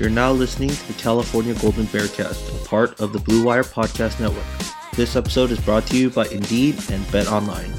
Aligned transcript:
You're 0.00 0.08
now 0.08 0.32
listening 0.32 0.70
to 0.70 0.86
the 0.88 0.94
California 0.94 1.52
Golden 1.52 1.84
Bearcast, 1.84 2.64
a 2.64 2.66
part 2.66 2.98
of 3.02 3.12
the 3.12 3.18
Blue 3.18 3.44
Wire 3.44 3.62
Podcast 3.62 4.18
Network. 4.18 4.46
This 4.94 5.14
episode 5.14 5.50
is 5.50 5.60
brought 5.60 5.86
to 5.88 5.98
you 5.98 6.08
by 6.08 6.26
Indeed 6.28 6.82
and 6.90 7.12
Bet 7.12 7.28
Online. 7.28 7.70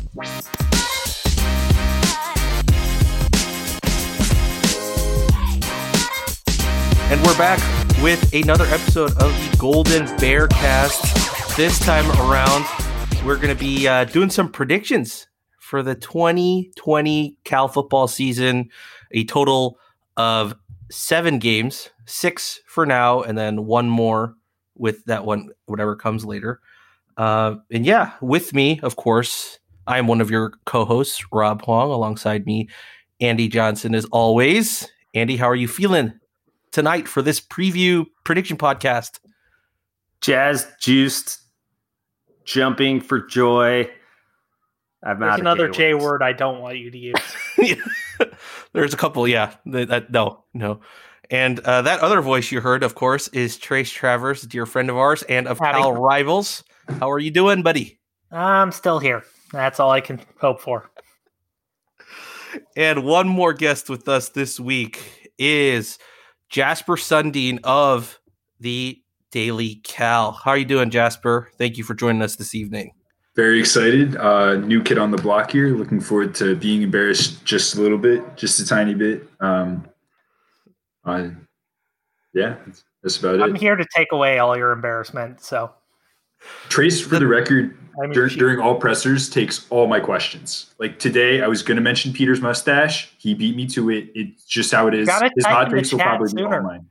And 7.09 7.25
we're 7.25 7.37
back 7.39 7.59
with 8.03 8.31
another 8.35 8.65
episode 8.65 9.13
of 9.13 9.33
the 9.33 9.57
Golden 9.57 10.05
Bearcast. 10.17 11.55
This 11.55 11.79
time 11.79 12.07
around, 12.29 12.65
we're 13.25 13.37
going 13.37 13.49
to 13.49 13.59
be 13.59 13.87
uh, 13.87 14.03
doing 14.05 14.29
some 14.29 14.51
predictions 14.51 15.25
for 15.59 15.81
the 15.81 15.95
2020 15.95 17.37
Cal 17.45 17.67
football 17.67 18.07
season. 18.07 18.69
A 19.09 19.23
total 19.25 19.79
of 20.17 20.53
seven 20.91 21.39
games, 21.39 21.89
six 22.11 22.59
for 22.67 22.85
now, 22.85 23.21
and 23.21 23.37
then 23.37 23.65
one 23.65 23.89
more 23.89 24.35
with 24.77 25.03
that 25.05 25.25
one, 25.25 25.49
whatever 25.65 25.95
comes 25.95 26.25
later. 26.25 26.59
Uh, 27.17 27.55
and 27.71 27.85
yeah, 27.85 28.13
with 28.21 28.53
me, 28.53 28.79
of 28.83 28.95
course, 28.95 29.59
I 29.87 29.97
am 29.97 30.07
one 30.07 30.21
of 30.21 30.29
your 30.31 30.53
co-hosts, 30.65 31.23
Rob 31.31 31.63
Huang, 31.63 31.89
alongside 31.89 32.45
me, 32.45 32.69
Andy 33.19 33.47
Johnson, 33.47 33.93
as 33.95 34.05
always. 34.05 34.87
Andy, 35.13 35.35
how 35.37 35.47
are 35.49 35.55
you 35.55 35.67
feeling 35.67 36.13
tonight 36.71 37.07
for 37.07 37.21
this 37.21 37.39
preview 37.41 38.05
prediction 38.23 38.57
podcast? 38.57 39.19
jazz 40.21 40.67
juiced, 40.79 41.41
jumping 42.45 43.01
for 43.01 43.19
joy. 43.25 43.89
I'm 45.03 45.19
There's 45.19 45.39
another 45.39 45.67
J 45.67 45.77
J 45.77 45.93
words. 45.95 46.05
word 46.05 46.23
I 46.23 46.33
don't 46.33 46.61
want 46.61 46.77
you 46.77 46.91
to 46.91 46.97
use. 47.57 47.77
There's 48.73 48.93
a 48.93 48.97
couple, 48.97 49.27
yeah. 49.27 49.55
That, 49.65 49.87
that- 49.89 50.11
no, 50.11 50.43
no. 50.53 50.81
And 51.31 51.61
uh, 51.61 51.83
that 51.83 52.01
other 52.01 52.21
voice 52.21 52.51
you 52.51 52.59
heard, 52.59 52.83
of 52.83 52.93
course, 52.93 53.29
is 53.29 53.57
Trace 53.57 53.89
Travers, 53.89 54.43
a 54.43 54.47
dear 54.47 54.65
friend 54.65 54.89
of 54.89 54.97
ours 54.97 55.23
and 55.23 55.47
of 55.47 55.59
Howdy. 55.59 55.79
Cal 55.79 55.93
Rivals. 55.93 56.65
How 56.99 57.09
are 57.09 57.19
you 57.19 57.31
doing, 57.31 57.63
buddy? 57.63 57.99
I'm 58.31 58.73
still 58.73 58.99
here. 58.99 59.23
That's 59.53 59.79
all 59.79 59.91
I 59.91 60.01
can 60.01 60.21
hope 60.41 60.59
for. 60.59 60.91
And 62.75 63.05
one 63.05 63.29
more 63.29 63.53
guest 63.53 63.89
with 63.89 64.09
us 64.09 64.29
this 64.29 64.59
week 64.59 65.31
is 65.37 65.97
Jasper 66.49 66.97
Sundeen 66.97 67.59
of 67.63 68.19
the 68.59 69.01
Daily 69.31 69.75
Cal. 69.85 70.33
How 70.33 70.51
are 70.51 70.57
you 70.57 70.65
doing, 70.65 70.89
Jasper? 70.89 71.49
Thank 71.57 71.77
you 71.77 71.85
for 71.85 71.93
joining 71.93 72.21
us 72.21 72.35
this 72.35 72.53
evening. 72.53 72.91
Very 73.37 73.61
excited. 73.61 74.17
Uh, 74.17 74.55
new 74.55 74.83
kid 74.83 74.97
on 74.97 75.11
the 75.11 75.17
block 75.17 75.51
here. 75.51 75.69
Looking 75.69 76.01
forward 76.01 76.35
to 76.35 76.57
being 76.57 76.81
embarrassed 76.81 77.45
just 77.45 77.75
a 77.75 77.81
little 77.81 77.97
bit, 77.97 78.35
just 78.35 78.59
a 78.59 78.65
tiny 78.65 78.93
bit. 78.93 79.25
Um, 79.39 79.87
uh, 81.05 81.29
yeah, 82.33 82.49
that's- 82.49 82.83
that's 83.03 83.17
about 83.17 83.35
it. 83.35 83.41
I'm 83.41 83.55
here 83.55 83.75
to 83.75 83.85
take 83.95 84.11
away 84.11 84.37
all 84.39 84.55
your 84.55 84.71
embarrassment. 84.71 85.41
So 85.41 85.71
Trace, 86.69 87.01
for 87.05 87.19
the 87.19 87.27
record, 87.27 87.77
I 88.01 88.07
mean, 88.07 88.13
dur- 88.13 88.29
she- 88.29 88.37
during 88.39 88.59
all 88.59 88.75
pressers, 88.75 89.29
takes 89.29 89.67
all 89.69 89.87
my 89.87 89.99
questions. 89.99 90.73
Like 90.79 90.97
today, 90.99 91.41
I 91.41 91.47
was 91.47 91.61
going 91.63 91.75
to 91.77 91.81
mention 91.81 92.13
Peter's 92.13 92.41
mustache. 92.41 93.13
He 93.17 93.33
beat 93.33 93.55
me 93.55 93.67
to 93.67 93.89
it. 93.91 94.09
It's 94.15 94.43
just 94.45 94.71
how 94.71 94.87
it 94.87 94.93
is. 94.93 95.09
His 95.35 95.45
hot 95.45 95.67
in 95.71 95.77
takes 95.77 95.91
will 95.91 95.99
chat 95.99 96.07
probably 96.07 96.33
be 96.33 96.43
all 96.43 96.61
mine. 96.61 96.85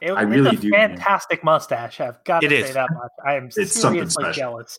it, 0.00 0.10
I 0.12 0.22
it's 0.22 0.30
really 0.30 0.56
a 0.56 0.58
do, 0.58 0.70
man. 0.70 0.90
fantastic 0.96 1.44
mustache. 1.44 2.00
I've 2.00 2.22
got 2.24 2.40
to 2.40 2.46
It 2.46 2.66
say 2.66 2.72
that 2.72 2.88
much. 2.92 3.10
I 3.24 3.34
am 3.34 3.48
It's 3.56 3.72
seriously 3.80 4.32
jealous. 4.32 4.78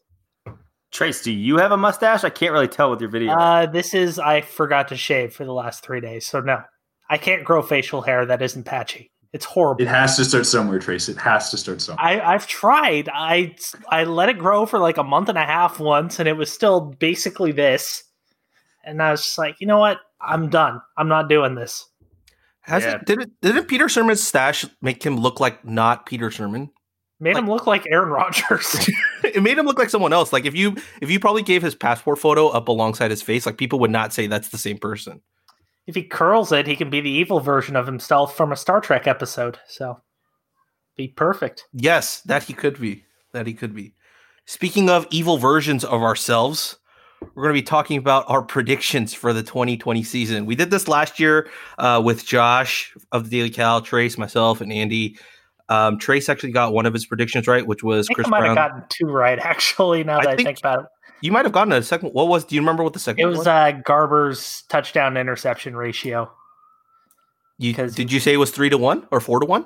Trace, 0.91 1.21
do 1.21 1.31
you 1.33 1.57
have 1.57 1.71
a 1.73 1.77
mustache? 1.77 2.23
I 2.23 2.29
can't 2.29 2.53
really 2.53 2.67
tell 2.69 2.89
with 2.91 3.01
your 3.01 3.09
video. 3.09 3.33
Uh, 3.33 3.65
this 3.65 3.93
is 3.93 4.19
I 4.19 4.41
forgot 4.41 4.87
to 4.89 4.95
shave 4.97 5.33
for 5.33 5.43
the 5.45 5.53
last 5.53 5.83
three 5.83 5.99
days, 6.01 6.25
so 6.25 6.39
no, 6.39 6.63
I 7.09 7.17
can't 7.17 7.43
grow 7.43 7.61
facial 7.61 8.01
hair 8.01 8.25
that 8.25 8.41
isn't 8.41 8.63
patchy. 8.63 9.11
It's 9.33 9.45
horrible. 9.45 9.81
It 9.81 9.87
has 9.87 10.15
to 10.17 10.25
start 10.25 10.45
somewhere, 10.45 10.79
Trace. 10.79 11.09
It 11.09 11.17
has 11.17 11.51
to 11.51 11.57
start 11.57 11.81
somewhere. 11.81 12.03
I, 12.03 12.19
I've 12.33 12.47
tried. 12.47 13.09
I 13.13 13.55
I 13.89 14.05
let 14.05 14.29
it 14.29 14.37
grow 14.37 14.65
for 14.65 14.79
like 14.79 14.97
a 14.97 15.03
month 15.03 15.29
and 15.29 15.37
a 15.37 15.45
half 15.45 15.79
once, 15.79 16.19
and 16.19 16.27
it 16.29 16.33
was 16.33 16.51
still 16.51 16.81
basically 16.99 17.51
this. 17.51 18.03
And 18.85 19.01
I 19.01 19.11
was 19.11 19.21
just 19.23 19.37
like, 19.37 19.55
you 19.59 19.67
know 19.67 19.79
what? 19.79 19.99
I'm 20.21 20.49
done. 20.49 20.81
I'm 20.97 21.09
not 21.09 21.27
doing 21.29 21.55
this. 21.55 21.85
Has 22.61 22.83
Yeah. 22.83 22.95
it, 22.95 23.05
did 23.05 23.21
it, 23.21 23.29
didn't 23.41 23.65
Peter 23.67 23.85
Sirmon's 23.85 24.23
stash 24.25 24.65
make 24.81 25.05
him 25.05 25.17
look 25.17 25.39
like 25.41 25.63
not 25.65 26.05
Peter 26.05 26.29
Sirmon? 26.29 26.69
Made 27.19 27.33
Like- 27.35 27.43
him 27.43 27.49
look 27.49 27.67
like 27.67 27.85
Aaron 27.89 28.09
Rodgers. 28.09 28.89
it 29.23 29.41
made 29.43 29.57
him 29.57 29.65
look 29.65 29.77
like 29.79 29.89
someone 29.89 30.13
else. 30.13 30.31
Like 30.31 30.45
if 30.45 30.55
you 30.55 30.77
if 31.01 31.11
you 31.11 31.19
probably 31.19 31.43
gave 31.43 31.61
his 31.61 31.75
passport 31.75 32.17
photo 32.19 32.47
up 32.47 32.67
alongside 32.69 33.11
his 33.11 33.21
face, 33.21 33.45
like 33.45 33.57
people 33.57 33.79
would 33.79 33.91
not 33.91 34.13
say 34.13 34.27
that's 34.27 34.49
the 34.49 34.57
same 34.57 34.77
person. 34.77 35.21
If 35.87 35.95
he 35.95 36.03
curls 36.03 36.51
it, 36.51 36.67
he 36.67 36.75
can 36.75 36.89
be 36.89 37.01
the 37.01 37.09
evil 37.09 37.39
version 37.39 37.75
of 37.75 37.85
himself 37.87 38.35
from 38.37 38.51
a 38.51 38.55
Star 38.55 38.79
Trek 38.81 39.07
episode. 39.07 39.57
So, 39.67 40.01
be 40.95 41.07
perfect. 41.07 41.65
Yes, 41.73 42.21
that 42.21 42.43
he 42.43 42.53
could 42.53 42.79
be. 42.79 43.05
That 43.33 43.47
he 43.47 43.53
could 43.53 43.73
be. 43.73 43.93
Speaking 44.45 44.89
of 44.89 45.07
evil 45.11 45.37
versions 45.37 45.83
of 45.83 46.01
ourselves, 46.01 46.77
we're 47.33 47.43
going 47.43 47.55
to 47.55 47.61
be 47.61 47.65
talking 47.65 47.97
about 47.97 48.25
our 48.27 48.41
predictions 48.41 49.13
for 49.13 49.33
the 49.33 49.43
2020 49.43 50.03
season. 50.03 50.45
We 50.45 50.55
did 50.55 50.69
this 50.71 50.87
last 50.87 51.19
year 51.19 51.49
uh, 51.77 52.01
with 52.03 52.25
Josh 52.25 52.95
of 53.11 53.23
the 53.25 53.29
Daily 53.37 53.49
Cal, 53.49 53.81
Trace, 53.81 54.17
myself, 54.17 54.61
and 54.61 54.71
Andy. 54.71 55.17
Um, 55.69 55.99
Trace 55.99 56.29
actually 56.29 56.51
got 56.53 56.71
one 56.73 56.85
of 56.85 56.93
his 56.93 57.05
predictions 57.05 57.47
right, 57.47 57.65
which 57.65 57.83
was 57.83 58.07
I 58.09 58.13
Chris 58.13 58.27
I 58.27 58.29
might 58.29 58.39
Brown. 58.41 58.55
have 58.57 58.69
gotten 58.71 58.83
two 58.89 59.07
right, 59.07 59.37
actually, 59.41 60.03
now 60.03 60.19
I 60.19 60.23
that 60.23 60.29
I 60.33 60.35
think- 60.35 60.47
think 60.47 60.59
about 60.59 60.79
it. 60.81 60.85
You 61.21 61.31
might 61.31 61.45
have 61.45 61.51
gotten 61.51 61.73
a 61.73 61.81
second. 61.81 62.09
What 62.09 62.27
was? 62.27 62.45
Do 62.45 62.55
you 62.55 62.61
remember 62.61 62.83
what 62.83 62.93
the 62.93 62.99
second 62.99 63.21
It 63.21 63.25
was? 63.25 63.39
was 63.39 63.47
uh, 63.47 63.71
Garber's 63.83 64.63
touchdown 64.69 65.17
interception 65.17 65.75
ratio. 65.75 66.31
you, 67.57 67.73
did 67.73 68.11
you 68.11 68.19
say 68.19 68.33
it 68.33 68.37
was 68.37 68.51
three 68.51 68.69
to 68.69 68.77
one 68.77 69.07
or 69.11 69.19
four 69.19 69.39
to 69.39 69.45
one? 69.45 69.65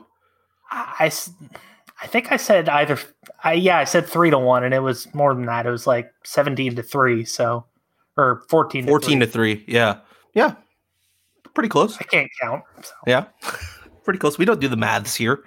I, 0.72 1.12
I 2.02 2.08
think 2.08 2.32
I 2.32 2.38
said 2.38 2.70
either. 2.70 2.98
I, 3.44 3.54
yeah, 3.54 3.78
I 3.78 3.84
said 3.84 4.08
three 4.08 4.30
to 4.30 4.40
one, 4.40 4.64
and 4.64 4.74
it 4.74 4.80
was 4.80 5.14
more 5.14 5.34
than 5.34 5.46
that. 5.48 5.66
It 5.66 5.72
was 5.72 5.86
like 5.86 6.12
seventeen 6.24 6.76
to 6.76 6.84
three, 6.84 7.26
so 7.26 7.66
or 8.18 8.44
fourteen. 8.50 8.88
14 8.88 9.20
to 9.20 9.26
to 9.26 9.32
three. 9.32 9.64
Yeah. 9.68 10.00
Yeah. 10.34 10.56
Pretty 11.54 11.70
close. 11.70 11.98
I 11.98 12.04
can't 12.04 12.30
count. 12.42 12.64
so. 12.82 12.94
Yeah. 13.06 13.26
Pretty 14.04 14.20
close. 14.20 14.38
We 14.38 14.46
don't 14.46 14.62
do 14.62 14.68
the 14.70 14.78
maths 14.78 15.16
here. 15.16 15.44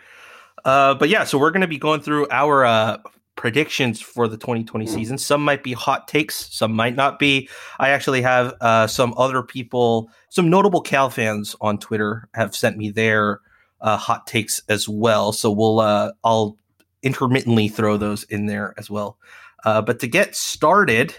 Uh, 0.64 0.94
but 0.94 1.08
yeah, 1.08 1.24
so 1.24 1.38
we're 1.38 1.50
going 1.50 1.60
to 1.62 1.66
be 1.66 1.78
going 1.78 2.00
through 2.00 2.26
our 2.30 2.64
uh, 2.64 2.98
predictions 3.36 4.00
for 4.00 4.28
the 4.28 4.36
2020 4.36 4.86
season. 4.86 5.19
Some 5.19 5.44
might 5.44 5.62
be 5.62 5.72
hot 5.72 6.08
takes, 6.08 6.54
some 6.54 6.72
might 6.72 6.96
not 6.96 7.19
be. 7.19 7.48
I 7.78 7.90
actually 7.90 8.22
have 8.22 8.54
uh, 8.60 8.86
some 8.86 9.14
other 9.16 9.42
people, 9.42 10.10
some 10.28 10.50
notable 10.50 10.81
Cal 10.81 11.10
fans 11.10 11.56
on 11.60 11.78
Twitter 11.78 12.28
have 12.34 12.54
sent 12.54 12.76
me 12.76 12.90
their 12.90 13.40
uh, 13.81 13.96
hot 13.96 14.26
takes 14.26 14.62
as 14.69 14.88
well. 14.88 15.32
So 15.32 15.50
we'll 15.50 15.81
uh, 15.81 16.12
I'll 16.22 16.56
intermittently 17.02 17.69
throw 17.69 17.96
those 17.96 18.25
in 18.25 18.46
there 18.46 18.75
as 18.78 18.90
well. 18.90 19.19
Uh, 19.64 19.82
but 19.82 20.00
to 20.00 20.06
get 20.06 20.34
started, 20.34 21.14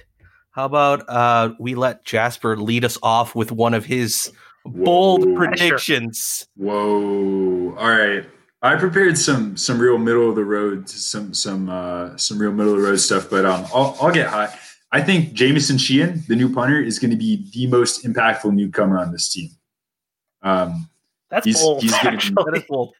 how 0.51 0.65
about 0.65 1.03
uh, 1.09 1.53
we 1.59 1.75
let 1.75 2.05
Jasper 2.05 2.57
lead 2.57 2.85
us 2.85 2.97
off 3.03 3.35
with 3.35 3.51
one 3.51 3.73
of 3.73 3.85
his 3.85 4.31
bold 4.65 5.35
predictions? 5.35 6.47
Whoa! 6.55 7.75
All 7.77 7.89
right, 7.89 8.25
I 8.65 8.75
prepared 8.75 9.17
some 9.17 9.55
some 9.57 9.79
real 9.79 9.97
middle 9.97 10.29
of 10.29 10.35
the 10.35 10.43
road, 10.43 10.89
some 10.89 11.33
some 11.33 11.69
uh, 11.69 12.17
some 12.17 12.37
real 12.39 12.51
middle 12.51 12.73
of 12.73 12.81
the 12.81 12.87
road 12.87 12.97
stuff, 12.99 13.29
but 13.29 13.45
um, 13.45 13.65
I'll, 13.73 13.95
I'll 14.01 14.11
get 14.11 14.27
hot. 14.27 14.57
I 14.91 15.01
think 15.01 15.33
Jamieson 15.33 15.77
Sheahan, 15.77 16.25
the 16.27 16.35
new 16.35 16.53
punter, 16.53 16.81
is 16.81 16.99
going 16.99 17.11
to 17.11 17.17
be 17.17 17.49
the 17.53 17.67
most 17.67 18.05
impactful 18.05 18.53
newcomer 18.53 18.97
on 18.97 19.11
this 19.11 19.29
team. 19.31 19.49
Um, 20.41 20.89
That's 21.29 21.45
He's- 21.45 21.61
bold. 21.61 21.81
he's 21.83 21.93
be-. 22.01 22.65
Bold. 22.67 22.93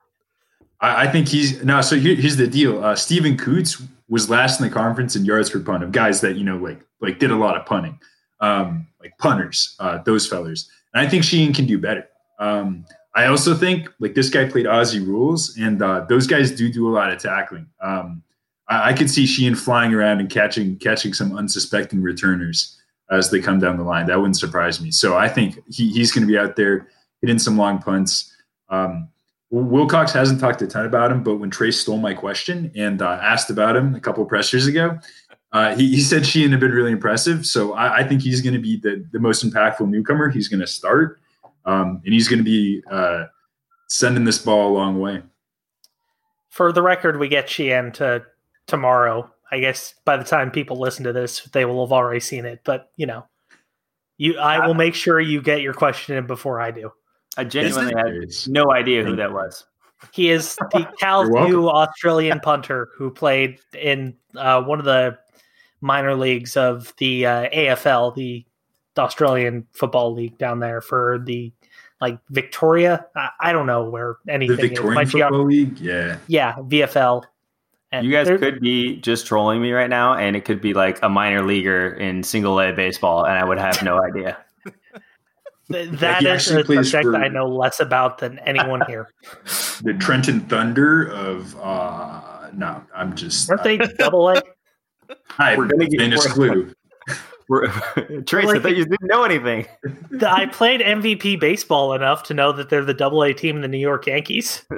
I, 0.82 1.04
I 1.08 1.12
think 1.12 1.28
he's 1.28 1.64
no. 1.64 1.82
So 1.82 1.96
here, 1.98 2.16
here's 2.16 2.38
the 2.38 2.48
deal. 2.48 2.84
Uh, 2.84 2.96
Steven 2.96 3.38
Coutts 3.38 3.82
was 4.08 4.30
last 4.30 4.60
in 4.60 4.68
the 4.68 4.74
conference 4.74 5.16
in 5.16 5.26
yards 5.26 5.50
per 5.50 5.60
punt 5.60 5.84
of 5.84 5.92
guys 5.92 6.22
that 6.22 6.36
you 6.36 6.44
know 6.44 6.58
like 6.58 6.82
like 7.02 7.18
did 7.20 7.32
a 7.32 7.36
lot 7.36 7.56
of 7.58 7.66
punting, 7.66 8.00
um, 8.40 8.88
like 9.00 9.18
punters, 9.18 9.76
uh, 9.80 10.00
those 10.04 10.28
fellers. 10.28 10.70
And 10.94 11.06
I 11.06 11.10
think 11.10 11.24
Sheahan 11.24 11.56
can 11.56 11.66
do 11.66 11.78
better. 11.80 12.08
Um, 12.40 12.86
I 13.16 13.28
also 13.28 13.56
think 13.56 13.90
like 14.00 14.14
this 14.14 14.30
guy 14.30 14.50
played 14.50 14.66
Aussie 14.66 15.06
rules, 15.06 15.58
and 15.58 15.82
uh, 15.82 16.06
those 16.10 16.28
guys 16.28 16.52
do 16.52 16.72
do 16.72 16.88
a 16.88 16.94
lot 16.94 17.12
of 17.12 17.20
tackling. 17.20 17.68
Um, 17.82 18.22
I, 18.68 18.90
I 18.90 18.94
could 18.94 19.10
see 19.10 19.24
Sheahan 19.24 19.58
flying 19.58 19.94
around 19.94 20.20
and 20.20 20.30
catching 20.30 20.78
catching 20.78 21.14
some 21.14 21.38
unsuspecting 21.38 22.02
returners 22.02 22.78
as 23.10 23.30
they 23.32 23.40
come 23.40 23.60
down 23.60 23.78
the 23.78 23.84
line. 23.84 24.08
That 24.08 24.18
wouldn't 24.18 24.38
surprise 24.38 24.82
me. 24.82 24.92
So 24.92 25.16
I 25.16 25.30
think 25.30 25.62
he, 25.70 25.92
he's 25.92 26.12
going 26.12 26.28
to 26.28 26.32
be 26.32 26.38
out 26.38 26.56
there 26.56 26.88
hitting 27.22 27.40
some 27.40 27.58
long 27.58 27.80
punts. 27.80 28.32
Um, 28.70 29.10
Wilcox 29.52 30.12
hasn't 30.12 30.40
talked 30.40 30.62
a 30.62 30.68
ton 30.68 30.86
about 30.86 31.12
him, 31.12 31.24
but 31.24 31.36
when 31.36 31.50
Trace 31.50 31.80
stole 31.80 32.00
my 32.00 32.14
question 32.14 32.72
and 32.76 33.02
uh, 33.02 33.20
asked 33.22 33.50
about 33.50 33.76
him 33.76 33.96
a 33.96 34.00
couple 34.00 34.24
of 34.24 34.28
pressers 34.28 34.68
ago, 34.68 34.98
uh, 35.54 35.76
he, 35.76 35.88
he 35.96 36.02
said 36.02 36.24
Sheahan 36.24 36.52
had 36.52 36.60
been 36.60 36.72
really 36.72 36.92
impressive. 36.92 37.46
So 37.46 37.74
I, 37.74 37.98
I 37.98 38.04
think 38.04 38.22
he's 38.22 38.42
going 38.42 38.56
to 38.56 38.60
be 38.60 38.78
the, 38.78 39.06
the 39.14 39.20
most 39.20 39.48
impactful 39.48 39.88
newcomer. 39.88 40.30
He's 40.30 40.48
going 40.48 40.60
to 40.60 40.68
start, 40.68 41.20
um, 41.66 42.02
and 42.06 42.14
he's 42.14 42.28
going 42.28 42.40
to 42.40 42.44
be 42.44 42.82
uh, 42.90 43.26
sending 43.88 44.24
this 44.24 44.40
ball 44.40 44.72
a 44.72 44.74
long 44.76 45.00
way. 45.00 45.22
For 46.50 46.72
the 46.72 46.82
record, 46.82 47.20
we 47.20 47.28
get 47.28 47.48
Sheahan 47.48 47.94
to 47.96 48.24
tomorrow. 48.68 49.30
I 49.52 49.60
guess 49.60 49.94
by 50.06 50.18
the 50.18 50.24
time 50.24 50.52
people 50.52 50.80
listen 50.80 51.04
to 51.04 51.14
this, 51.14 51.42
they 51.54 51.66
will 51.66 51.86
have 51.86 51.92
already 51.94 52.20
seen 52.20 52.46
it. 52.46 52.62
But 52.64 52.92
you 52.96 53.06
know, 53.06 53.26
you 54.18 54.38
I 54.38 54.66
will 54.66 54.74
make 54.74 54.96
sure 54.96 55.20
you 55.20 55.42
get 55.42 55.62
your 55.62 55.74
question 55.74 56.16
in 56.16 56.28
before 56.28 56.62
I 56.62 56.72
do. 56.72 56.92
I 57.38 57.44
genuinely 57.44 57.94
had 57.96 58.30
no 58.48 58.72
idea 58.72 59.04
who 59.04 59.16
that 59.18 59.34
was. 59.34 59.66
He 60.12 60.30
is 60.30 60.56
the 60.72 60.88
Cal's 61.00 61.30
You're 61.30 61.48
new 61.48 61.70
Australian 61.70 62.40
punter 62.40 62.90
who 62.96 63.12
played 63.12 63.60
in 63.74 64.16
uh, 64.36 64.62
one 64.62 64.80
of 64.80 64.86
the 64.86 65.18
minor 65.82 66.16
leagues 66.16 66.56
of 66.58 66.94
the 66.98 67.26
uh, 67.26 67.50
AFL, 67.50 68.16
the 68.16 68.46
Australian 68.98 69.68
Football 69.74 70.14
League 70.14 70.38
down 70.38 70.60
there 70.60 70.82
for 70.82 71.20
the 71.26 71.52
like 72.02 72.20
Victoria. 72.30 73.06
I, 73.16 73.30
I 73.40 73.52
don't 73.52 73.68
know 73.68 73.90
where 73.90 74.18
anything 74.30 74.58
is. 74.60 74.62
Victorian 74.70 74.96
Might 74.96 75.12
be 75.12 75.22
on- 75.22 75.32
Football 75.32 75.46
League, 75.48 75.80
yeah. 75.80 76.18
yeah, 76.28 76.56
VFL. 76.56 77.24
And 77.92 78.06
You 78.06 78.12
guys 78.12 78.28
could 78.28 78.60
be 78.60 78.98
just 78.98 79.26
trolling 79.28 79.62
me 79.62 79.72
right 79.72 79.90
now, 79.90 80.16
and 80.16 80.36
it 80.36 80.44
could 80.44 80.60
be 80.60 80.74
like 80.74 81.00
a 81.02 81.08
minor 81.08 81.44
leaguer 81.46 81.90
in 81.94 82.24
single 82.24 82.60
A 82.60 82.74
baseball, 82.74 83.24
and 83.26 83.38
I 83.38 83.46
would 83.46 83.58
have 83.60 83.82
no 83.84 84.02
idea. 84.10 84.38
th- 85.72 85.90
Like, 85.90 86.00
that 86.00 86.24
is 86.26 86.52
a 86.52 86.64
plays 86.64 86.92
subject 86.92 87.06
for- 87.16 87.24
I 87.24 87.28
know 87.30 87.48
less 87.48 87.80
about 87.80 88.18
than 88.18 88.40
anyone 88.40 88.82
here. 88.88 89.08
The 89.84 89.94
Trenton 89.98 90.42
Thunder 90.42 91.08
of 91.10 91.56
uh, 91.62 92.50
no, 92.54 92.82
I'm 92.94 93.16
just 93.16 93.48
Weren't 93.50 93.64
they 93.64 93.78
double 93.78 94.30
A? 94.30 94.42
I 95.38 95.56
We're 95.56 95.68
gonna 95.68 95.86
get- 95.88 96.00
finished 96.00 96.30
clue. 96.30 96.74
We're, 97.48 97.68
Trace, 98.26 98.50
I 98.50 98.60
thought 98.60 98.76
you 98.76 98.86
didn't 98.86 99.08
know 99.08 99.24
anything. 99.24 99.68
I 100.26 100.48
played 100.48 100.82
MVP 100.82 101.40
baseball 101.40 101.94
enough 101.94 102.24
to 102.24 102.34
know 102.34 102.52
that 102.52 102.70
they're 102.70 102.86
the 102.86 102.94
double 102.94 103.24
A 103.24 103.34
team 103.34 103.56
in 103.56 103.62
the 103.62 103.68
New 103.68 103.78
York 103.78 104.08
Yankees. 104.08 104.66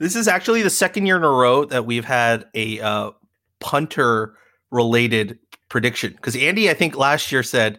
This 0.00 0.16
is 0.16 0.26
actually 0.26 0.62
the 0.62 0.70
second 0.70 1.06
year 1.06 1.16
in 1.16 1.24
a 1.24 1.30
row 1.30 1.64
that 1.66 1.86
we've 1.86 2.04
had 2.04 2.46
a 2.52 2.80
uh, 2.80 3.12
punter 3.60 4.36
related 4.70 5.38
prediction. 5.68 6.12
Because 6.12 6.36
Andy, 6.36 6.68
I 6.68 6.74
think 6.74 6.96
last 6.96 7.30
year 7.30 7.42
said 7.42 7.78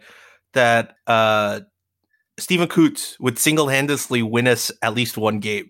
that 0.53 0.95
uh, 1.07 1.59
Steven 2.39 2.67
Coutts 2.67 3.19
would 3.19 3.37
single 3.37 3.67
handedly 3.67 4.23
win 4.23 4.47
us 4.47 4.71
at 4.81 4.93
least 4.93 5.17
one 5.17 5.39
game. 5.39 5.69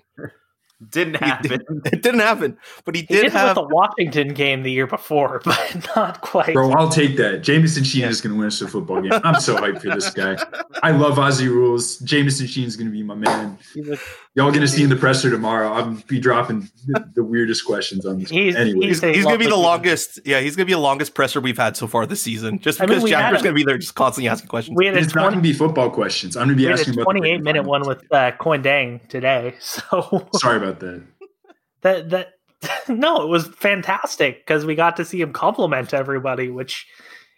Didn't 0.90 1.18
He 1.20 1.26
happen. 1.26 1.50
did- 1.50 1.62
It 1.94 2.02
didn't 2.04 2.20
happen, 2.20 2.58
but 2.84 2.96
he 2.96 3.02
He 3.02 3.08
did 3.16 3.22
did 3.24 3.32
have. 3.32 3.56
with 3.56 3.68
the 3.68 3.74
Washington 3.74 4.34
game 4.34 4.64
the 4.64 4.72
year 4.72 4.88
before, 4.88 5.42
but 5.46 5.88
not 5.96 6.20
quite. 6.22 6.54
Bro, 6.54 6.72
I'll 6.74 6.90
take 6.90 7.16
that. 7.18 7.44
Jamieson 7.44 7.84
Sheahan 7.84 8.10
is 8.10 8.20
going 8.20 8.34
to 8.34 8.38
win 8.40 8.48
us 8.48 8.62
a 8.62 8.68
football 8.68 9.02
game. 9.02 9.14
I'm 9.24 9.40
so 9.40 9.56
hyped 9.56 9.82
for 9.82 9.96
this 9.96 10.10
guy. 10.12 10.36
I 10.84 10.92
love 10.92 11.16
Aussie 11.16 11.48
rules. 11.48 11.98
Jamieson 12.00 12.48
Sheahan 12.48 12.66
is 12.66 12.76
going 12.76 12.88
to 12.88 12.92
be 12.94 13.04
my 13.04 13.16
man. 13.16 13.58
He's 13.74 13.88
a- 13.90 13.98
Y'all 14.36 14.50
going 14.52 14.62
to 14.62 14.68
see 14.68 14.84
in 14.84 14.90
the 14.90 14.98
presser 14.98 15.30
tomorrow. 15.30 15.72
I'll 15.72 15.92
be 16.08 16.20
dropping 16.20 16.70
the, 16.88 17.10
the 17.16 17.24
weirdest 17.24 17.66
questions 17.66 18.06
on 18.06 18.20
this. 18.20 18.30
He's- 18.30 18.54
anyway, 18.54 18.88
He's, 18.88 19.02
he's 19.02 19.24
going 19.24 19.40
to 19.40 19.40
be 19.40 19.46
the 19.46 19.56
lovely 19.56 19.56
human. 19.56 19.62
longest. 19.62 20.20
Yeah, 20.26 20.42
he's 20.42 20.58
going 20.58 20.66
to 20.66 20.70
be 20.70 20.74
the 20.74 20.80
longest 20.80 21.14
presser 21.14 21.40
we've 21.40 21.58
had 21.58 21.78
so 21.78 21.88
far 21.88 22.06
this 22.06 22.22
season. 22.22 22.60
Just 22.60 22.82
I 22.82 22.84
mean, 22.84 22.90
because 22.90 23.04
we 23.06 23.12
had 23.12 23.22
Jasper's 23.22 23.42
going 23.44 23.56
to 23.56 23.60
be 23.60 23.64
there, 23.64 23.78
just 23.78 23.96
constantly 23.96 24.28
asking 24.28 24.50
questions. 24.50 24.76
we 24.78 24.88
had 24.88 24.96
a 24.96 25.00
it's 25.00 25.16
not 25.16 25.30
gonna 25.30 25.42
be 25.42 25.54
football 25.54 25.90
questions. 25.90 26.36
I'm 26.36 26.48
going 26.48 26.58
to 26.58 26.62
be 26.62 26.64
we 26.64 26.70
had 26.70 26.80
a 26.80 26.82
asking 26.82 26.96
about 26.96 27.14
the 27.14 27.20
28 27.20 27.42
minute 27.44 27.64
one 27.64 27.88
with 27.88 28.04
uh, 28.12 28.32
Kuony 28.34 28.62
Deng 28.62 29.08
today. 29.08 29.56
So 29.62 30.28
Sorry 30.34 30.58
about 30.58 30.82
that. 30.82 31.04
that 31.84 32.10
that 32.10 32.34
no, 32.90 33.22
it 33.22 33.28
was 33.30 33.48
fantastic 33.48 34.46
because 34.46 34.66
we 34.66 34.76
got 34.76 34.98
to 34.98 35.06
see 35.06 35.22
him 35.22 35.32
compliment 35.32 35.94
everybody, 35.94 36.50
which 36.50 36.86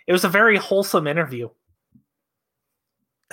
it 0.07 0.13
was 0.13 0.23
a 0.23 0.29
very 0.29 0.57
wholesome 0.57 1.05
interview. 1.05 1.49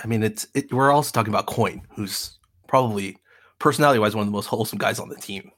I 0.03 0.07
mean, 0.07 0.21
it's 0.21 0.45
it, 0.53 0.71
we're 0.71 0.91
also 0.91 1.11
talking 1.11 1.33
about 1.33 1.47
Kuony, 1.47 1.81
who's 1.95 2.37
probably 2.67 3.17
personality 3.59 3.99
wise 3.99 4.15
one 4.15 4.23
of 4.23 4.27
the 4.27 4.35
most 4.35 4.47
wholesome 4.47 4.77
guys 4.77 4.99
on 4.99 5.09
the 5.09 5.15
team. 5.15 5.51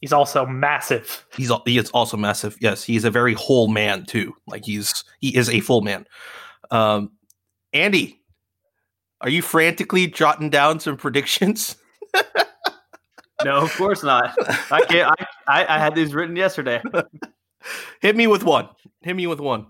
He's 0.00 0.12
also 0.12 0.44
massive. 0.44 1.24
He's 1.36 1.50
he 1.64 1.78
is 1.78 1.90
also 1.90 2.16
massive. 2.16 2.56
Yes, 2.60 2.82
he's 2.82 3.04
a 3.04 3.10
very 3.10 3.34
whole 3.34 3.68
man 3.68 4.04
too. 4.04 4.34
Like 4.46 4.64
he's 4.64 5.04
he 5.20 5.36
is 5.36 5.48
a 5.48 5.60
full 5.60 5.80
man. 5.82 6.06
Um, 6.70 7.12
Andy, 7.72 8.20
are 9.20 9.28
you 9.28 9.42
frantically 9.42 10.08
jotting 10.08 10.50
down 10.50 10.80
some 10.80 10.96
predictions? 10.96 11.76
No, 13.44 13.56
of 13.62 13.74
course 13.76 14.02
not. 14.02 14.34
I 14.70 14.84
can't. 14.84 15.12
I, 15.18 15.62
I, 15.64 15.76
I 15.76 15.78
had 15.78 15.94
these 15.94 16.14
written 16.14 16.36
yesterday. 16.36 16.82
Hit 18.00 18.16
me 18.16 18.26
with 18.26 18.44
one. 18.44 18.68
Hit 19.02 19.16
me 19.16 19.26
with 19.26 19.40
one. 19.40 19.66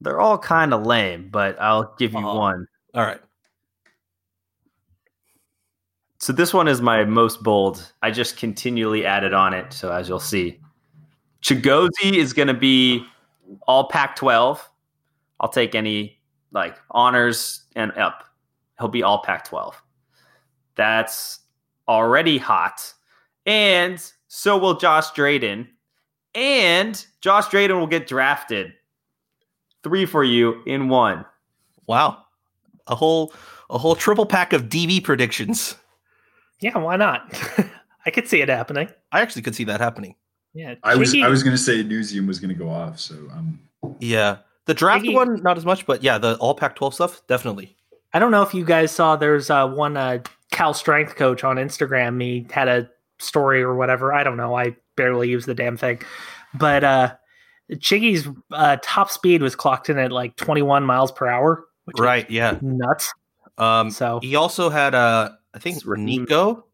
They're 0.00 0.20
all 0.20 0.38
kind 0.38 0.72
of 0.72 0.86
lame, 0.86 1.28
but 1.30 1.60
I'll 1.60 1.94
give 1.98 2.12
you 2.12 2.18
Aw. 2.18 2.38
one. 2.38 2.66
All 2.94 3.04
right. 3.04 3.20
So 6.20 6.34
this 6.34 6.52
one 6.52 6.68
is 6.68 6.82
my 6.82 7.04
most 7.04 7.42
bold. 7.42 7.92
I 8.02 8.10
just 8.10 8.36
continually 8.36 9.06
added 9.06 9.32
on 9.32 9.54
it. 9.54 9.72
So 9.72 9.90
as 9.90 10.06
you'll 10.06 10.20
see, 10.20 10.60
Chigozie 11.42 12.14
is 12.14 12.34
going 12.34 12.48
to 12.48 12.54
be 12.54 13.04
all 13.66 13.88
Pac-12. 13.88 14.60
I'll 15.40 15.48
take 15.48 15.74
any 15.74 16.18
like 16.52 16.76
honors 16.90 17.62
and 17.74 17.92
up. 17.92 18.24
He'll 18.78 18.88
be 18.88 19.02
all 19.02 19.22
Pac-12. 19.22 19.72
That's 20.74 21.40
already 21.88 22.36
hot, 22.38 22.92
and 23.46 24.00
so 24.28 24.56
will 24.56 24.74
Josh 24.74 25.10
Drayden, 25.12 25.66
and 26.34 27.04
Josh 27.20 27.46
Drayden 27.46 27.78
will 27.78 27.86
get 27.86 28.06
drafted. 28.06 28.72
Three 29.82 30.06
for 30.06 30.22
you 30.22 30.62
in 30.66 30.88
one. 30.88 31.24
Wow. 31.86 32.24
A 32.86 32.94
whole 32.94 33.32
a 33.70 33.78
whole 33.78 33.94
triple 33.94 34.26
pack 34.26 34.52
of 34.52 34.64
DB 34.64 35.02
predictions. 35.02 35.76
Yeah, 36.60 36.78
why 36.78 36.96
not? 36.96 37.32
I 38.06 38.10
could 38.10 38.28
see 38.28 38.40
it 38.40 38.48
happening. 38.48 38.88
I 39.12 39.20
actually 39.20 39.42
could 39.42 39.54
see 39.54 39.64
that 39.64 39.80
happening. 39.80 40.14
Yeah, 40.54 40.74
I 40.82 40.94
was 40.96 41.12
Jiggy- 41.12 41.24
I 41.24 41.28
was 41.28 41.42
going 41.42 41.54
to 41.56 41.62
say 41.62 41.82
Anusiem 41.82 42.26
was 42.26 42.40
going 42.40 42.48
to 42.48 42.54
go 42.58 42.68
off. 42.70 42.98
So 42.98 43.14
um, 43.32 43.60
Yeah. 44.00 44.38
The 44.66 44.74
draft 44.74 45.04
Iggy- 45.04 45.14
one, 45.14 45.42
not 45.42 45.56
as 45.56 45.64
much, 45.64 45.86
but 45.86 46.02
yeah, 46.02 46.18
the 46.18 46.36
all 46.36 46.54
Pac 46.54 46.76
12 46.76 46.94
stuff, 46.94 47.22
definitely. 47.26 47.76
I 48.12 48.18
don't 48.18 48.30
know 48.30 48.42
if 48.42 48.52
you 48.54 48.64
guys 48.64 48.90
saw. 48.90 49.16
There's 49.16 49.50
uh, 49.50 49.68
one 49.68 49.96
uh, 49.96 50.22
Cal 50.50 50.74
strength 50.74 51.16
coach 51.16 51.44
on 51.44 51.56
Instagram. 51.56 52.20
He 52.22 52.46
had 52.50 52.68
a 52.68 52.90
story 53.18 53.62
or 53.62 53.74
whatever. 53.76 54.12
I 54.12 54.24
don't 54.24 54.36
know. 54.36 54.54
I 54.56 54.76
barely 54.96 55.28
use 55.28 55.46
the 55.46 55.54
damn 55.54 55.76
thing, 55.76 56.00
but 56.54 56.82
uh, 56.84 57.14
Chiggy's 57.78 58.28
uh, 58.52 58.76
top 58.82 59.10
speed 59.10 59.42
was 59.42 59.54
clocked 59.54 59.88
in 59.88 59.98
at 59.98 60.10
like 60.10 60.34
21 60.36 60.84
miles 60.84 61.12
per 61.12 61.28
hour, 61.28 61.66
which 61.84 61.98
Right. 61.98 62.28
Yeah. 62.30 62.58
nuts. 62.60 63.12
Um, 63.58 63.90
So 63.90 64.18
he 64.22 64.34
also 64.36 64.70
had 64.70 64.94
uh 64.94 65.30
I 65.54 65.58
think 65.58 65.76
It's 65.76 65.86
Nico. 65.86 66.64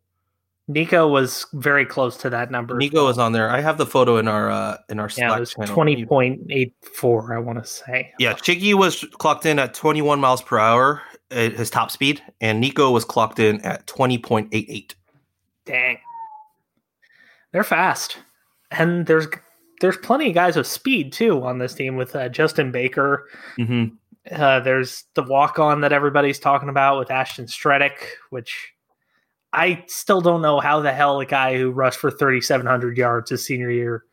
Nico 0.69 1.07
was 1.07 1.47
very 1.53 1.87
close 1.87 2.17
to 2.19 2.31
that 2.31 2.51
number. 2.51 2.77
Nico 2.77 3.09
is 3.09 3.19
on 3.19 3.33
there. 3.33 3.51
I 3.51 3.61
have 3.61 3.79
the 3.79 3.87
photo 3.87 4.17
in 4.17 4.27
our 4.27 4.51
uh 4.51 4.79
in 4.89 4.99
our 4.99 5.07
Yeah, 5.07 5.29
Slack 5.29 5.37
it 5.37 5.41
was 5.41 5.55
twenty 5.71 6.05
point 6.05 6.41
eight 6.51 6.75
four. 6.95 7.35
I 7.35 7.39
want 7.39 7.63
to 7.63 7.69
say. 7.69 8.13
Yeah, 8.19 8.33
Chiggy 8.35 8.75
was 8.75 9.05
clocked 9.19 9.47
in 9.47 9.59
at 9.59 9.75
21 9.75 10.19
miles 10.19 10.43
per 10.43 10.59
hour 10.59 11.03
at 11.31 11.53
his 11.53 11.71
top 11.71 11.91
speed, 11.91 12.21
and 12.41 12.61
Nico 12.61 12.91
was 12.91 13.05
clocked 13.05 13.39
in 13.39 13.61
at 13.63 13.87
20.88. 13.87 14.95
Dang, 15.65 15.99
they're 17.53 17.65
fast, 17.65 18.19
and 18.73 19.07
there's 19.07 19.27
there's 19.81 19.97
plenty 19.99 20.29
of 20.29 20.35
guys 20.35 20.57
with 20.57 20.67
speed 20.67 21.13
too 21.13 21.45
on 21.45 21.59
this 21.59 21.75
team 21.75 21.97
with 21.97 22.17
uh, 22.17 22.29
Justin 22.29 22.73
Baker. 22.73 23.29
Mm-hmm. 23.59 23.95
Uh, 24.31 24.61
there's 24.61 25.05
the 25.15 25.23
walk 25.23 25.59
on 25.59 25.83
that 25.83 25.93
everybody's 25.93 26.39
talking 26.39 26.69
about 26.69 26.99
with 26.99 27.11
Ashton 27.11 27.47
Stredick, 27.47 27.99
which 28.31 28.73
I 29.53 29.85
still 29.87 30.21
don't 30.21 30.43
know 30.43 30.61
how 30.61 30.81
the 30.81 30.93
hell 30.93 31.21
a 31.21 31.27
guy 31.27 31.57
who 31.57 31.71
rushed 31.71 31.99
for 31.99 32.11
3,700 32.11 32.99
yards 32.99 33.31
his 33.31 33.45
senior 33.45 33.71
year 33.71 34.05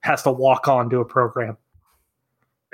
has 0.00 0.22
to 0.22 0.32
walk 0.32 0.68
on 0.68 0.90
to 0.90 0.98
a 0.98 1.04
program. 1.04 1.56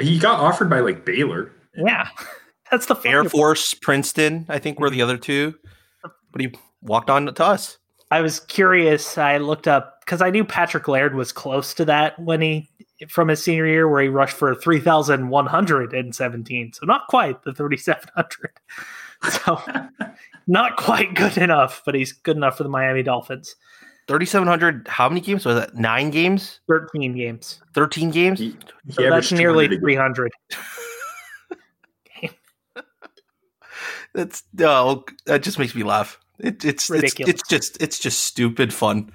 He 0.01 0.19
got 0.19 0.41
offered 0.41 0.71
by 0.71 0.81
like 0.81 1.05
Baylor. 1.05 1.53
Yeah, 1.75 2.09
that's 2.71 2.87
the 2.87 2.97
funny 2.97 3.11
Air 3.11 3.23
part. 3.23 3.33
Force, 3.33 3.75
Princeton, 3.75 4.47
I 4.49 4.59
think 4.59 4.81
were 4.81 4.91
the 4.91 5.03
other 5.03 5.17
two, 5.17 5.55
but 6.03 6.41
he 6.41 6.55
walked 6.83 7.11
on 7.11 7.27
to 7.27 7.45
us. 7.45 7.79
I 8.11 8.21
was 8.21 8.41
curious. 8.41 9.19
I 9.19 9.39
looked 9.39 9.67
up 9.67 10.01
because 10.01 10.23
I 10.23 10.31
knew 10.31 10.45
Patrick 10.45 10.87
Laird 10.87 11.15
was 11.15 11.33
close 11.33 11.75
to 11.75 11.85
that 11.87 12.19
when 12.21 12.41
he 12.41 12.71
from 13.09 13.29
his 13.29 13.43
senior 13.43 13.67
year, 13.67 13.89
where 13.89 14.03
he 14.03 14.09
rushed 14.09 14.37
for 14.37 14.55
three 14.55 14.81
thousand 14.81 15.29
one 15.29 15.47
hundred 15.47 15.93
and 15.93 16.15
seventeen. 16.15 16.73
So 16.73 16.87
not 16.87 17.07
quite 17.09 17.43
the 17.43 17.53
thirty 17.53 17.77
seven 17.77 18.09
hundred. 18.15 18.53
So 19.31 19.59
not 20.47 20.77
quite 20.77 21.15
good 21.15 21.39
enough, 21.39 21.81
but 21.87 21.95
he's 21.95 22.13
good 22.13 22.37
enough 22.37 22.59
for 22.59 22.65
the 22.65 22.69
Miami 22.69 23.03
Dolphins. 23.03 23.57
3,700, 24.09 24.87
how 24.87 25.09
many 25.09 25.23
games? 25.23 25.47
Was 25.47 25.57
that 25.57 25.75
nine 25.75 26.11
games? 26.11 26.61
Thirteen 26.69 27.17
games. 27.17 27.63
13 27.73 28.11
games? 28.11 28.39
He, 28.39 28.55
he 28.85 28.93
So 28.93 29.09
that's 29.09 29.33
nearly 29.33 29.69
200 29.69 29.73
a 29.73 29.75
game. 29.75 29.81
three 29.81 29.95
hundred. 29.97 30.33
That's 34.17 34.43
no, 34.55 35.05
that 35.27 35.43
just 35.43 35.59
makes 35.59 35.75
me 35.75 35.83
laugh. 35.83 36.19
It, 36.39 36.65
it's 36.65 36.89
Ridiculous. 36.89 37.31
It's, 37.31 37.41
it's 37.43 37.49
just 37.51 37.83
it's 37.83 37.99
just 37.99 38.21
stupid 38.25 38.73
fun. 38.73 39.13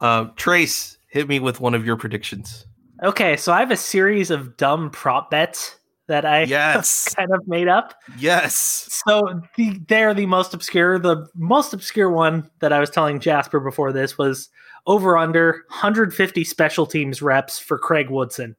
Uh, 0.00 0.26
Trace, 0.36 0.96
hit 1.08 1.28
me 1.28 1.40
with 1.40 1.60
one 1.60 1.74
of 1.74 1.84
your 1.84 1.96
predictions. 1.96 2.66
Okay, 3.02 3.36
so 3.36 3.52
I 3.52 3.60
have 3.60 3.70
a 3.70 3.76
series 3.76 4.30
of 4.30 4.56
dumb 4.56 4.90
prop 4.90 5.30
bets 5.30 5.76
that 6.06 6.24
I 6.24 6.42
Yes. 6.44 7.12
kind 7.14 7.32
of 7.32 7.46
made 7.48 7.68
up. 7.68 7.94
Yes. 8.18 8.88
So 9.06 9.40
the, 9.56 9.80
they're 9.88 10.14
the 10.14 10.26
most 10.26 10.54
obscure. 10.54 10.98
The 10.98 11.26
most 11.34 11.72
obscure 11.74 12.10
one 12.10 12.50
that 12.60 12.72
I 12.72 12.78
was 12.80 12.90
telling 12.90 13.20
Jasper 13.20 13.58
before 13.60 13.92
this 13.92 14.16
was 14.18 14.48
over 14.86 15.16
under 15.16 15.64
150 15.68 16.44
special 16.44 16.86
teams 16.86 17.22
reps 17.22 17.58
for 17.58 17.78
Craig 17.78 18.10
Woodson. 18.10 18.54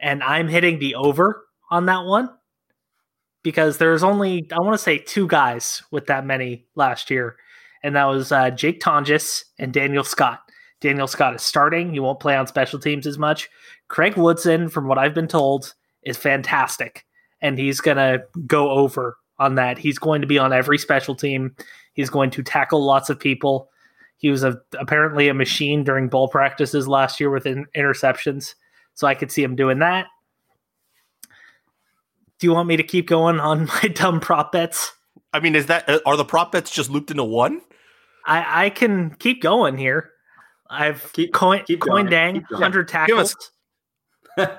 And 0.00 0.22
I'm 0.22 0.48
hitting 0.48 0.78
the 0.78 0.94
over 0.94 1.44
on 1.70 1.86
that 1.86 2.04
one 2.04 2.30
because 3.42 3.78
there's 3.78 4.02
only, 4.04 4.48
I 4.52 4.60
want 4.60 4.74
to 4.74 4.78
say, 4.82 4.98
two 4.98 5.26
guys 5.26 5.82
with 5.90 6.06
that 6.06 6.24
many 6.24 6.66
last 6.76 7.10
year. 7.10 7.36
And 7.82 7.96
that 7.96 8.04
was 8.04 8.30
uh, 8.30 8.50
Jake 8.50 8.80
Tonges 8.80 9.44
and 9.58 9.72
Daniel 9.72 10.04
Scott. 10.04 10.40
Daniel 10.82 11.06
Scott 11.06 11.34
is 11.34 11.42
starting. 11.42 11.92
He 11.92 12.00
won't 12.00 12.20
play 12.20 12.36
on 12.36 12.46
special 12.46 12.78
teams 12.78 13.06
as 13.06 13.16
much. 13.16 13.48
Craig 13.88 14.16
Woodson, 14.16 14.68
from 14.68 14.86
what 14.86 14.98
I've 14.98 15.14
been 15.14 15.28
told, 15.28 15.72
is 16.02 16.18
fantastic 16.18 17.06
and 17.42 17.58
he's 17.58 17.80
going 17.80 17.96
to 17.96 18.22
go 18.46 18.70
over 18.70 19.18
on 19.38 19.56
that. 19.56 19.76
He's 19.76 19.98
going 19.98 20.20
to 20.22 20.26
be 20.26 20.38
on 20.38 20.52
every 20.52 20.78
special 20.78 21.14
team. 21.14 21.54
He's 21.92 22.08
going 22.08 22.30
to 22.30 22.42
tackle 22.42 22.82
lots 22.82 23.10
of 23.10 23.18
people. 23.18 23.68
He 24.16 24.30
was 24.30 24.44
a, 24.44 24.58
apparently 24.78 25.28
a 25.28 25.34
machine 25.34 25.82
during 25.82 26.08
ball 26.08 26.28
practices 26.28 26.86
last 26.86 27.18
year 27.18 27.28
with 27.28 27.44
in, 27.44 27.66
interceptions. 27.76 28.54
So 28.94 29.06
I 29.06 29.14
could 29.14 29.32
see 29.32 29.42
him 29.42 29.56
doing 29.56 29.80
that. 29.80 30.06
Do 32.38 32.46
you 32.46 32.52
want 32.52 32.68
me 32.68 32.76
to 32.76 32.82
keep 32.82 33.08
going 33.08 33.40
on 33.40 33.66
my 33.82 33.88
dumb 33.88 34.20
prop 34.20 34.52
bets? 34.52 34.92
I 35.32 35.40
mean, 35.40 35.56
is 35.56 35.66
that 35.66 35.88
are 36.06 36.16
the 36.16 36.24
prop 36.24 36.52
bets 36.52 36.70
just 36.70 36.90
looped 36.90 37.10
into 37.10 37.24
one? 37.24 37.60
I, 38.24 38.66
I 38.66 38.70
can 38.70 39.16
keep 39.18 39.42
going 39.42 39.76
here. 39.76 40.11
I've 40.72 41.12
Keep- 41.12 41.32
coin, 41.34 41.62
keep 41.66 41.80
Kuony 41.80 42.08
Deng, 42.10 42.32
Keep 42.34 42.48
going. 42.48 42.60
100 42.62 42.88
Give 43.06 43.18
us- 43.18 43.34
tackles. 43.34 43.52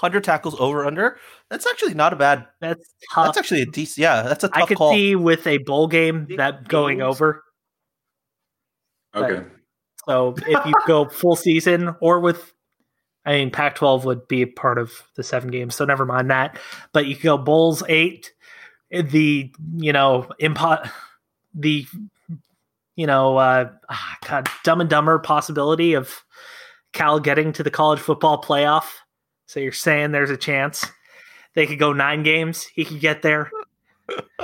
100 0.00 0.24
tackles 0.24 0.58
over 0.58 0.84
under. 0.86 1.18
That's 1.50 1.66
actually 1.66 1.94
not 1.94 2.12
a 2.12 2.16
bad. 2.16 2.46
That's 2.60 2.94
tough. 3.14 3.26
That's 3.26 3.38
actually 3.38 3.62
a 3.62 3.66
decent. 3.66 3.98
Yeah, 4.02 4.22
that's 4.22 4.44
a 4.44 4.48
tough 4.48 4.62
I 4.62 4.66
could 4.66 4.78
call. 4.78 4.92
see 4.92 5.14
with 5.14 5.46
a 5.46 5.58
bowl 5.58 5.86
game 5.88 6.26
that 6.36 6.68
going 6.68 7.02
over. 7.02 7.42
Okay. 9.14 9.44
So 10.08 10.34
if 10.46 10.66
you 10.66 10.72
go 10.86 11.04
full 11.10 11.36
season 11.36 11.94
or 12.00 12.20
with, 12.20 12.52
I 13.26 13.32
mean, 13.32 13.50
Pac 13.50 13.74
12 13.74 14.04
would 14.06 14.26
be 14.28 14.42
a 14.42 14.46
part 14.46 14.78
of 14.78 14.90
the 15.16 15.22
seven 15.22 15.50
games, 15.50 15.74
so 15.74 15.84
never 15.84 16.06
mind 16.06 16.30
that. 16.30 16.58
But 16.92 17.06
you 17.06 17.14
could 17.14 17.24
go 17.24 17.38
Bulls 17.38 17.82
eight, 17.88 18.32
the, 18.90 19.52
you 19.76 19.92
know, 19.92 20.26
impo- 20.40 20.88
the, 21.54 21.86
you 23.00 23.06
know, 23.06 23.38
uh, 23.38 23.70
ah, 23.88 24.16
God, 24.28 24.46
dumb 24.62 24.82
and 24.82 24.90
dumber 24.90 25.18
possibility 25.18 25.94
of 25.94 26.22
Cal 26.92 27.18
getting 27.18 27.50
to 27.54 27.62
the 27.62 27.70
college 27.70 27.98
football 27.98 28.42
playoff. 28.42 28.84
So 29.46 29.58
you're 29.58 29.72
saying 29.72 30.12
there's 30.12 30.28
a 30.28 30.36
chance 30.36 30.84
they 31.54 31.66
could 31.66 31.78
go 31.78 31.94
nine 31.94 32.22
games, 32.22 32.66
he 32.66 32.84
could 32.84 33.00
get 33.00 33.22
there. 33.22 33.50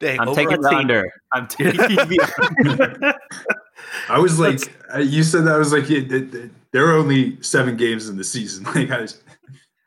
Dang, 0.00 0.18
I'm 0.18 0.34
taking 0.34 0.60
let's 0.60 0.68
the 0.68 0.74
under. 0.74 1.12
I'm 1.32 1.46
taking 1.46 1.76
the 1.76 3.16
I 4.08 4.18
was 4.18 4.40
like, 4.40 4.76
uh, 4.92 4.98
you 4.98 5.22
said 5.22 5.44
that 5.44 5.54
I 5.54 5.58
was 5.58 5.72
like, 5.72 5.88
yeah, 5.88 6.00
th- 6.00 6.32
th- 6.32 6.50
there 6.72 6.88
are 6.88 6.96
only 6.96 7.40
seven 7.40 7.76
games 7.76 8.08
in 8.08 8.16
the 8.16 8.24
season. 8.24 8.64
Like, 8.64 8.90
I 8.90 9.02
was, 9.02 9.22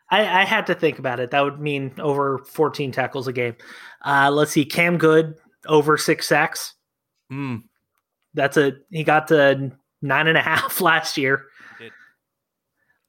I, 0.09 0.21
I 0.21 0.45
had 0.45 0.67
to 0.67 0.73
think 0.73 0.99
about 0.99 1.19
it. 1.19 1.31
That 1.31 1.43
would 1.43 1.59
mean 1.59 1.91
over 1.99 2.37
14 2.47 2.93
tackles 2.93 3.27
a 3.27 3.33
game. 3.33 3.57
Uh, 4.05 4.31
let's 4.31 4.51
see, 4.51 4.63
Cam 4.63 4.97
Goode 4.97 5.35
over 5.67 5.97
six 5.97 6.27
sacks. 6.27 6.75
Hmm. 7.29 7.57
That's 8.33 8.57
a 8.57 8.73
he 8.91 9.03
got 9.03 9.27
to 9.29 9.71
nine 10.01 10.27
and 10.27 10.37
a 10.37 10.41
half 10.41 10.81
last 10.81 11.17
year. 11.17 11.45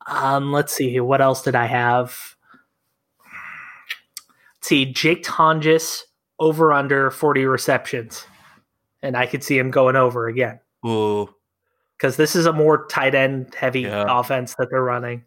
Um, 0.06 0.52
let's 0.52 0.72
see, 0.72 1.00
what 1.00 1.20
else 1.20 1.42
did 1.42 1.54
I 1.54 1.66
have? 1.66 2.16
Let's 4.56 4.68
see, 4.68 4.86
Jake 4.86 5.22
Tonges 5.22 6.00
over 6.38 6.72
under 6.72 7.10
40 7.10 7.44
receptions. 7.44 8.24
And 9.02 9.16
I 9.16 9.26
could 9.26 9.44
see 9.44 9.58
him 9.58 9.70
going 9.70 9.96
over 9.96 10.26
again. 10.26 10.60
Ooh. 10.86 11.28
Because 11.96 12.16
this 12.16 12.34
is 12.34 12.46
a 12.46 12.52
more 12.54 12.86
tight 12.86 13.14
end 13.14 13.54
heavy 13.54 13.82
Yeah. 13.82 14.06
offense 14.08 14.54
that 14.58 14.68
they're 14.70 14.82
running. 14.82 15.24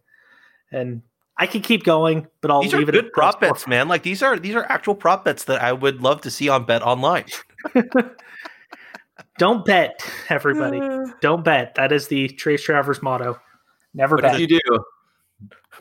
And 0.71 1.03
I 1.37 1.45
could 1.47 1.63
keep 1.63 1.83
going, 1.83 2.27
but 2.41 2.49
I'll 2.49 2.61
These 2.63 2.73
are 2.73 2.77
leave 2.77 2.89
it 2.89 2.93
good 2.93 3.05
at 3.05 3.13
prop 3.13 3.39
bets, 3.39 3.67
man. 3.67 3.87
Like 3.87 4.03
these 4.03 4.23
are 4.23 4.37
these 4.39 4.55
are 4.55 4.63
actual 4.69 4.95
prop 4.95 5.25
bets 5.25 5.43
that 5.45 5.61
I 5.61 5.73
would 5.73 6.01
love 6.01 6.21
to 6.21 6.31
see 6.31 6.49
on 6.49 6.65
Bet 6.65 6.81
Online. 6.81 7.25
Don't 9.41 9.65
bet, 9.65 10.07
everybody. 10.29 10.79
Don't 11.21 11.43
bet. 11.43 11.73
That 11.73 11.91
is 11.91 12.07
the 12.07 12.27
Trace 12.27 12.61
Travers 12.61 13.01
motto. 13.01 13.39
Never 13.91 14.15
What 14.17 14.25
is 14.25 14.31
bet. 14.33 14.39
you 14.39 14.47
do. 14.47 14.59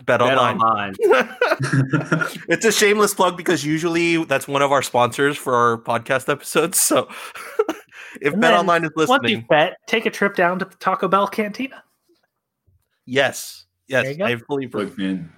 Bet, 0.06 0.18
Bet 0.18 0.22
Online. 0.22 0.56
online. 0.56 0.94
it's 2.48 2.64
a 2.64 2.72
shameless 2.72 3.12
plug 3.12 3.36
because 3.36 3.62
usually 3.62 4.24
that's 4.24 4.48
one 4.48 4.62
of 4.62 4.72
our 4.72 4.80
sponsors 4.80 5.36
for 5.36 5.54
our 5.54 5.76
podcast 5.76 6.30
episodes. 6.30 6.80
So 6.80 7.06
if 8.22 8.32
And 8.32 8.40
Bet 8.40 8.54
Online 8.54 8.84
is 8.84 8.92
Once 8.96 9.10
you 9.10 9.14
listening, 9.14 9.46
bet, 9.50 9.76
take 9.86 10.06
a 10.06 10.10
trip 10.10 10.34
down 10.36 10.58
to 10.60 10.64
the 10.64 10.74
Taco 10.76 11.06
Bell 11.06 11.28
cantina. 11.28 11.84
yes, 13.04 13.66
yes, 13.88 14.04
There 14.04 14.12
you 14.12 14.16
go. 14.20 14.24
I 14.24 14.36
fully 14.36 14.64
agree. 14.64 14.84
look, 14.84 14.96
man, 14.96 15.30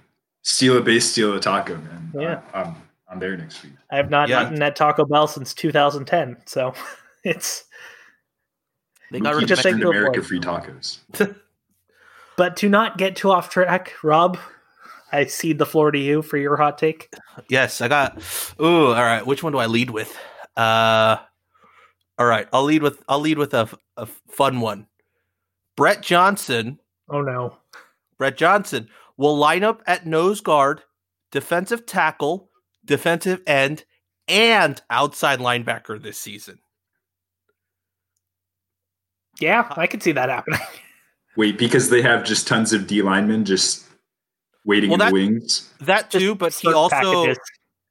steal 0.43 0.77
a 0.77 0.81
base, 0.81 1.11
steal 1.11 1.35
a 1.35 1.41
taco, 1.41 1.75
man. 1.75 2.11
Yeah. 2.17 2.41
Uh, 2.53 2.57
I'm, 2.67 2.75
I'm 3.09 3.19
there 3.19 3.35
next 3.35 3.61
week. 3.63 3.73
I 3.91 3.97
have 3.97 4.09
not 4.09 4.29
Yeah. 4.29 4.47
eaten 4.47 4.61
at 4.63 4.77
Taco 4.77 5.03
Bell 5.03 5.27
since 5.27 5.53
2010, 5.53 6.37
so 6.45 6.73
it's. 7.25 7.65
They 9.13 9.19
We 9.19 9.25
got 9.25 9.35
rid 9.35 9.43
of 9.43 9.49
just 9.49 9.63
Mexican- 9.63 9.87
America 9.87 10.23
free 10.23 10.39
tacos. 10.39 10.99
But 12.35 12.57
to 12.57 12.69
not 12.69 12.97
get 12.97 13.15
too 13.15 13.29
off 13.29 13.51
track, 13.51 13.93
Rob, 14.01 14.39
I 15.11 15.25
cede 15.25 15.59
the 15.59 15.67
floor 15.67 15.91
to 15.91 15.99
you 15.99 16.23
for 16.23 16.37
your 16.37 16.57
hot 16.57 16.79
take. 16.79 17.13
Yes, 17.47 17.79
I 17.79 17.87
got. 17.87 18.19
Ooh, 18.59 18.87
all 18.87 18.93
right. 18.93 19.23
Which 19.23 19.43
one 19.43 19.53
do 19.53 19.59
I 19.59 19.67
lead 19.67 19.91
with? 19.91 20.17
Uh, 20.57 21.17
all 22.17 22.25
right. 22.25 22.47
I'll 22.51 22.63
lead 22.63 22.81
with. 22.81 23.03
I'll 23.07 23.19
lead 23.19 23.37
with 23.37 23.53
a, 23.53 23.69
a 23.97 24.07
fun 24.07 24.61
one. 24.61 24.87
Brett 25.75 26.01
Johnson. 26.01 26.79
Oh 27.07 27.21
no. 27.21 27.57
Brett 28.17 28.35
Johnson 28.35 28.89
will 29.15 29.37
line 29.37 29.63
up 29.63 29.83
at 29.85 30.07
nose 30.07 30.41
guard, 30.41 30.81
defensive 31.31 31.85
tackle, 31.85 32.49
defensive 32.83 33.43
end, 33.45 33.85
and 34.27 34.81
outside 34.89 35.37
linebacker 35.37 36.01
this 36.01 36.17
season. 36.17 36.57
Yeah, 39.39 39.67
uh, 39.69 39.73
I 39.77 39.87
could 39.87 40.03
see 40.03 40.11
that 40.11 40.29
happening. 40.29 40.59
Wait, 41.35 41.57
because 41.57 41.89
they 41.89 42.01
have 42.01 42.23
just 42.23 42.47
tons 42.47 42.73
of 42.73 42.85
D 42.85 43.01
linemen 43.01 43.43
just 43.45 43.85
waiting 44.65 44.89
Well, 44.91 44.95
in 44.95 44.99
that- 44.99 45.07
the 45.09 45.13
wings. 45.13 45.73
That 45.81 46.11
too, 46.11 46.35
but 46.35 46.53
he 46.53 46.71
also 46.71 46.95
packages. 46.95 47.39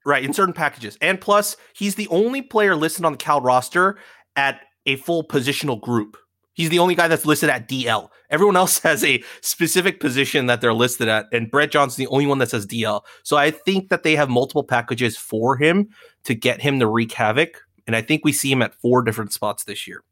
Right, 0.05 0.23
in 0.23 0.33
certain 0.33 0.53
packages. 0.53 0.97
And 0.99 1.19
plus, 1.19 1.55
he's 1.73 1.95
the 1.95 2.09
only 2.09 2.41
player 2.41 2.75
listed 2.75 3.05
on 3.05 3.13
the 3.13 3.17
Cal 3.17 3.39
roster 3.39 3.97
at 4.35 4.59
a 4.85 4.97
full 4.97 5.25
positional 5.25 5.79
group. 5.79 6.17
He's 6.55 6.69
the 6.69 6.79
only 6.79 6.93
guy 6.93 7.07
that's 7.07 7.25
listed 7.25 7.49
at 7.49 7.69
DL. 7.69 8.09
Everyone 8.29 8.57
else 8.57 8.79
has 8.83 9.03
a 9.05 9.23
specific 9.41 10.01
position 10.01 10.47
that 10.47 10.59
they're 10.59 10.73
listed 10.73 11.07
at, 11.07 11.27
and 11.31 11.49
Brett 11.49 11.71
Johnson's 11.71 11.95
the 11.97 12.07
only 12.07 12.25
one 12.25 12.37
that 12.39 12.49
says 12.49 12.67
DL. 12.67 13.01
So 13.23 13.37
I 13.37 13.51
think 13.51 13.89
that 13.89 14.03
they 14.03 14.15
have 14.17 14.29
multiple 14.29 14.63
packages 14.63 15.17
for 15.17 15.55
him 15.55 15.89
to 16.25 16.35
get 16.35 16.61
him 16.61 16.79
to 16.79 16.87
wreak 16.87 17.13
havoc. 17.13 17.61
And 17.87 17.95
I 17.95 18.01
think 18.01 18.25
we 18.25 18.33
see 18.33 18.51
him 18.51 18.61
at 18.61 18.75
four 18.75 19.03
different 19.03 19.31
spots 19.31 19.63
this 19.63 19.87
year. 19.87 20.03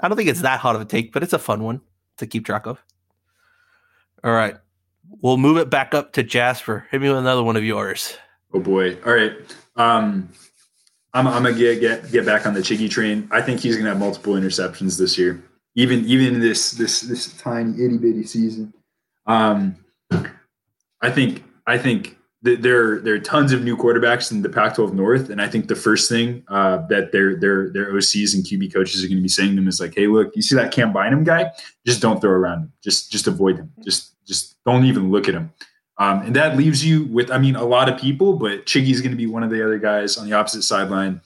I 0.00 0.08
don't 0.08 0.16
think 0.16 0.28
it's 0.28 0.42
that 0.42 0.60
hot 0.60 0.76
of 0.76 0.82
a 0.82 0.84
take, 0.84 1.12
but 1.12 1.22
it's 1.22 1.32
a 1.32 1.38
fun 1.38 1.62
one 1.62 1.80
to 2.18 2.26
keep 2.26 2.44
track 2.44 2.66
of. 2.66 2.82
All 4.22 4.32
right. 4.32 4.56
We'll 5.20 5.36
move 5.36 5.56
it 5.56 5.70
back 5.70 5.94
up 5.94 6.12
to 6.14 6.22
Jasper. 6.22 6.86
Hit 6.90 7.00
me 7.00 7.08
with 7.08 7.18
another 7.18 7.42
one 7.42 7.56
of 7.56 7.64
yours. 7.64 8.16
Oh 8.52 8.60
boy! 8.60 8.96
All 9.04 9.12
right, 9.12 9.32
um, 9.76 10.28
I'm, 11.12 11.26
I'm 11.26 11.42
gonna 11.42 11.52
get 11.52 11.80
get 11.80 12.10
get 12.10 12.24
back 12.24 12.46
on 12.46 12.54
the 12.54 12.60
Chiggy 12.60 12.88
train. 12.88 13.28
I 13.30 13.42
think 13.42 13.60
he's 13.60 13.76
gonna 13.76 13.88
have 13.88 13.98
multiple 13.98 14.34
interceptions 14.34 14.98
this 14.98 15.18
year, 15.18 15.42
even 15.74 16.04
even 16.06 16.34
in 16.34 16.40
this 16.40 16.70
this 16.72 17.00
this 17.02 17.36
tiny 17.38 17.72
itty 17.72 17.98
bitty 17.98 18.24
season. 18.24 18.72
Um, 19.26 19.76
I 21.00 21.10
think 21.10 21.44
I 21.66 21.76
think 21.76 22.15
there 22.42 23.00
there 23.00 23.14
are 23.14 23.18
tons 23.18 23.52
of 23.52 23.64
new 23.64 23.76
quarterbacks 23.76 24.30
in 24.30 24.42
the 24.42 24.48
Pac-12 24.48 24.92
North, 24.92 25.30
and 25.30 25.40
I 25.40 25.48
think 25.48 25.68
the 25.68 25.74
first 25.74 26.08
thing 26.08 26.44
uh, 26.48 26.86
that 26.88 27.10
their 27.12 27.36
their 27.36 27.70
their 27.70 27.92
OCs 27.92 28.34
and 28.34 28.44
QB 28.44 28.72
coaches 28.72 29.02
are 29.02 29.08
going 29.08 29.16
to 29.16 29.22
be 29.22 29.28
saying 29.28 29.50
to 29.50 29.56
them 29.56 29.68
is 29.68 29.80
like, 29.80 29.94
"Hey, 29.94 30.06
look, 30.06 30.34
you 30.36 30.42
see 30.42 30.54
that 30.54 30.72
Cam 30.72 30.92
Bynum 30.92 31.24
guy? 31.24 31.50
Just 31.84 32.02
don't 32.02 32.20
throw 32.20 32.30
around 32.30 32.62
him. 32.62 32.72
Just 32.82 33.10
just 33.10 33.26
avoid 33.26 33.56
him. 33.56 33.72
Just 33.84 34.14
just 34.26 34.56
don't 34.64 34.84
even 34.84 35.10
look 35.10 35.28
at 35.28 35.34
him." 35.34 35.52
Um, 35.98 36.22
and 36.22 36.36
that 36.36 36.56
leaves 36.56 36.84
you 36.84 37.04
with, 37.06 37.30
I 37.30 37.38
mean, 37.38 37.56
a 37.56 37.64
lot 37.64 37.88
of 37.88 37.98
people, 37.98 38.34
but 38.34 38.66
Chiggy's 38.66 39.00
going 39.00 39.12
to 39.12 39.16
be 39.16 39.26
one 39.26 39.42
of 39.42 39.50
the 39.50 39.64
other 39.64 39.78
guys 39.78 40.18
on 40.18 40.28
the 40.28 40.34
opposite 40.34 40.62
sideline. 40.62 41.22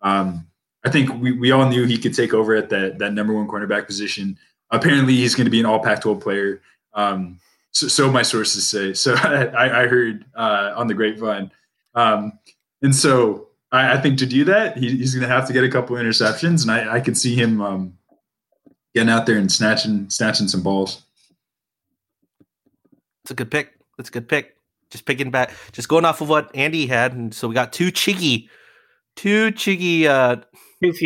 Um, 0.00 0.46
I 0.84 0.90
think 0.90 1.20
we, 1.20 1.32
we 1.32 1.50
all 1.50 1.68
knew 1.68 1.86
he 1.86 1.98
could 1.98 2.14
take 2.14 2.32
over 2.32 2.54
at 2.54 2.68
that 2.70 2.98
that 2.98 3.12
number 3.12 3.34
one 3.34 3.48
cornerback 3.48 3.86
position. 3.86 4.38
Apparently, 4.70 5.14
he's 5.14 5.34
going 5.34 5.44
to 5.44 5.50
be 5.50 5.60
an 5.60 5.66
All 5.66 5.80
Pac-12 5.80 6.20
player. 6.20 6.62
Um, 6.94 7.38
so, 7.72 7.88
so, 7.88 8.10
my 8.10 8.22
sources 8.22 8.68
say. 8.68 8.94
So 8.94 9.14
I, 9.16 9.84
I 9.84 9.86
heard 9.86 10.24
uh, 10.34 10.72
on 10.76 10.86
the 10.86 10.94
grapevine, 10.94 11.50
um, 11.94 12.38
and 12.82 12.94
so 12.94 13.48
I, 13.70 13.94
I, 13.94 14.00
think 14.00 14.18
to 14.18 14.26
do 14.26 14.44
that, 14.44 14.76
he, 14.76 14.96
he's 14.96 15.14
going 15.14 15.26
to 15.26 15.34
have 15.34 15.46
to 15.46 15.52
get 15.52 15.64
a 15.64 15.70
couple 15.70 15.96
interceptions, 15.96 16.62
and 16.62 16.70
I, 16.70 16.96
I 16.96 17.00
could 17.00 17.16
see 17.16 17.34
him 17.34 17.60
um, 17.60 17.94
getting 18.94 19.08
out 19.08 19.26
there 19.26 19.38
and 19.38 19.50
snatching 19.50 20.08
snatching 20.10 20.48
some 20.48 20.62
balls. 20.62 21.02
It's 23.24 23.30
a 23.30 23.34
good 23.34 23.50
pick. 23.50 23.72
That's 23.96 24.08
a 24.08 24.12
good 24.12 24.28
pick. 24.28 24.56
Just 24.90 25.06
picking 25.06 25.30
back, 25.30 25.52
just 25.72 25.88
going 25.88 26.04
off 26.04 26.20
of 26.20 26.28
what 26.28 26.54
Andy 26.54 26.86
had, 26.86 27.14
and 27.14 27.32
so 27.34 27.48
we 27.48 27.54
got 27.54 27.72
two 27.72 27.90
Chiggy, 27.90 28.48
two 29.16 29.50
Chiggy 29.52 30.04
uh, 30.04 30.36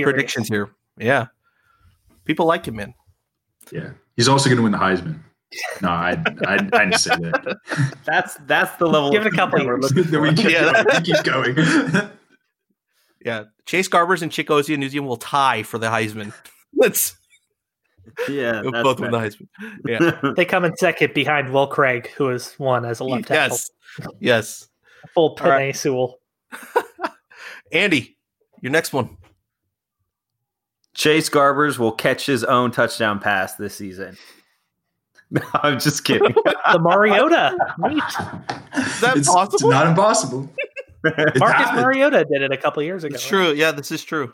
predictions 0.02 0.49
here. 0.49 0.70
Yeah, 0.99 1.26
people 2.25 2.46
like 2.46 2.66
him, 2.66 2.76
man. 2.76 2.94
Yeah, 3.70 3.90
he's 4.16 4.28
also 4.28 4.49
going 4.49 4.56
to 4.56 4.62
win 4.64 4.73
the 4.73 4.78
Heisman. 4.78 5.20
No, 5.80 5.88
I 5.88 6.22
I, 6.46 6.54
I 6.54 6.56
didn't 6.58 6.98
say 6.98 7.14
that. 7.16 7.58
That's 8.04 8.36
that's 8.46 8.76
the 8.76 8.86
level. 8.86 9.10
Give 9.10 9.24
it 9.24 9.32
a 9.32 9.36
couple 9.36 9.60
years. 9.60 9.92
we 9.94 10.34
keep, 10.34 10.50
yeah. 10.50 10.82
going. 10.82 11.02
keep 11.02 11.22
going. 11.24 11.56
yeah, 13.24 13.44
Chase 13.64 13.88
Garbers 13.88 14.22
and 14.22 14.30
Chigozie 14.30 14.76
Anusiem 14.76 15.06
will 15.06 15.16
tie 15.16 15.62
for 15.62 15.78
the 15.78 15.86
Heisman. 15.86 16.32
Let's 16.74 17.16
yeah, 18.28 18.62
both 18.62 19.00
win 19.00 19.10
the 19.10 19.18
Heisman. 19.18 19.48
Yeah, 19.86 20.32
they 20.36 20.44
come 20.44 20.64
in 20.64 20.76
second 20.76 21.14
behind 21.14 21.52
Will 21.52 21.66
Craig, 21.66 22.08
who 22.16 22.28
has 22.28 22.56
won 22.58 22.84
as 22.84 23.00
a 23.00 23.04
left 23.04 23.28
tackle. 23.28 23.56
Yes, 23.56 23.70
yes, 24.20 24.68
full 25.14 25.36
Penei 25.36 25.48
right. 25.48 25.76
Sewell. 25.76 26.18
Andy, 27.72 28.16
your 28.60 28.72
next 28.72 28.92
one. 28.92 29.16
Chase 30.94 31.28
Garbers 31.28 31.78
will 31.78 31.92
catch 31.92 32.24
his 32.24 32.42
own 32.42 32.70
touchdown 32.70 33.20
pass 33.20 33.54
this 33.56 33.74
season. 33.74 34.16
No, 35.30 35.42
I'm 35.54 35.78
just 35.78 36.04
kidding. 36.04 36.34
the 36.72 36.78
Mariota. 36.78 37.56
Neat. 37.78 38.02
Is 38.86 39.00
that 39.00 39.16
it's, 39.16 39.28
possible? 39.28 39.54
It's 39.54 39.62
not 39.62 39.86
impossible. 39.86 40.50
Marcus 41.04 41.40
happened. 41.40 41.82
Mariota 41.82 42.24
did 42.30 42.42
it 42.42 42.52
a 42.52 42.56
couple 42.56 42.82
years 42.82 43.04
ago. 43.04 43.14
It's 43.14 43.24
right? 43.24 43.30
true. 43.30 43.52
Yeah, 43.52 43.72
this 43.72 43.92
is 43.92 44.04
true. 44.04 44.32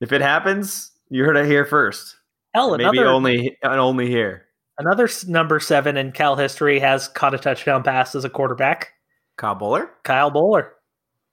If 0.00 0.12
it 0.12 0.20
happens, 0.20 0.90
you 1.08 1.24
heard 1.24 1.36
it 1.36 1.46
here 1.46 1.64
first. 1.64 2.16
Hell, 2.54 2.70
maybe 2.72 2.84
another, 2.84 3.08
only 3.08 3.56
only 3.62 4.08
here. 4.08 4.46
Another 4.78 5.08
number 5.26 5.60
seven 5.60 5.96
in 5.96 6.12
Cal 6.12 6.36
history 6.36 6.78
has 6.80 7.08
caught 7.08 7.34
a 7.34 7.38
touchdown 7.38 7.82
pass 7.82 8.14
as 8.14 8.24
a 8.24 8.30
quarterback. 8.30 8.92
Kyle 9.36 9.56
Boller. 9.56 9.88
Kyle 10.02 10.30
Boller, 10.30 10.70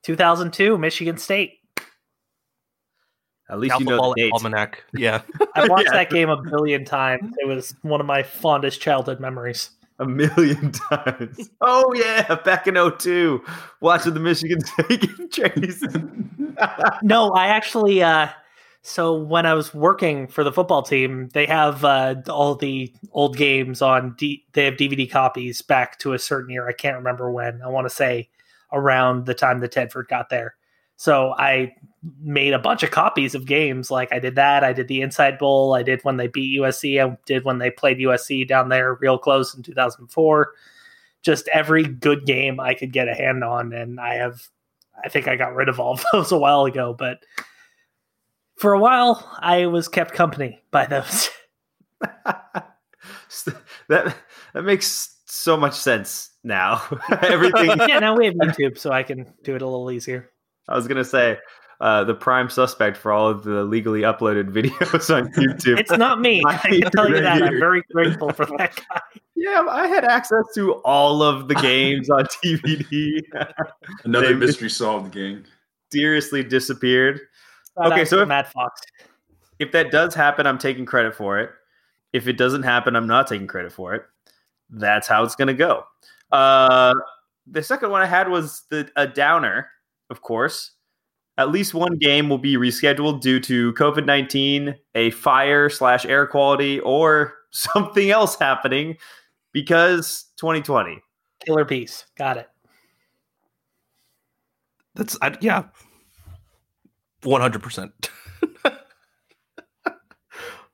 2002, 0.04 0.78
Michigan 0.78 1.18
State. 1.18 1.59
At 3.50 3.60
least 3.60 3.74
Alpha 3.74 3.84
you 3.84 3.90
know 3.90 4.14
the 4.16 4.32
almanac. 4.32 4.84
Yeah, 4.94 5.22
I 5.56 5.68
watched 5.68 5.86
yeah. 5.86 5.94
that 5.94 6.10
game 6.10 6.30
a 6.30 6.42
billion 6.42 6.86
times. 6.86 7.34
It 7.40 7.48
was 7.48 7.76
one 7.82 8.00
of 8.00 8.08
my 8.08 8.24
fondest 8.24 8.82
childhood 8.82 9.20
memories. 9.20 9.72
A 10.00 10.06
million 10.06 10.72
times. 10.92 11.50
Oh 11.60 11.94
yeah, 11.94 12.36
back 12.36 12.68
in 12.68 12.76
02, 12.76 13.44
watching 13.82 14.14
the 14.14 14.20
Michigan 14.20 14.62
State 14.62 15.32
chase. 15.32 15.84
no, 17.04 17.32
I 17.32 17.48
actually 17.48 18.02
uh 18.02 18.30
so 18.82 19.14
when 19.14 19.46
I 19.46 19.54
was 19.54 19.74
working 19.74 20.28
for 20.28 20.44
the 20.44 20.54
football 20.54 20.84
team, 20.84 21.30
they 21.34 21.46
have 21.46 21.84
uh, 21.84 22.16
all 22.30 22.56
the 22.56 22.94
old 23.12 23.36
games 23.36 23.82
on. 23.82 24.16
D- 24.18 24.46
they 24.54 24.66
have 24.66 24.76
DVD 24.76 25.10
copies 25.10 25.62
back 25.62 26.00
to 26.00 26.14
a 26.14 26.20
certain 26.20 26.50
year. 26.50 26.68
I 26.68 26.74
can't 26.74 26.96
remember 26.96 27.30
when. 27.30 27.62
I 27.62 27.68
want 27.68 27.86
to 27.86 27.94
say 27.94 28.30
around 28.72 29.26
the 29.26 29.34
time 29.34 29.60
that 29.60 29.74
Tedford 29.74 30.08
got 30.08 30.30
there. 30.30 30.56
So 30.96 31.34
I 31.38 31.76
made 32.22 32.54
a 32.54 32.60
bunch 32.60 32.84
of 32.84 32.92
copies 32.92 33.36
of 33.36 33.46
games. 33.46 33.92
Like 33.92 34.12
I 34.12 34.20
did 34.20 34.36
that. 34.36 34.64
I 34.64 34.74
did 34.74 34.88
the 34.88 35.02
Insight 35.02 35.40
Bowl. 35.40 35.74
I 35.74 35.84
did 35.84 36.04
when 36.04 36.18
they 36.18 36.28
beat 36.28 36.60
USC. 36.60 37.04
I 37.04 37.18
did 37.26 37.44
when 37.46 37.58
they 37.58 37.72
played 37.72 37.98
USC 37.98 38.48
down 38.48 38.70
there 38.70 38.96
real 38.96 39.18
close 39.18 39.54
in 39.54 39.64
2004. 39.64 40.54
Just 41.22 41.48
every 41.50 41.84
good 41.84 42.26
game 42.26 42.60
I 42.60 42.74
could 42.74 42.94
get 42.94 43.10
a 43.10 43.14
hand 43.14 43.44
on, 43.44 43.74
and 43.74 44.00
I 44.00 44.16
have. 44.16 44.48
I 45.04 45.10
think 45.10 45.28
I 45.28 45.36
got 45.36 45.56
rid 45.56 45.70
of 45.70 45.80
all 45.80 45.94
of 45.94 46.06
those 46.12 46.32
a 46.32 46.38
while 46.38 46.66
ago, 46.66 46.94
but 46.94 47.20
for 48.58 48.74
a 48.74 48.80
while, 48.80 49.38
I 49.40 49.68
was 49.68 49.88
kept 49.88 50.14
company 50.14 50.62
by 50.72 50.86
those. 50.86 51.30
that 53.88 54.16
that 54.54 54.64
makes 54.64 55.18
so 55.26 55.58
much 55.58 55.74
sense 55.74 56.32
now. 56.44 56.82
Everything. 57.22 57.72
yeah, 57.88 58.00
now 58.00 58.18
we 58.18 58.26
have 58.26 58.36
YouTube, 58.36 58.78
so 58.78 58.92
I 58.92 59.04
can 59.04 59.34
do 59.44 59.56
it 59.56 59.62
a 59.62 59.66
little 59.66 59.92
easier. 59.92 60.32
I 60.68 60.76
was 60.76 60.88
gonna 60.88 61.06
say 61.06 61.38
uh, 61.82 62.04
the 62.04 62.14
prime 62.14 62.50
suspect 62.50 62.98
for 62.98 63.12
all 63.12 63.30
of 63.30 63.44
the 63.44 63.64
legally 63.64 64.02
uploaded 64.02 64.52
videos 64.52 65.16
on 65.16 65.32
YouTube. 65.34 65.80
it's 65.80 65.92
not 65.92 66.20
me. 66.20 66.42
I 66.48 66.58
can 66.58 66.92
tell 66.92 67.10
you 67.10 67.22
that. 67.22 67.42
I'm 67.42 67.60
very 67.60 67.84
grateful 67.92 68.32
for 68.32 68.46
that 68.58 68.76
guy. 68.76 69.02
Yeah, 69.36 69.66
I 69.70 69.88
had 69.88 70.04
access 70.04 70.44
to 70.56 70.74
all 70.84 71.24
of 71.24 71.48
the 71.48 71.56
games 71.56 72.10
on 72.10 72.26
DVD. 72.44 73.22
Another 74.04 74.36
mystery 74.36 74.70
solved 74.70 75.14
game. 75.14 75.46
Seriously 75.92 76.44
disappeared. 76.44 77.22
okay, 77.78 78.04
so 78.04 78.22
if, 78.22 78.28
Matt 78.28 78.52
Fox. 78.52 78.82
If 79.60 79.72
that 79.72 79.92
does 79.92 80.14
happen, 80.14 80.46
I'm 80.46 80.58
taking 80.58 80.86
credit 80.86 81.16
for 81.16 81.40
it. 81.40 81.52
If 82.12 82.28
it 82.28 82.38
doesn't 82.38 82.64
happen, 82.64 82.96
I'm 82.96 83.08
not 83.08 83.28
taking 83.28 83.48
credit 83.48 83.72
for 83.72 83.96
it. 83.96 84.04
That's 84.70 85.08
how 85.08 85.24
it's 85.24 85.36
going 85.36 85.48
to 85.48 85.54
go. 85.54 85.86
Uh, 86.32 86.94
the 87.48 87.64
second 87.64 87.92
one 87.92 88.02
I 88.02 88.06
had 88.06 88.28
was 88.28 88.64
the 88.70 88.90
a 88.96 89.08
downer, 89.08 89.70
of 90.10 90.22
course. 90.22 90.72
At 91.40 91.52
least 91.52 91.74
one 91.74 91.98
game 91.98 92.28
will 92.28 92.38
be 92.38 92.58
rescheduled 92.58 93.22
due 93.22 93.40
to 93.40 93.72
COVID 93.72 94.06
19, 94.06 94.76
a 94.94 95.10
fire 95.12 95.70
slash 95.70 96.06
air 96.06 96.28
quality, 96.28 96.82
or 96.82 97.34
something 97.52 98.12
else 98.12 98.36
happening 98.36 98.98
because 99.54 100.26
2020. 100.36 101.02
Killer 101.46 101.64
piece. 101.64 102.06
Got 102.18 102.36
it. 102.36 102.50
That's, 104.96 105.18
I, 105.22 105.38
yeah, 105.40 105.64
100%. 107.22 107.92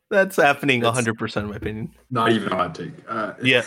That's 0.09 0.35
happening 0.35 0.79
That's 0.79 0.99
100% 0.99 1.37
in 1.37 1.49
my 1.49 1.57
opinion. 1.57 1.93
Not 2.09 2.31
even 2.31 2.51
a 2.51 2.55
hot 2.55 2.73
take. 2.73 2.93
Uh, 3.07 3.33
yeah. 3.43 3.61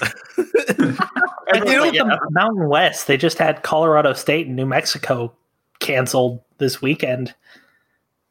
I 1.52 1.61
do 1.61 1.92
yeah. 1.94 2.02
the 2.02 2.28
Mountain 2.30 2.68
West. 2.68 3.06
They 3.06 3.16
just 3.16 3.38
had 3.38 3.62
Colorado 3.62 4.14
State 4.14 4.48
and 4.48 4.56
New 4.56 4.66
Mexico 4.66 5.32
canceled 5.88 6.42
this 6.59 6.83
weekend 6.83 7.35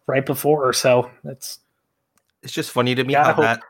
right 0.05 0.25
before. 0.25 0.71
So 0.73 1.09
it's 1.23 1.59
it's 2.43 2.53
just 2.53 2.71
funny 2.71 2.95
to 2.95 3.03
me 3.03 3.13
how 3.13 3.33
hope. 3.33 3.43
that 3.43 3.61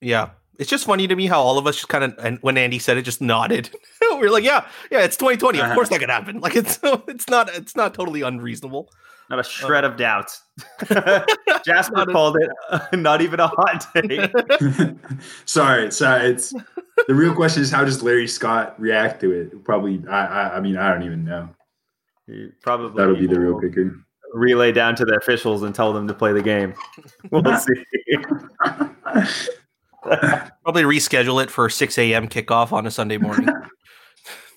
yeah. 0.00 0.30
It's 0.58 0.70
just 0.70 0.86
funny 0.86 1.06
to 1.06 1.14
me 1.14 1.26
how 1.26 1.42
all 1.42 1.58
of 1.58 1.66
us 1.66 1.76
just 1.76 1.88
kind 1.88 2.04
of 2.04 2.14
and 2.18 2.38
when 2.40 2.56
Andy 2.56 2.78
said 2.78 2.96
it 2.96 3.02
just 3.02 3.20
nodded. 3.20 3.70
we 4.00 4.26
are 4.26 4.30
like, 4.30 4.44
yeah, 4.44 4.66
yeah, 4.90 5.00
it's 5.00 5.16
2020. 5.16 5.60
Of 5.60 5.74
course 5.74 5.88
that 5.90 6.00
could 6.00 6.10
happen. 6.10 6.40
Like 6.46 6.56
it's 6.56 6.78
it's 7.08 7.28
not 7.28 7.54
it's 7.54 7.74
not 7.74 7.94
totally 7.94 8.22
unreasonable. 8.22 8.90
Not 9.28 9.40
a 9.40 9.42
shred 9.42 9.84
of 9.84 9.96
doubt. 9.96 10.30
Jasper 11.64 11.96
not 11.96 12.08
called 12.12 12.36
a- 12.36 12.44
it 12.44 12.50
uh, 12.70 12.96
not 12.96 13.22
even 13.22 13.40
a 13.40 13.48
hot 13.48 13.86
take. 13.92 14.30
sorry, 15.46 15.90
sorry. 15.90 16.30
It's 16.30 16.54
the 17.08 17.14
real 17.14 17.34
question 17.34 17.62
is 17.62 17.70
how 17.70 17.84
does 17.84 18.02
Larry 18.02 18.28
Scott 18.28 18.80
react 18.80 19.20
to 19.22 19.32
it? 19.32 19.64
Probably, 19.64 20.02
I, 20.08 20.26
I, 20.26 20.56
I 20.56 20.60
mean, 20.60 20.76
I 20.76 20.92
don't 20.92 21.02
even 21.02 21.24
know. 21.24 21.48
He 22.26 22.48
probably 22.62 22.96
That'll 22.96 23.16
be 23.16 23.26
the 23.26 23.38
real 23.40 23.54
will 23.54 23.60
kicker. 23.60 23.94
relay 24.34 24.72
down 24.72 24.96
to 24.96 25.04
the 25.04 25.16
officials 25.16 25.62
and 25.62 25.74
tell 25.74 25.92
them 25.92 26.08
to 26.08 26.14
play 26.14 26.32
the 26.32 26.42
game. 26.42 26.74
We'll 27.30 27.42
see. 27.58 27.84
Probably 30.02 30.82
reschedule 30.84 31.42
it 31.42 31.50
for 31.50 31.68
6 31.68 31.98
a.m. 31.98 32.28
kickoff 32.28 32.72
on 32.72 32.86
a 32.86 32.90
Sunday 32.90 33.18
morning. 33.18 33.48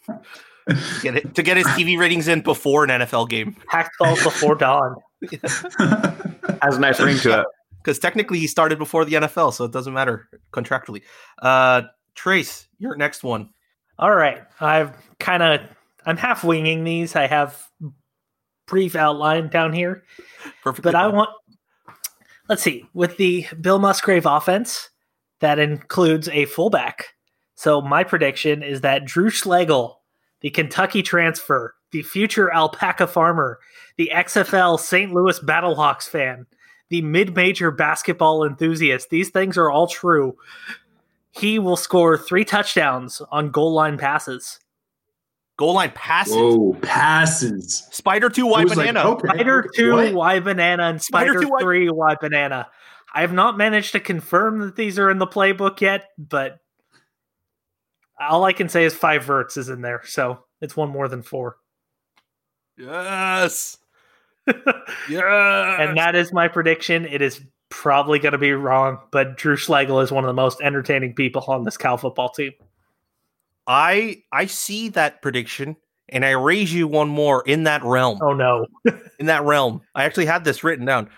get 1.01 1.15
it, 1.15 1.35
to 1.35 1.41
get 1.41 1.57
his 1.57 1.65
TV 1.67 1.97
ratings 1.97 2.27
in 2.27 2.41
before 2.41 2.83
an 2.83 2.89
NFL 2.89 3.29
game. 3.29 3.55
Pac-12 3.67 4.23
before 4.23 4.55
dawn. 4.55 4.95
Has 6.61 6.77
a 6.77 6.79
nice 6.79 6.99
ring 6.99 7.17
to 7.19 7.41
it. 7.41 7.45
Because 7.77 7.97
technically 7.97 8.37
he 8.39 8.45
started 8.47 8.77
before 8.77 9.05
the 9.05 9.13
NFL, 9.13 9.53
so 9.53 9.65
it 9.65 9.71
doesn't 9.71 9.93
matter 9.93 10.27
contractually. 10.51 11.01
Uh, 11.41 11.83
Trace, 12.13 12.67
your 12.77 12.95
next 12.95 13.23
one. 13.23 13.49
All 13.97 14.13
right. 14.13 14.41
I've 14.59 14.93
kind 15.19 15.41
of 15.41 15.61
I'm 16.09 16.17
half 16.17 16.43
winging 16.43 16.83
these. 16.83 17.15
I 17.15 17.27
have 17.27 17.69
brief 18.67 18.95
outline 18.95 19.49
down 19.49 19.73
here, 19.73 20.03
Perfect. 20.63 20.83
but 20.83 20.95
I 20.95 21.07
want 21.07 21.29
let's 22.47 22.63
see 22.63 22.85
with 22.93 23.17
the 23.17 23.45
Bill 23.61 23.77
Musgrave 23.77 24.25
offense 24.25 24.89
that 25.39 25.59
includes 25.59 26.27
a 26.29 26.45
fullback. 26.45 27.09
So 27.55 27.79
my 27.79 28.03
prediction 28.03 28.63
is 28.63 28.81
that 28.81 29.05
Drew 29.05 29.29
Schlegel, 29.29 30.01
the 30.41 30.49
Kentucky 30.49 31.03
transfer, 31.03 31.75
the 31.91 32.01
future 32.01 32.51
alpaca 32.51 33.05
farmer, 33.05 33.59
the 33.97 34.11
XFL 34.13 34.79
St. 34.79 35.13
Louis 35.13 35.39
Battlehawks 35.39 36.07
fan, 36.07 36.47
the 36.89 37.01
mid-major 37.03 37.69
basketball 37.69 38.43
enthusiast, 38.43 39.09
these 39.09 39.29
things 39.29 39.57
are 39.57 39.69
all 39.69 39.87
true. 39.87 40.35
He 41.31 41.59
will 41.59 41.77
score 41.77 42.17
three 42.17 42.45
touchdowns 42.45 43.21
on 43.31 43.51
goal 43.51 43.73
line 43.73 43.97
passes. 43.97 44.59
Goal 45.59 45.73
line 45.73 45.91
passes. 45.93 46.35
Whoa, 46.35 46.73
passes. 46.81 47.85
Spider 47.91 48.29
two 48.29 48.47
I 48.47 48.51
Y 48.51 48.63
was 48.63 48.77
like, 48.77 48.87
banana. 48.87 49.09
okay, 49.09 49.27
Spider 49.27 49.59
okay, 49.59 49.69
two 49.75 49.93
what? 49.93 50.13
Y 50.13 50.39
banana 50.39 50.83
and 50.83 51.01
Spider 51.01 51.33
Spider 51.33 51.41
two 51.41 51.49
Y- 51.51 51.59
three 51.59 51.89
Y 51.89 52.15
banana. 52.21 52.69
I 53.13 53.21
have 53.21 53.33
not 53.33 53.57
managed 53.57 53.91
to 53.91 53.99
confirm 53.99 54.59
that 54.59 54.77
these 54.77 54.97
are 54.97 55.09
in 55.11 55.17
the 55.17 55.27
playbook 55.27 55.81
yet, 55.81 56.05
but 56.17 56.59
all 58.17 58.45
I 58.45 58.53
can 58.53 58.69
say 58.69 58.85
is 58.85 58.93
five 58.93 59.25
verts 59.25 59.57
is 59.57 59.67
in 59.67 59.81
there, 59.81 60.01
so 60.05 60.45
it's 60.61 60.77
one 60.77 60.89
more 60.89 61.09
than 61.09 61.23
four. 61.23 61.57
Yes. 62.77 63.77
yes. 64.47 65.77
and 65.79 65.97
that 65.97 66.15
is 66.15 66.31
my 66.31 66.47
prediction. 66.47 67.05
It 67.05 67.21
is 67.21 67.41
probably 67.67 68.19
going 68.19 68.31
to 68.31 68.37
be 68.37 68.53
wrong, 68.53 68.99
but 69.11 69.35
Drew 69.35 69.57
Schlegel 69.57 69.99
is 69.99 70.11
one 70.11 70.23
of 70.23 70.29
the 70.29 70.33
most 70.33 70.61
entertaining 70.61 71.15
people 71.15 71.43
on 71.47 71.65
this 71.65 71.75
Cal 71.75 71.97
football 71.97 72.29
team. 72.29 72.53
I 73.69 74.23
I 74.33 74.47
see 74.47 74.89
that 74.89 75.21
prediction, 75.21 75.77
and 76.09 76.25
I 76.25 76.31
raise 76.31 76.73
you 76.73 76.87
one 76.87 77.07
more 77.07 77.43
in 77.45 77.63
that 77.65 77.83
realm. 77.83 78.17
Oh 78.21 78.33
no, 78.33 78.65
In 79.19 79.27
that 79.27 79.43
realm, 79.43 79.81
I 79.93 80.05
actually 80.05 80.25
had 80.25 80.43
this 80.43 80.63
written 80.63 80.85
down. 80.85 81.09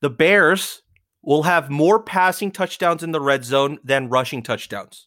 The 0.00 0.10
Bears 0.10 0.82
will 1.22 1.44
have 1.44 1.70
more 1.70 2.02
passing 2.02 2.50
touchdowns 2.50 3.02
in 3.04 3.12
the 3.12 3.20
red 3.20 3.44
zone 3.44 3.78
than 3.84 4.08
rushing 4.08 4.42
touchdowns. 4.42 5.06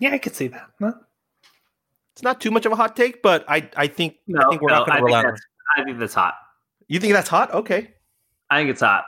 yeah, 0.00 0.10
I 0.10 0.18
could 0.18 0.34
see 0.34 0.48
that. 0.48 0.66
Huh? 0.80 0.92
It's 2.14 2.22
not 2.22 2.40
too 2.40 2.50
much 2.50 2.66
of 2.66 2.72
a 2.72 2.76
hot 2.76 2.96
take, 2.96 3.22
but 3.22 3.44
I 3.48 3.68
I 3.76 3.86
think 3.86 4.16
I 4.36 4.48
think 4.50 4.62
we're 4.62 4.70
no, 4.70 4.78
not 4.78 4.86
going 4.86 4.96
to 4.96 5.02
think 5.02 5.06
rely 5.06 5.18
on. 5.18 5.24
that's- 5.26 5.40
I 5.76 5.84
think 5.84 5.98
that's 5.98 6.14
hot. 6.14 6.34
You 6.88 7.00
think 7.00 7.12
that's 7.14 7.28
hot? 7.28 7.52
Okay. 7.54 7.94
I 8.50 8.58
think 8.60 8.70
it's 8.70 8.80
hot. 8.80 9.04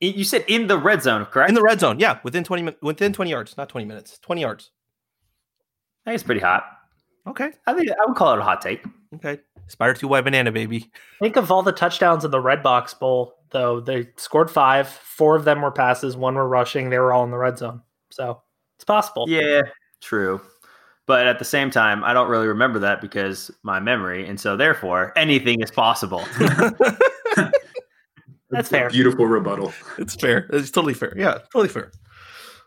You 0.00 0.24
said 0.24 0.44
in 0.48 0.66
the 0.66 0.78
red 0.78 1.02
zone, 1.02 1.24
correct? 1.26 1.48
In 1.48 1.54
the 1.54 1.62
red 1.62 1.78
zone, 1.80 1.98
yeah, 2.00 2.18
within 2.24 2.42
twenty 2.44 2.62
min- 2.64 2.76
within 2.82 3.12
twenty 3.12 3.30
yards, 3.30 3.56
not 3.56 3.68
twenty 3.68 3.86
minutes, 3.86 4.18
twenty 4.18 4.42
yards. 4.42 4.70
I 6.04 6.10
think 6.10 6.14
it's 6.16 6.24
pretty 6.24 6.40
hot. 6.40 6.64
Okay, 7.26 7.50
I 7.66 7.74
think 7.74 7.90
I 7.90 8.06
would 8.06 8.16
call 8.16 8.32
it 8.34 8.38
a 8.40 8.42
hot 8.42 8.60
take. 8.60 8.84
okay. 9.14 9.40
Spider 9.68 9.94
two 9.94 10.08
Y 10.08 10.20
banana 10.20 10.50
baby. 10.50 10.90
Think 11.20 11.36
of 11.36 11.50
all 11.52 11.62
the 11.62 11.72
touchdowns 11.72 12.24
in 12.24 12.32
the 12.32 12.40
Red 12.40 12.62
Box 12.64 12.92
Bowl, 12.94 13.36
though. 13.50 13.78
They 13.80 14.08
scored 14.16 14.50
five. 14.50 14.88
Four 14.88 15.36
of 15.36 15.44
them 15.44 15.62
were 15.62 15.70
passes. 15.70 16.16
One 16.16 16.34
were 16.34 16.48
rushing. 16.48 16.90
They 16.90 16.98
were 16.98 17.12
all 17.12 17.22
in 17.24 17.30
the 17.30 17.38
red 17.38 17.56
zone. 17.58 17.80
So 18.10 18.42
it's 18.76 18.84
possible. 18.84 19.26
Yeah, 19.28 19.62
true. 20.02 20.40
But 21.06 21.26
at 21.28 21.38
the 21.38 21.44
same 21.44 21.70
time, 21.70 22.02
I 22.04 22.12
don't 22.12 22.28
really 22.28 22.48
remember 22.48 22.80
that 22.80 23.00
because 23.00 23.50
my 23.62 23.78
memory, 23.80 24.26
and 24.26 24.38
so 24.38 24.56
therefore 24.56 25.12
anything 25.16 25.60
is 25.62 25.70
possible. 25.70 26.24
That's 28.50 28.68
fair. 28.68 28.90
Beautiful 28.90 29.26
rebuttal. 29.26 29.72
It's 29.98 30.14
fair. 30.14 30.48
It's 30.52 30.70
totally 30.70 30.94
fair. 30.94 31.14
Yeah, 31.16 31.38
totally 31.52 31.68
fair. 31.68 31.92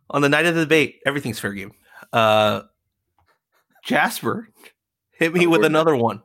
On 0.09 0.21
the 0.21 0.29
night 0.29 0.45
of 0.45 0.55
the 0.55 0.61
debate, 0.61 1.01
everything's 1.05 1.39
fair 1.39 1.53
game. 1.53 1.73
Uh 2.13 2.61
Jasper, 3.85 4.49
hit 5.11 5.33
me 5.33 5.47
with 5.47 5.63
another 5.63 5.95
one. 5.95 6.21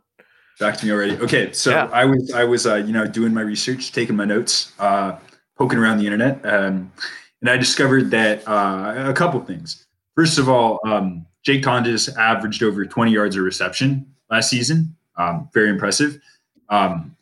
Back 0.59 0.77
to 0.79 0.87
me 0.87 0.93
already. 0.93 1.17
Okay, 1.19 1.53
so 1.53 1.71
Yeah. 1.71 1.89
I 1.93 2.05
was 2.05 2.33
I 2.33 2.45
was 2.45 2.67
uh, 2.67 2.77
you 2.77 2.93
know 2.93 3.07
doing 3.07 3.33
my 3.33 3.43
research, 3.43 3.93
taking 3.93 4.17
my 4.17 4.25
notes, 4.25 4.73
uh, 4.79 5.17
poking 5.57 5.79
around 5.79 5.99
the 5.99 6.07
internet, 6.07 6.45
um, 6.45 6.93
and 7.41 7.49
I 7.49 7.57
discovered 7.57 8.11
that 8.11 8.47
uh, 8.49 9.09
a 9.09 9.13
couple 9.15 9.41
things. 9.41 9.87
First 10.17 10.39
of 10.39 10.49
all, 10.49 10.81
um, 10.85 11.25
Jake 11.43 11.63
Tonges 11.63 12.15
averaged 12.17 12.63
over 12.63 12.85
20 12.85 13.11
yards 13.11 13.37
of 13.37 13.43
reception 13.43 14.07
last 14.31 14.51
season. 14.51 14.95
Um, 15.17 15.49
very 15.55 15.71
impressive. 15.71 16.21
Um, 16.69 17.17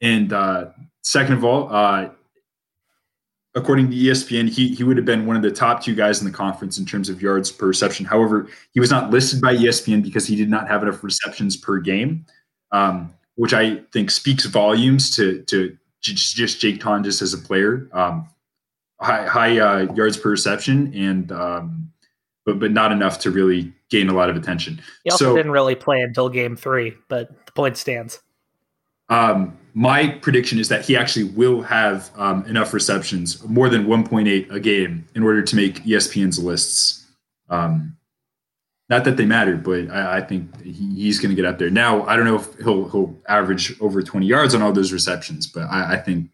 and 0.00 0.32
uh, 0.32 0.66
second 1.02 1.34
of 1.34 1.44
all, 1.44 1.74
uh, 1.74 2.10
according 3.54 3.90
to 3.90 3.96
ESPN, 3.96 4.48
he 4.48 4.74
he 4.74 4.84
would 4.84 4.96
have 4.96 5.06
been 5.06 5.26
one 5.26 5.36
of 5.36 5.42
the 5.42 5.50
top 5.50 5.82
two 5.82 5.94
guys 5.94 6.20
in 6.20 6.26
the 6.26 6.32
conference 6.32 6.78
in 6.78 6.86
terms 6.86 7.08
of 7.08 7.20
yards 7.20 7.50
per 7.50 7.66
reception. 7.66 8.06
However, 8.06 8.48
he 8.72 8.80
was 8.80 8.90
not 8.90 9.10
listed 9.10 9.40
by 9.40 9.54
ESPN 9.54 10.02
because 10.02 10.26
he 10.26 10.36
did 10.36 10.48
not 10.48 10.68
have 10.68 10.82
enough 10.82 11.02
receptions 11.04 11.56
per 11.56 11.78
game, 11.78 12.24
um, 12.72 13.12
which 13.36 13.52
I 13.54 13.76
think 13.92 14.10
speaks 14.10 14.44
volumes 14.46 15.14
to 15.16 15.42
to 15.42 15.76
just 16.00 16.60
Jake 16.60 16.80
Tonges 16.80 17.22
as 17.22 17.32
a 17.34 17.38
player. 17.38 17.88
Um, 17.92 18.28
high 19.00 19.26
high 19.26 19.58
uh, 19.58 19.92
yards 19.94 20.16
per 20.16 20.30
reception, 20.30 20.92
and 20.94 21.30
um, 21.32 21.92
but 22.46 22.58
but 22.58 22.70
not 22.72 22.92
enough 22.92 23.18
to 23.20 23.30
really 23.30 23.72
gain 23.90 24.08
a 24.08 24.14
lot 24.14 24.30
of 24.30 24.36
attention. 24.36 24.80
He 25.04 25.10
also 25.10 25.26
So- 25.26 25.36
didn't 25.36 25.52
really 25.52 25.74
play 25.74 26.00
until 26.00 26.28
game 26.30 26.56
three, 26.56 26.94
but 27.08 27.28
the 27.46 27.52
point 27.52 27.76
stands. 27.76 28.20
Um, 29.12 29.58
my 29.74 30.08
prediction 30.08 30.58
is 30.58 30.68
that 30.68 30.86
he 30.86 30.96
actually 30.96 31.24
will 31.24 31.60
have 31.60 32.10
um, 32.16 32.46
enough 32.46 32.72
receptions, 32.72 33.46
more 33.46 33.68
than 33.68 33.84
1.8 33.84 34.50
a 34.50 34.58
game, 34.58 35.06
in 35.14 35.22
order 35.22 35.42
to 35.42 35.56
make 35.56 35.84
ESPN's 35.84 36.38
lists. 36.38 37.06
Um, 37.50 37.96
not 38.88 39.04
that 39.04 39.18
they 39.18 39.26
matter, 39.26 39.56
but 39.56 39.90
I, 39.90 40.18
I 40.18 40.20
think 40.22 40.62
he, 40.62 40.94
he's 40.94 41.18
going 41.18 41.28
to 41.28 41.36
get 41.36 41.44
up 41.44 41.58
there. 41.58 41.68
Now, 41.68 42.04
I 42.06 42.16
don't 42.16 42.24
know 42.24 42.36
if 42.36 42.54
he'll 42.58 42.88
he'll 42.88 43.18
average 43.28 43.78
over 43.80 44.02
20 44.02 44.26
yards 44.26 44.54
on 44.54 44.62
all 44.62 44.72
those 44.72 44.92
receptions, 44.92 45.46
but 45.46 45.64
I, 45.64 45.94
I 45.94 45.96
think 45.98 46.30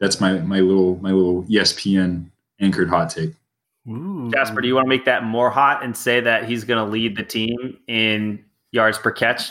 that's 0.00 0.20
my 0.20 0.38
my 0.38 0.60
little 0.60 0.96
my 0.96 1.10
little 1.12 1.44
ESPN 1.44 2.30
anchored 2.60 2.88
hot 2.88 3.10
take. 3.10 3.32
Jasper, 4.30 4.60
do 4.60 4.68
you 4.68 4.74
want 4.74 4.86
to 4.86 4.88
make 4.88 5.04
that 5.04 5.24
more 5.24 5.50
hot 5.50 5.82
and 5.84 5.96
say 5.96 6.20
that 6.20 6.44
he's 6.44 6.64
going 6.64 6.84
to 6.84 6.90
lead 6.90 7.16
the 7.16 7.24
team 7.24 7.78
in 7.88 8.44
yards 8.72 8.98
per 8.98 9.10
catch? 9.10 9.50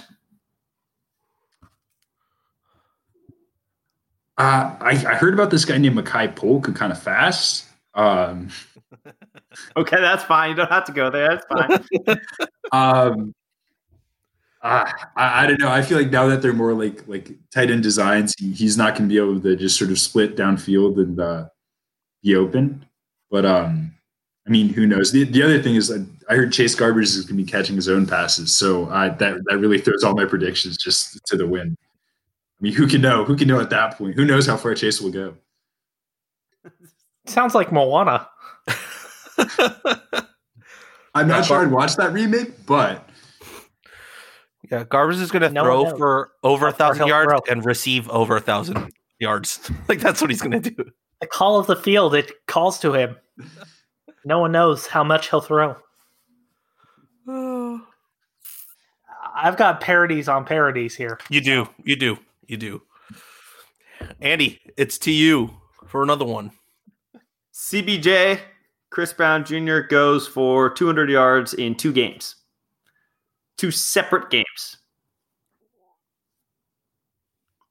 Uh, 4.39 4.75
I, 4.80 4.91
I 4.91 5.15
heard 5.15 5.34
about 5.36 5.52
this 5.52 5.65
guy 5.65 5.78
named 5.78 5.97
Makai 5.97 6.36
Polk 6.36 6.65
who 6.65 6.73
kind 6.73 6.91
of 6.91 7.02
fast. 7.02 7.65
Um, 7.93 8.49
Okay, 9.75 9.97
that's 9.99 10.23
fine. 10.23 10.52
You 10.52 10.56
don't 10.56 10.71
have 10.71 10.86
to 10.86 10.91
go 10.91 11.10
there. 11.10 11.41
That's 11.49 11.86
fine. 12.06 12.21
Um, 12.71 13.34
uh, 14.62 14.91
I, 15.15 15.43
I 15.43 15.47
don't 15.47 15.60
know. 15.60 15.71
I 15.71 15.82
feel 15.82 15.97
like 15.97 16.12
now 16.12 16.28
that 16.28 16.43
they're 16.43 16.54
more 16.54 16.73
like 16.73 17.08
like 17.08 17.32
tight 17.52 17.71
end 17.71 17.82
designs, 17.82 18.36
he, 18.38 18.52
he's 18.52 18.78
not 18.78 18.95
going 18.95 19.10
to 19.10 19.13
be 19.13 19.17
able 19.17 19.41
to 19.41 19.56
just 19.56 19.75
sort 19.75 19.89
of 19.89 19.97
split 19.97 20.38
downfield 20.38 20.99
and 20.99 21.19
uh, 21.19 21.47
be 22.21 22.36
open. 22.36 22.86
But 23.32 23.43
um, 23.47 23.91
I 24.45 24.52
mean, 24.52 24.69
who 24.69 24.86
knows? 24.86 25.12
The, 25.12 25.23
the 25.23 25.41
other 25.41 25.60
thing 25.63 25.73
is, 25.73 25.91
I, 25.91 26.06
I 26.32 26.36
heard 26.36 26.54
Chase 26.54 26.75
Garbers 26.75 27.17
is 27.17 27.25
going 27.25 27.39
to 27.39 27.43
be 27.43 27.52
catching 27.52 27.75
his 27.75 27.89
own 27.89 28.06
passes, 28.06 28.56
so 28.56 28.88
I, 28.89 29.10
that 29.10 29.41
that 29.45 29.58
really 29.58 29.80
throws 29.80 30.04
all 30.04 30.13
my 30.13 30.25
predictions 30.25 30.78
just 30.78 31.25
to 31.25 31.36
the 31.36 31.47
wind. 31.47 31.75
I 32.60 32.63
mean, 32.63 32.74
who 32.74 32.88
can 32.88 33.02
know? 33.02 33.24
Who 33.24 33.38
can 33.38 33.48
know 33.48 33.60
at 33.62 33.69
that 33.69 33.98
point? 33.98 34.15
Who 34.15 34.26
knows 34.26 34.45
how 34.45 34.58
far 34.58 34.76
Chase 34.76 35.00
will 35.00 35.12
go? 35.12 35.36
Sounds 37.26 37.56
like 37.56 37.72
Moana. 37.72 38.28
I'm 41.15 41.28
not 41.28 41.45
sure 41.45 41.62
I'd 41.62 41.72
watch 41.72 41.95
that 41.95 42.12
remake, 42.12 42.65
but 42.65 43.08
Yeah, 44.69 44.84
Garbers 44.84 45.22
is 45.22 45.32
going 45.32 45.41
to 45.43 45.50
No 45.50 45.63
throw 45.63 45.98
for 45.98 46.32
over 46.43 46.67
a 46.67 46.72
thousand 46.72 47.08
yards 47.08 47.32
throw. 47.32 47.39
and 47.50 47.65
receive 47.65 48.10
over 48.10 48.36
a 48.36 48.41
thousand 48.41 48.91
yards. 49.19 49.72
like 49.88 50.00
that's 50.00 50.22
what 50.22 50.30
he's 50.30 50.41
going 50.41 50.62
to 50.62 50.69
do. 50.69 50.91
The 51.22 51.28
call 51.28 51.60
of 51.60 51.67
the 51.67 51.76
field, 51.76 52.13
it 52.15 52.45
calls 52.48 52.80
to 52.80 52.93
him. 52.93 53.15
No 54.26 54.39
one 54.39 54.52
knows 54.52 54.86
how 54.88 55.04
much 55.04 55.30
he'll 55.30 55.41
throw. 55.41 55.76
I've 59.36 59.56
got 59.58 59.80
parodies 59.82 60.28
on 60.28 60.43
parodies 60.45 60.95
here. 60.95 61.19
You 61.30 61.41
do, 61.41 61.69
you 61.84 61.95
do, 61.95 62.17
you 62.49 62.57
do. 62.57 62.81
Andy, 64.21 64.59
it's 64.77 64.97
to 64.99 65.12
you 65.12 65.51
for 65.88 66.03
another 66.03 66.25
one. 66.25 66.51
CBJ, 67.53 68.39
Chris 68.89 69.13
Brown 69.13 69.43
Jr. 69.45 69.79
goes 69.81 70.27
for 70.27 70.69
200 70.69 71.09
yards 71.09 71.53
in 71.53 71.75
two 71.75 71.91
games, 71.91 72.35
two 73.57 73.71
separate 73.71 74.29
games. 74.29 74.77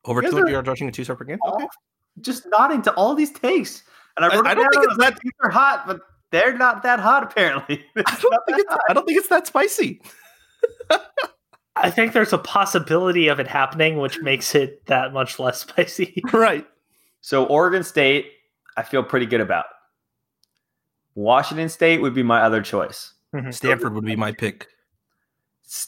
Over 0.05 0.21
You 0.21 0.27
guys 0.27 0.31
200 0.33 0.49
are- 0.49 0.53
yards 0.53 0.69
rushing 0.69 0.87
and 0.87 0.95
two 0.95 1.05
separate 1.05 1.27
per 1.27 1.37
game. 1.37 1.69
just 2.21 2.47
nodding 2.47 2.83
to 2.83 2.93
all 2.95 3.15
these 3.15 3.33
takes. 3.33 3.83
And 4.17 4.25
I, 4.25 4.29
I- 4.29 4.37
wrote 4.37 4.47
I 4.47 4.53
it 4.53 4.55
don't 4.57 4.71
think 4.73 4.85
it's 4.85 4.89
was 4.91 4.99
like, 4.99 5.21
these 5.21 5.33
are 5.43 5.51
hot, 5.51 5.85
but 5.87 6.01
they're 6.31 6.57
not 6.57 6.83
that 6.83 7.01
hot 7.01 7.23
apparently. 7.25 7.85
I 7.97 8.19
don't 8.21 8.43
think 8.47 8.59
it's. 8.61 8.75
I 8.89 8.93
don't 8.93 9.07
think 9.07 9.19
it's 9.19 9.29
that 9.29 9.47
spicy. 9.47 10.01
I 11.83 11.91
think 11.91 12.13
there's 12.13 12.33
a 12.33 12.39
possibility 12.39 13.29
of 13.29 13.41
it 13.41 13.47
happening, 13.47 13.99
which 13.99 14.21
makes 14.21 14.55
it 14.55 14.85
that 14.87 15.13
much 15.13 15.39
less 15.39 15.61
spicy. 15.67 16.23
Right. 16.33 16.67
So 17.21 17.45
Oregon 17.47 17.83
State, 17.85 18.27
I 18.77 18.83
feel 18.83 19.03
pretty 19.03 19.27
good 19.27 19.41
about. 19.41 19.67
Washington 21.15 21.69
State 21.69 22.01
would 22.01 22.15
be 22.15 22.23
my 22.23 22.43
other 22.43 22.63
choice. 22.63 23.15
Mm-hmm. 23.35 23.51
Stanford 23.51 23.93
would 23.95 24.05
be 24.05 24.17
my 24.17 24.33
pick 24.33 24.67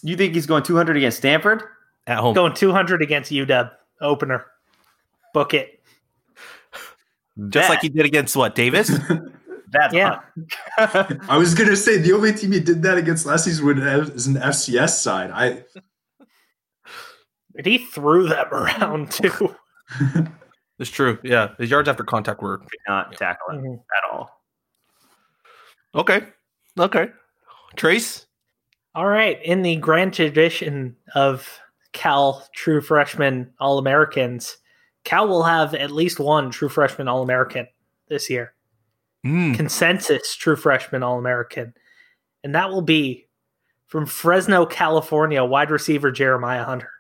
You 0.03 0.17
think 0.17 0.35
he's 0.35 0.47
going 0.47 0.63
200 0.63 0.97
against 0.97 1.19
Stanford? 1.19 1.63
at 2.07 2.19
home. 2.19 2.35
Going 2.35 2.55
200 2.55 3.03
against 3.03 3.31
UW 3.31 3.71
opener. 4.01 4.45
Book 5.33 5.55
it. 5.55 5.81
Just 7.49 7.53
That- 7.53 7.69
like 7.71 7.81
he 7.83 7.89
did 7.89 8.05
against 8.07 8.35
what 8.37 8.55
Davis. 8.55 8.91
That's 9.71 9.95
Yeah. 9.95 10.21
I 10.79 11.37
was 11.39 11.55
gonna 11.55 11.77
say 11.77 11.97
the 11.99 12.13
only 12.13 12.33
team 12.33 12.53
he 12.53 12.61
did 12.61 12.83
that 12.83 12.99
against 12.99 13.25
last 13.27 13.45
season 13.45 13.65
was 13.67 14.27
an 14.27 14.35
FCS 14.35 14.91
side. 15.01 15.31
I 15.31 15.65
And 17.55 17.67
he 17.67 17.79
threw 17.79 18.29
them 18.29 18.47
around 18.53 19.11
too. 19.13 19.55
it's 20.79 20.91
true. 20.91 21.19
Yeah, 21.23 21.55
his 21.59 21.71
yards 21.71 21.89
after 21.89 22.05
contact 22.05 22.43
were 22.43 22.59
Could 22.59 22.69
not 22.89 23.13
tackle 23.17 23.51
him 23.55 23.63
Mhm. 23.65 23.75
at 23.77 24.13
all. 24.13 24.43
okay. 25.95 26.27
Okay. 26.79 27.09
Trace. 27.77 28.27
All 28.95 29.07
right. 29.07 29.41
In 29.43 29.63
the 29.63 29.77
grand 29.77 30.15
tradition 30.15 30.97
of 31.15 31.61
Cal 31.93 32.47
true 32.55 32.81
freshman 32.81 33.53
All 33.61 33.79
Americans, 33.79 34.57
Cal 35.05 35.29
will 35.29 35.43
have 35.45 35.75
at 35.75 35.91
least 35.91 36.19
one 36.19 36.51
true 36.51 36.69
freshman 36.69 37.07
All 37.09 37.23
American 37.23 37.67
this 38.09 38.29
year. 38.31 38.55
Mm. 39.25 39.55
Consensus 39.55 40.35
true 40.35 40.57
freshman 40.57 41.03
All 41.03 41.19
American. 41.19 41.75
And 42.43 42.55
that 42.55 42.71
will 42.71 42.83
be 42.83 43.27
from 43.87 44.07
Fresno, 44.07 44.65
California, 44.67 45.45
wide 45.45 45.71
receiver 45.71 46.11
Jeremiah 46.11 46.65
Hunter. 46.65 46.91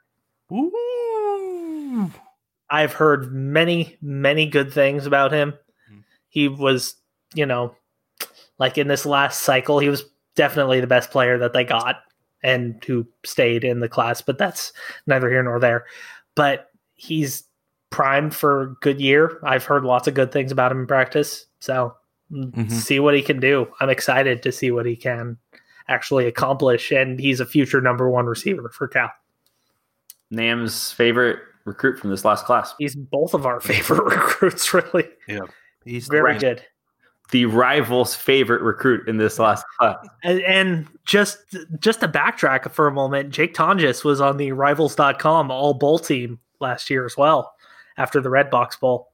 Ooh. 0.52 2.11
I've 2.68 2.92
heard 2.92 3.33
many, 3.33 3.96
many 4.02 4.46
good 4.46 4.72
things 4.72 5.06
about 5.06 5.33
him. 5.33 5.54
Mhm. 5.90 6.04
He 6.28 6.48
was, 6.48 6.96
you 7.35 7.46
know, 7.46 7.74
like 8.59 8.76
in 8.76 8.88
this 8.88 9.06
last 9.06 9.42
cycle, 9.42 9.78
he 9.78 9.88
was 9.88 10.04
definitely 10.35 10.80
the 10.80 10.87
best 10.87 11.11
player 11.11 11.38
that 11.38 11.52
they 11.52 11.64
got 11.64 12.02
and 12.42 12.83
who 12.85 13.06
stayed 13.24 13.64
in 13.64 13.80
the 13.80 13.88
class, 13.88 14.22
but 14.22 14.38
that's 14.38 14.72
neither 15.06 15.28
here 15.28 15.42
nor 15.42 15.59
there. 15.59 15.87
But 16.35 16.70
he's 16.94 17.44
primed 17.90 18.35
for 18.35 18.62
a 18.62 18.74
good 18.80 19.00
year. 19.00 19.38
I've 19.42 19.64
heard 19.64 19.85
lots 19.85 20.06
of 20.06 20.14
good 20.14 20.33
things 20.33 20.52
about 20.52 20.72
him 20.72 20.80
in 20.80 20.87
practice. 20.87 21.46
So 21.61 21.96
mm, 22.31 22.51
Mhm. 22.53 22.71
see 22.71 23.01
what 23.01 23.14
he 23.14 23.23
can 23.23 23.40
do. 23.40 23.69
I'm 23.81 23.90
excited 23.90 24.43
to 24.45 24.53
see 24.53 24.71
what 24.71 24.87
he 24.87 24.97
can 24.97 25.38
actually 25.88 26.27
accomplish. 26.27 26.90
And 26.93 27.19
he's 27.19 27.40
a 27.40 27.47
future 27.47 27.81
number 27.81 28.09
one 28.11 28.27
receiver 28.27 28.69
for 28.71 28.87
Cal. 28.88 29.11
Nam's 30.31 30.93
favorite 30.93 31.38
recruit 31.64 31.99
from 31.99 32.11
this 32.11 32.25
last 32.25 32.45
class. 32.47 32.75
He's 32.79 32.95
both 32.97 33.35
of 33.35 33.47
our 33.47 33.61
favorite 33.61 34.05
recruits, 34.05 34.73
really. 34.73 35.09
Yeah, 35.29 35.40
he's 35.85 36.09
Very 36.09 36.35
the- 36.35 36.40
good. 36.40 36.64
The 37.33 37.47
rival's 37.47 38.12
favorite 38.16 38.61
recruit 38.61 39.07
in 39.07 39.16
this 39.16 39.38
last 39.38 39.64
class. 39.79 40.05
And, 40.25 40.40
and 40.43 40.87
just 41.05 41.38
just 41.79 42.01
to 42.01 42.09
backtrack 42.09 42.69
for 42.73 42.88
a 42.88 42.93
moment, 42.93 43.31
Jake 43.31 43.55
Tonges 43.55 44.03
was 44.03 44.21
on 44.21 44.37
the 44.37 44.51
Rivals.com 44.51 45.49
All 45.49 45.73
Bowl 45.75 46.01
team 46.01 46.40
last 46.59 46.90
year 46.90 47.05
as 47.07 47.16
well 47.16 47.55
after 47.97 48.21
the 48.21 48.31
Red 48.31 48.51
Box 48.51 48.75
Bowl. 48.77 49.10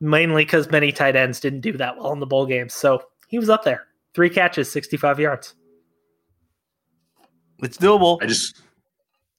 Mainly 0.00 0.44
because 0.44 0.70
many 0.70 0.92
tight 0.92 1.16
ends 1.16 1.40
didn't 1.40 1.60
do 1.60 1.72
that 1.72 1.96
well 1.96 2.12
in 2.12 2.20
the 2.20 2.26
bowl 2.26 2.44
games, 2.46 2.74
so 2.74 3.02
he 3.28 3.38
was 3.38 3.48
up 3.48 3.64
there. 3.64 3.86
Three 4.14 4.28
catches, 4.28 4.70
sixty-five 4.70 5.18
yards. 5.18 5.54
It's 7.62 7.78
doable. 7.78 8.18
I 8.22 8.26
just 8.26 8.60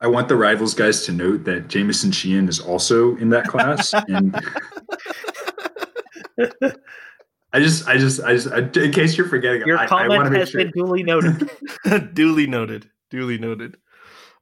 I 0.02 0.08
want 0.08 0.28
the 0.28 0.36
rivals 0.36 0.74
guys 0.74 1.06
to 1.06 1.12
note 1.12 1.44
that 1.46 1.68
Jamieson 1.68 2.12
Sheahan 2.12 2.50
is 2.50 2.60
also 2.60 3.16
in 3.18 3.30
that 3.30 3.46
class, 3.46 3.94
and 4.08 4.36
I 7.54 7.60
just, 7.60 7.88
I 7.88 7.98
just, 7.98 8.22
I 8.22 8.34
just, 8.34 8.48
I, 8.52 8.60
in 8.60 8.92
case 8.92 9.18
you're 9.18 9.28
forgetting, 9.28 9.64
Your 9.66 9.78
I, 9.78 9.86
I 9.86 10.08
want 10.08 10.10
comment 10.10 10.26
to 10.26 10.30
make 10.32 10.40
has 10.42 10.50
sure. 10.50 10.64
been 10.64 10.72
duly 10.72 11.04
noted. 11.04 11.50
duly 12.14 12.46
noted. 12.46 12.90
Duly 13.10 13.38
noted. 13.38 13.78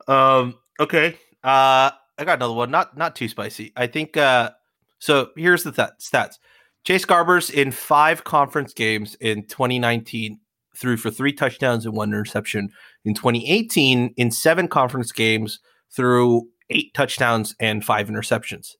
Um, 0.07 0.55
okay. 0.79 1.17
Uh, 1.43 1.91
I 2.17 2.25
got 2.25 2.39
another 2.39 2.53
one. 2.53 2.71
Not 2.71 2.97
not 2.97 3.15
too 3.15 3.27
spicy. 3.27 3.71
I 3.75 3.87
think. 3.87 4.17
Uh, 4.17 4.51
so 4.99 5.29
here's 5.35 5.63
the 5.63 5.71
th- 5.71 5.89
stats. 5.99 6.35
Chase 6.83 7.05
Garbers 7.05 7.51
in 7.51 7.71
five 7.71 8.23
conference 8.23 8.73
games 8.73 9.15
in 9.19 9.43
2019 9.47 10.39
threw 10.75 10.97
for 10.97 11.09
three 11.09 11.33
touchdowns 11.33 11.85
and 11.85 11.95
one 11.95 12.09
interception. 12.09 12.69
In 13.03 13.13
2018, 13.13 14.13
in 14.17 14.31
seven 14.31 14.67
conference 14.67 15.11
games, 15.11 15.59
threw 15.91 16.49
eight 16.69 16.93
touchdowns 16.93 17.55
and 17.59 17.83
five 17.83 18.07
interceptions. 18.07 18.75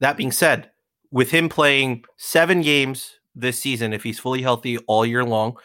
That 0.00 0.16
being 0.16 0.32
said, 0.32 0.70
with 1.10 1.30
him 1.30 1.48
playing 1.48 2.04
seven 2.16 2.60
games 2.60 3.18
this 3.34 3.58
season, 3.58 3.92
if 3.92 4.02
he's 4.02 4.18
fully 4.18 4.42
healthy 4.42 4.78
all 4.86 5.06
year 5.06 5.24
long, 5.24 5.56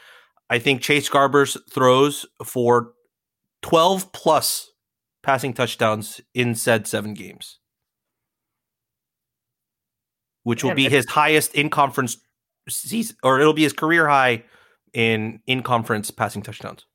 I 0.49 0.59
think 0.59 0.81
Chase 0.81 1.09
Garbers 1.09 1.57
throws 1.71 2.25
for 2.43 2.93
12 3.61 4.11
plus 4.11 4.71
passing 5.21 5.53
touchdowns 5.53 6.21
in 6.33 6.55
said 6.55 6.87
seven 6.87 7.13
games, 7.13 7.59
which 10.43 10.63
will 10.63 10.71
Man, 10.71 10.77
be 10.77 10.89
his 10.89 11.05
highest 11.07 11.55
in 11.55 11.69
conference 11.69 12.17
season, 12.69 13.17
or 13.23 13.39
it'll 13.39 13.53
be 13.53 13.63
his 13.63 13.73
career 13.73 14.07
high 14.07 14.43
in 14.93 15.39
in 15.47 15.63
conference 15.63 16.11
passing 16.11 16.41
touchdowns. 16.41 16.85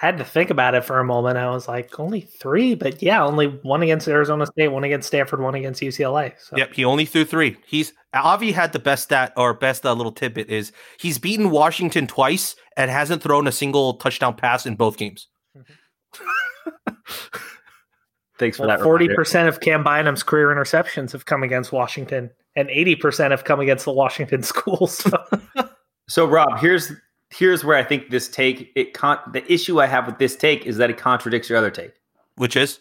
I 0.00 0.06
had 0.06 0.18
to 0.18 0.24
think 0.24 0.50
about 0.50 0.74
it 0.74 0.84
for 0.84 0.98
a 0.98 1.04
moment. 1.04 1.38
I 1.38 1.48
was 1.50 1.68
like, 1.68 2.00
only 2.00 2.22
three, 2.22 2.74
but 2.74 3.00
yeah, 3.00 3.24
only 3.24 3.46
one 3.46 3.82
against 3.82 4.08
Arizona 4.08 4.46
State, 4.46 4.68
one 4.68 4.82
against 4.82 5.06
Stanford, 5.06 5.40
one 5.40 5.54
against 5.54 5.80
UCLA. 5.80 6.34
So 6.40 6.56
Yep, 6.56 6.74
he 6.74 6.84
only 6.84 7.04
threw 7.04 7.24
three. 7.24 7.56
He's 7.66 7.92
Avi 8.12 8.50
had 8.50 8.72
the 8.72 8.80
best 8.80 9.04
stat 9.04 9.32
or 9.36 9.54
best 9.54 9.86
uh, 9.86 9.92
little 9.92 10.12
tidbit 10.12 10.50
is 10.50 10.72
he's 10.98 11.18
beaten 11.18 11.50
Washington 11.50 12.06
twice 12.08 12.56
and 12.76 12.90
hasn't 12.90 13.22
thrown 13.22 13.46
a 13.46 13.52
single 13.52 13.94
touchdown 13.94 14.34
pass 14.34 14.66
in 14.66 14.74
both 14.74 14.96
games. 14.96 15.28
Thanks 18.38 18.56
for 18.56 18.66
Well, 18.66 18.76
that. 18.76 18.82
Forty 18.82 19.08
percent 19.08 19.48
of 19.48 19.60
Cam 19.60 19.84
Bynum's 19.84 20.24
career 20.24 20.48
interceptions 20.48 21.12
have 21.12 21.26
come 21.26 21.44
against 21.44 21.70
Washington, 21.70 22.30
and 22.56 22.68
eighty 22.70 22.94
percent 22.96 23.30
have 23.30 23.44
come 23.44 23.60
against 23.60 23.84
the 23.84 23.92
Washington 23.92 24.42
schools. 24.52 24.96
So 24.98 25.24
So 26.08 26.26
Rob, 26.26 26.58
here's 26.58 26.92
here's 27.30 27.64
where 27.64 27.76
I 27.76 27.82
think 27.84 28.10
this 28.10 28.28
take 28.28 28.70
it 28.74 28.92
con- 28.94 29.18
the 29.32 29.50
issue 29.52 29.80
I 29.80 29.86
have 29.86 30.06
with 30.06 30.18
this 30.18 30.36
take 30.36 30.66
is 30.66 30.76
that 30.76 30.90
it 30.90 30.98
contradicts 30.98 31.48
your 31.48 31.56
other 31.58 31.70
take 31.70 31.92
Which 32.36 32.56
is 32.56 32.80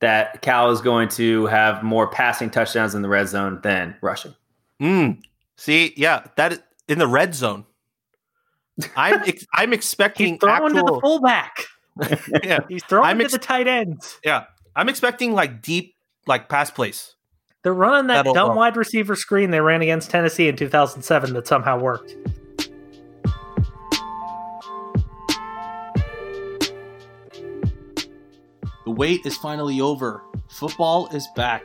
that 0.00 0.42
Cal 0.42 0.70
is 0.70 0.80
going 0.80 1.08
to 1.10 1.46
have 1.46 1.82
more 1.82 2.06
passing 2.06 2.50
touchdowns 2.50 2.94
in 2.94 3.02
the 3.02 3.08
red 3.08 3.28
zone 3.28 3.58
than 3.62 3.96
rushing. 4.00 4.34
Mm. 4.80 5.20
See, 5.56 5.92
yeah, 5.96 6.24
that 6.36 6.52
is 6.52 6.60
in 6.88 6.98
the 6.98 7.08
red 7.08 7.34
zone. 7.34 7.64
I'm 8.96 9.22
ex- 9.26 9.46
I'm 9.54 9.72
expecting 9.72 10.34
he's 10.34 10.40
throwing 10.40 10.74
to 10.74 10.82
the 10.82 11.00
fullback. 11.02 11.64
yeah, 12.44 12.60
He's 12.68 12.84
throwing 12.84 13.06
I'm 13.06 13.18
to 13.18 13.26
the 13.28 13.38
tight 13.38 13.66
ends. 13.66 14.20
yeah. 14.24 14.44
I'm 14.76 14.88
expecting 14.88 15.32
like 15.32 15.62
deep 15.62 15.96
like 16.28 16.48
pass 16.48 16.70
plays. 16.70 17.16
They're 17.64 17.74
running 17.74 18.06
that 18.06 18.18
That'll 18.18 18.34
dumb 18.34 18.48
work. 18.50 18.56
wide 18.56 18.76
receiver 18.76 19.16
screen 19.16 19.50
they 19.50 19.60
ran 19.60 19.82
against 19.82 20.10
Tennessee 20.10 20.48
in 20.48 20.56
2007 20.56 21.34
that 21.34 21.48
somehow 21.48 21.78
worked. 21.78 22.14
The 28.84 28.92
wait 28.92 29.26
is 29.26 29.36
finally 29.36 29.80
over. 29.80 30.22
Football 30.48 31.08
is 31.08 31.26
back. 31.34 31.64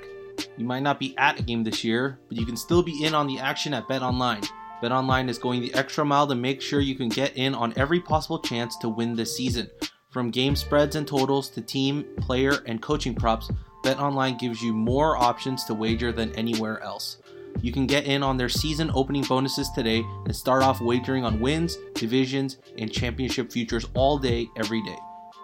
You 0.58 0.66
might 0.66 0.82
not 0.82 1.00
be 1.00 1.16
at 1.18 1.40
a 1.40 1.44
game 1.44 1.64
this 1.64 1.84
year, 1.84 2.20
but 2.28 2.38
you 2.38 2.46
can 2.46 2.58
still 2.58 2.82
be 2.82 3.06
in 3.06 3.14
on 3.14 3.28
the 3.28 3.38
action 3.40 3.74
at 3.74 3.88
Bet 3.88 4.02
Online. 4.02 4.42
Bet 4.82 4.92
Online 4.92 5.30
is 5.30 5.38
going 5.38 5.62
the 5.62 5.74
extra 5.76 6.04
mile 6.04 6.28
to 6.28 6.36
make 6.36 6.60
sure 6.62 6.80
you 6.80 6.96
can 6.96 7.10
get 7.10 7.38
in 7.38 7.54
on 7.54 7.72
every 7.78 8.00
possible 8.00 8.40
chance 8.40 8.76
to 8.78 8.90
win 8.90 9.16
this 9.16 9.38
season. 9.38 9.70
From 10.10 10.32
game 10.32 10.56
spreads 10.56 10.96
and 10.96 11.08
totals 11.08 11.50
to 11.50 11.62
team, 11.62 12.06
player, 12.18 12.64
and 12.66 12.82
coaching 12.82 13.16
props, 13.16 13.50
Bet 13.84 14.00
Online 14.00 14.38
gives 14.38 14.62
you 14.62 14.74
more 14.74 15.18
options 15.18 15.66
to 15.66 15.74
wager 15.74 16.14
than 16.14 16.34
anywhere 16.36 16.82
else. 16.82 17.18
You 17.62 17.74
can 17.74 17.86
get 17.86 18.06
in 18.06 18.24
on 18.24 18.38
their 18.38 18.50
season 18.50 18.90
opening 18.94 19.24
bonuses 19.24 19.70
today 19.72 20.06
and 20.26 20.36
start 20.36 20.64
off 20.64 20.82
wagering 20.82 21.26
on 21.26 21.42
wins, 21.42 21.78
divisions, 21.94 22.58
and 22.78 22.92
championship 22.92 23.52
futures 23.52 23.86
all 23.94 24.18
day, 24.18 24.50
every 24.56 24.82
day. 24.84 24.98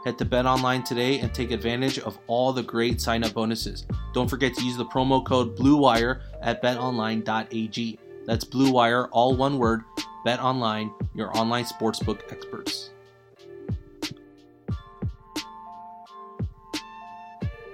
Head 0.05 0.17
to 0.19 0.25
Bet 0.25 0.45
Online 0.45 0.83
today 0.83 1.19
and 1.19 1.33
take 1.33 1.51
advantage 1.51 1.99
of 1.99 2.17
all 2.27 2.53
the 2.53 2.63
great 2.63 3.01
sign 3.01 3.25
up 3.25 3.33
bonuses. 3.33 3.85
Don't 4.13 4.29
forget 4.29 4.53
to 4.53 4.63
use 4.63 4.77
the 4.77 4.85
promo 4.85 5.23
code 5.25 5.57
BLUEWIRE 5.57 6.21
at 6.41 6.63
betonline.ag. 6.63 7.99
That's 8.25 8.45
BLUEWIRE, 8.45 9.09
all 9.11 9.35
one 9.35 9.57
word. 9.57 9.83
Bet 10.23 10.39
Online, 10.39 10.91
your 11.13 11.35
online 11.37 11.65
sportsbook 11.65 12.21
experts. 12.31 12.91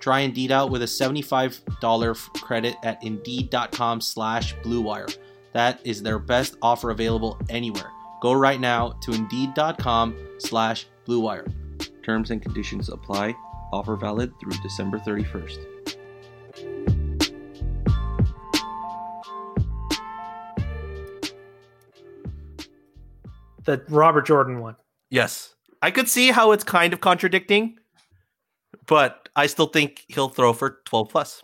Try 0.00 0.20
Indeed 0.20 0.50
out 0.50 0.70
with 0.70 0.82
a 0.82 0.86
$75 0.86 2.32
credit 2.40 2.74
at 2.82 3.02
Indeed.com 3.04 4.00
slash 4.00 4.56
BlueWire. 4.56 5.16
That 5.52 5.80
is 5.84 6.02
their 6.02 6.18
best 6.18 6.56
offer 6.62 6.90
available 6.90 7.38
anywhere. 7.50 7.90
Go 8.22 8.32
right 8.32 8.60
now 8.60 8.90
to 9.02 9.12
Indeed.com 9.12 10.16
slash 10.38 10.86
BlueWire. 11.06 11.52
Terms 12.02 12.30
and 12.30 12.40
conditions 12.40 12.88
apply. 12.88 13.34
Offer 13.72 13.96
valid 13.96 14.32
through 14.40 14.52
December 14.62 14.98
31st. 14.98 15.58
The 23.64 23.84
Robert 23.88 24.26
Jordan 24.26 24.60
one. 24.60 24.76
Yes. 25.10 25.54
I 25.82 25.90
could 25.90 26.08
see 26.08 26.30
how 26.30 26.52
it's 26.52 26.64
kind 26.64 26.92
of 26.92 27.00
contradicting, 27.00 27.76
but 28.86 29.28
I 29.36 29.46
still 29.46 29.66
think 29.66 30.04
he'll 30.08 30.28
throw 30.28 30.52
for 30.52 30.80
12 30.86 31.08
plus. 31.08 31.42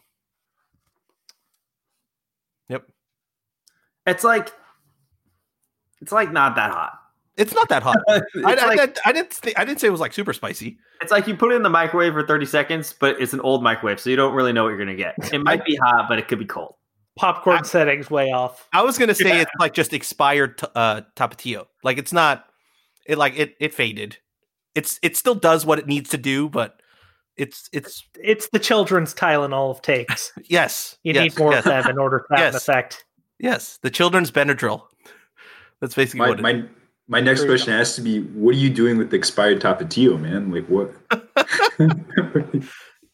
Yep. 2.69 2.87
It's 4.07 4.25
like 4.25 4.53
it's 6.01 6.13
like 6.13 6.33
not 6.33 6.57
that 6.57 6.71
hot. 6.71 6.99
It's 7.37 7.53
not 7.53 7.69
that 7.69 7.83
hot. 7.83 7.99
I, 8.09 8.17
It's 8.35 8.63
I, 8.63 8.67
like- 8.75 8.99
I, 9.05 9.11
I 9.11 9.13
didn't. 9.13 9.33
Think, 9.33 9.59
I 9.59 9.65
didn't 9.65 9.81
say 9.81 9.89
it 9.89 9.91
was 9.91 10.01
like 10.01 10.13
super 10.13 10.33
spicy. 10.33 10.79
It's 11.03 11.13
like 11.13 11.27
you 11.27 11.37
put 11.37 11.53
it 11.53 11.57
in 11.57 11.63
the 11.63 11.69
microwave 11.71 12.15
for 12.15 12.27
30 12.27 12.47
seconds, 12.47 12.95
but 12.99 13.21
it's 13.21 13.35
an 13.35 13.41
old 13.41 13.63
microwave, 13.63 14.01
so 14.01 14.09
you 14.09 14.17
don't 14.17 14.35
really 14.35 14.53
know 14.53 14.63
what 14.65 14.71
you're 14.71 14.79
gonna 14.79 14.97
get. 14.97 15.15
It 15.33 15.43
might 15.43 15.65
be 15.65 15.77
hot, 15.77 16.07
but 16.09 16.19
it 16.19 16.29
could 16.29 16.39
be 16.39 16.47
cold. 16.47 16.75
Popcorn 17.17 17.65
settings 17.65 18.11
way 18.11 18.31
off. 18.31 18.69
I 18.73 18.83
was 18.83 18.97
gonna 18.99 19.15
say 19.15 19.41
it's 19.41 19.51
like 19.59 19.75
just 19.75 19.93
expired 19.93 20.59
t- 20.59 20.67
uh, 20.75 21.03
tapatio. 21.15 21.67
Like 21.83 21.99
it's 21.99 22.13
not. 22.13 22.47
It 23.07 23.19
like 23.19 23.39
it 23.39 23.55
it 23.61 23.75
faded. 23.75 24.19
It's 24.75 24.99
it 25.03 25.17
still 25.17 25.35
does 25.35 25.65
what 25.67 25.79
it 25.79 25.87
needs 25.87 26.11
to 26.11 26.19
do, 26.19 26.49
but 26.49 26.81
it's 27.37 27.69
it's 27.73 28.05
It's 28.23 28.49
the 28.49 28.59
children's 28.59 29.15
Tylenol 29.15 29.71
of 29.71 29.83
takes. 29.83 30.33
yes. 30.45 30.97
You 31.03 31.13
yes, 31.15 31.23
need 31.23 31.39
more 31.39 31.53
yes, 31.53 31.67
of 31.67 31.85
them 31.85 31.91
in 31.91 31.99
order 31.99 32.21
to 32.21 32.37
have 32.37 32.47
an 32.49 32.53
Yes. 32.55 32.63
effect. 32.63 33.05
Yes, 33.39 33.79
the 33.83 33.91
children's 33.91 34.31
Benadryl. 34.31 34.83
That's 35.81 35.95
basically 35.95 36.21
My 36.21 36.29
what 36.31 36.39
it 36.39 36.43
my, 36.43 36.65
my 37.09 37.21
next 37.21 37.41
There 37.41 37.51
you 37.51 37.53
question 37.57 37.73
has 37.75 37.95
to 37.97 38.01
be: 38.01 38.21
What 38.23 38.55
are 38.55 38.59
you 38.59 38.71
doing 38.71 38.97
with 38.97 39.11
the 39.11 39.17
expired 39.17 39.61
Tapatio, 39.61 40.19
man? 40.19 40.51
Like 40.51 40.67
what? 40.69 40.91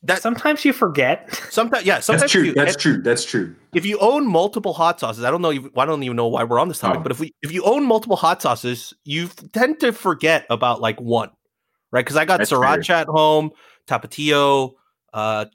That 0.04 0.20
Sometimes 0.20 0.64
you 0.64 0.72
forget. 0.72 1.32
sometimes 1.50 1.86
yeah. 1.86 2.00
Sometimes 2.00 2.22
That's 2.22 2.32
true. 2.32 2.42
you, 2.42 2.54
That's 2.54 2.72
and 2.74 2.80
true. 2.82 3.02
That's 3.02 3.24
true. 3.24 3.54
If 3.72 3.86
you 3.86 3.98
own 4.00 4.26
multiple 4.26 4.72
hot 4.72 4.98
sauces, 4.98 5.22
I 5.22 5.30
don't 5.30 5.42
know. 5.42 5.52
if- 5.52 5.78
I 5.78 5.86
don't 5.86 6.02
even 6.02 6.16
know 6.16 6.26
why 6.26 6.42
we're 6.42 6.58
on 6.58 6.66
this 6.66 6.80
topic. 6.80 6.98
Oh. 6.98 7.02
But 7.04 7.12
if 7.12 7.20
we 7.20 7.32
if 7.42 7.52
you 7.52 7.62
own 7.62 7.84
multiple 7.86 8.16
hot 8.16 8.42
sauces, 8.42 8.92
you 9.04 9.28
tend 9.52 9.78
to 9.80 9.92
forget 9.92 10.44
about 10.50 10.80
like 10.80 11.00
one, 11.00 11.30
right? 11.92 12.04
Because 12.04 12.16
I 12.16 12.24
got 12.24 12.38
That's 12.38 12.50
sriracha 12.50 12.90
at 12.90 13.06
home, 13.06 13.50
tapatio, 13.86 14.72
uh, 15.12 15.46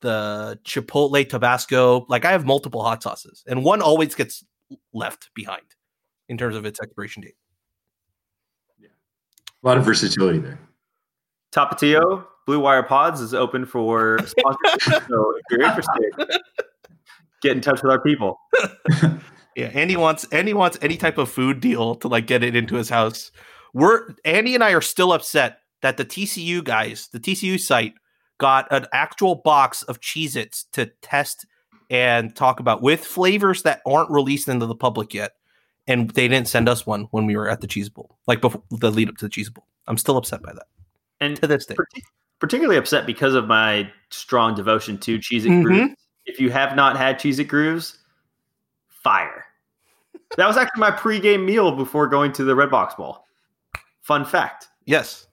the 0.00 0.58
chipotle 0.64 1.28
Tabasco. 1.28 2.06
Like 2.08 2.24
I 2.24 2.32
have 2.32 2.44
multiple 2.44 2.82
hot 2.82 3.02
sauces, 3.02 3.42
and 3.46 3.64
one 3.64 3.82
always 3.82 4.14
gets 4.14 4.44
left 4.92 5.30
behind 5.34 5.62
in 6.28 6.38
terms 6.38 6.56
of 6.56 6.64
its 6.64 6.80
expiration 6.80 7.22
date. 7.22 7.36
Yeah, 8.78 8.88
a 9.62 9.66
lot 9.66 9.78
of 9.78 9.84
versatility 9.84 10.38
there. 10.38 10.58
Tapatio, 11.52 12.24
Blue 12.46 12.60
Wire 12.60 12.82
Pods 12.82 13.20
is 13.20 13.34
open 13.34 13.66
for 13.66 14.18
sponsorship. 14.26 15.02
so 15.08 15.34
if 15.36 15.44
you're 15.50 15.62
interested, 15.62 16.40
get 17.42 17.52
in 17.52 17.60
touch 17.60 17.82
with 17.82 17.92
our 17.92 18.00
people. 18.00 18.38
Yeah, 19.54 19.66
Andy 19.66 19.96
wants 19.96 20.24
Andy 20.32 20.54
wants 20.54 20.78
any 20.80 20.96
type 20.96 21.18
of 21.18 21.28
food 21.28 21.60
deal 21.60 21.94
to 21.96 22.08
like 22.08 22.26
get 22.26 22.42
it 22.42 22.56
into 22.56 22.76
his 22.76 22.88
house. 22.88 23.30
We're 23.74 24.14
Andy 24.24 24.54
and 24.54 24.64
I 24.64 24.72
are 24.72 24.80
still 24.80 25.12
upset 25.12 25.58
that 25.82 25.96
the 25.98 26.04
TCU 26.04 26.64
guys, 26.64 27.08
the 27.12 27.20
TCU 27.20 27.60
site, 27.60 27.94
got 28.38 28.66
an 28.72 28.86
actual 28.92 29.36
box 29.36 29.82
of 29.84 30.00
Cheez-Its 30.00 30.64
to 30.72 30.86
test 31.02 31.46
and 31.90 32.34
talk 32.34 32.58
about 32.58 32.82
with 32.82 33.04
flavors 33.04 33.62
that 33.62 33.82
aren't 33.86 34.10
released 34.10 34.48
into 34.48 34.66
the 34.66 34.74
public 34.74 35.12
yet. 35.14 35.32
And 35.86 36.10
they 36.10 36.28
didn't 36.28 36.48
send 36.48 36.68
us 36.68 36.86
one 36.86 37.08
when 37.10 37.26
we 37.26 37.36
were 37.36 37.48
at 37.48 37.60
the 37.60 37.66
Cheese 37.66 37.88
Bowl, 37.88 38.16
like 38.26 38.40
before 38.40 38.62
the 38.70 38.90
lead 38.90 39.08
up 39.08 39.16
to 39.18 39.26
the 39.26 39.28
Cheese 39.28 39.50
Bowl. 39.50 39.66
I'm 39.86 39.98
still 39.98 40.16
upset 40.16 40.40
by 40.42 40.52
that 40.52 40.66
And 41.20 41.36
to 41.36 41.46
this 41.46 41.66
day. 41.66 41.74
partic- 41.74 42.04
particularly 42.38 42.78
upset 42.78 43.04
because 43.04 43.34
of 43.34 43.46
my 43.46 43.90
strong 44.10 44.54
devotion 44.54 44.96
to 44.98 45.18
Cheez 45.18 45.44
It 45.44 45.48
Mhm. 45.50 45.62
Grooves. 45.64 45.94
If 46.24 46.40
you 46.40 46.50
have 46.50 46.76
not 46.76 46.96
had 46.96 47.18
Cheez 47.18 47.38
It 47.40 47.44
Grooves, 47.44 47.98
fire. 48.88 49.44
That 50.36 50.46
was 50.46 50.56
actually 50.56 50.80
my 50.80 50.92
pregame 50.92 51.44
meal 51.44 51.72
before 51.76 52.06
going 52.06 52.32
to 52.34 52.44
the 52.44 52.54
Redbox 52.54 52.96
Bowl. 52.96 53.24
Fun 54.02 54.24
fact 54.24 54.68
Yes, 54.84 55.26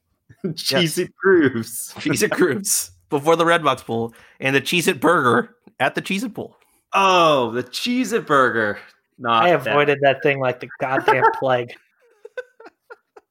Cheez 0.45 0.97
It 0.97 1.13
Grooves. 1.15 1.93
Cheez 1.97 2.23
It 2.23 2.31
Grooves 2.31 2.91
before 3.09 3.35
the 3.35 3.43
Redbox 3.45 3.85
Bowl 3.85 4.13
and 4.39 4.55
the 4.55 4.61
Cheez 4.61 4.87
It 4.87 4.99
Burger 5.01 5.55
at 5.79 5.95
the 5.95 6.01
Cheez 6.01 6.23
It 6.23 6.33
Bowl. 6.33 6.55
Oh, 6.93 7.51
the 7.51 7.63
Cheez 7.63 8.13
It 8.13 8.25
Burger. 8.25 8.79
Not 9.17 9.43
I 9.43 9.49
avoided 9.49 9.99
that 10.01 10.23
thing 10.23 10.39
like 10.39 10.59
the 10.59 10.69
goddamn 10.79 11.23
plague. 11.39 11.73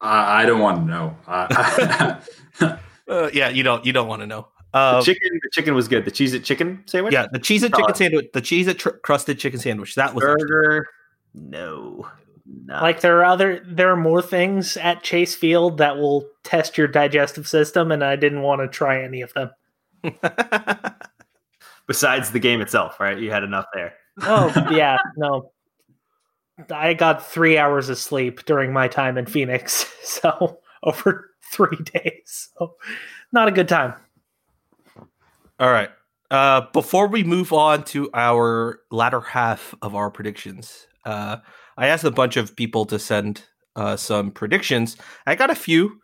I, 0.01 0.43
I 0.43 0.47
don't 0.47 0.61
want 0.61 0.87
to 0.87 0.91
know. 0.91 1.17
Uh, 1.27 2.21
Uh, 3.09 3.31
yeah, 3.33 3.49
you 3.49 3.63
don't 3.63 3.87
you 3.87 3.93
don't 3.95 4.07
want 4.07 4.21
to 4.21 4.27
know. 4.27 4.49
The 4.75 4.79
Uh, 4.79 5.03
chicken, 5.03 5.31
the 5.43 5.49
chicken 5.55 5.75
was 5.75 5.89
good. 5.89 6.05
The 6.05 6.11
cheese 6.11 6.35
It 6.35 6.45
chicken 6.45 6.83
sandwich? 6.85 7.15
Yeah, 7.15 7.27
the 7.33 7.39
cheese 7.39 7.63
and 7.63 7.75
chicken 7.75 7.95
sandwich, 7.95 8.27
the 8.35 8.43
cheese 8.43 8.67
and 8.69 8.79
tr- 8.79 8.91
crusted 9.03 9.39
chicken 9.39 9.59
sandwich. 9.59 9.95
That 9.95 10.15
was 10.15 10.23
Burger. 10.23 10.87
No. 11.33 12.07
Not. 12.51 12.83
Like 12.83 13.01
there 13.03 13.19
are 13.19 13.25
other 13.25 13.63
there 13.67 13.93
are 13.93 13.97
more 13.97 14.23
things 14.23 14.77
at 14.79 15.03
Chase 15.03 15.35
Field 15.35 15.79
that 15.79 15.99
will 15.99 16.27
test 16.45 16.79
your 16.79 16.89
digestive 16.89 17.47
system, 17.47 17.93
and 17.93 18.03
I 18.03 18.17
didn't 18.17 18.43
want 18.43 18.63
to 18.63 18.69
try 18.69 19.03
any 19.03 19.21
of 19.21 19.33
them. 19.35 19.51
Besides 21.87 22.31
the 22.31 22.39
game 22.39 22.61
itself, 22.61 23.01
right? 23.01 23.19
You 23.19 23.31
had 23.31 23.45
enough 23.45 23.67
there. 23.75 23.95
Oh 24.23 24.53
yeah, 24.71 24.99
no. 25.17 25.53
I 26.71 26.95
got 26.95 27.27
three 27.27 27.59
hours 27.59 27.89
of 27.89 27.99
sleep 27.99 28.45
during 28.45 28.73
my 28.73 28.89
time 28.89 29.19
in 29.19 29.27
Phoenix, 29.27 29.87
so 30.03 30.61
over 30.83 31.31
three 31.53 31.79
days. 31.85 32.49
So 32.59 32.77
not 33.31 33.49
a 33.49 33.53
good 33.53 33.69
time. 33.69 33.95
All 35.61 35.71
right. 35.71 35.91
Uh, 36.31 36.63
before 36.73 37.09
we 37.09 37.25
move 37.25 37.53
on 37.53 37.85
to 37.85 38.11
our 38.13 38.81
latter 38.91 39.21
half 39.21 39.75
of 39.81 39.95
our 39.95 40.11
predictions, 40.11 40.87
uh, 41.05 41.39
I 41.79 41.87
asked 41.87 42.05
a 42.05 42.11
bunch 42.11 42.37
of 42.37 42.57
people 42.57 42.85
to 42.87 42.99
send 42.99 43.45
uh, 43.77 43.97
some 43.97 44.33
predictions. 44.33 44.97
I 45.27 45.37
got 45.37 45.51
a 45.51 45.55
few. 45.55 46.01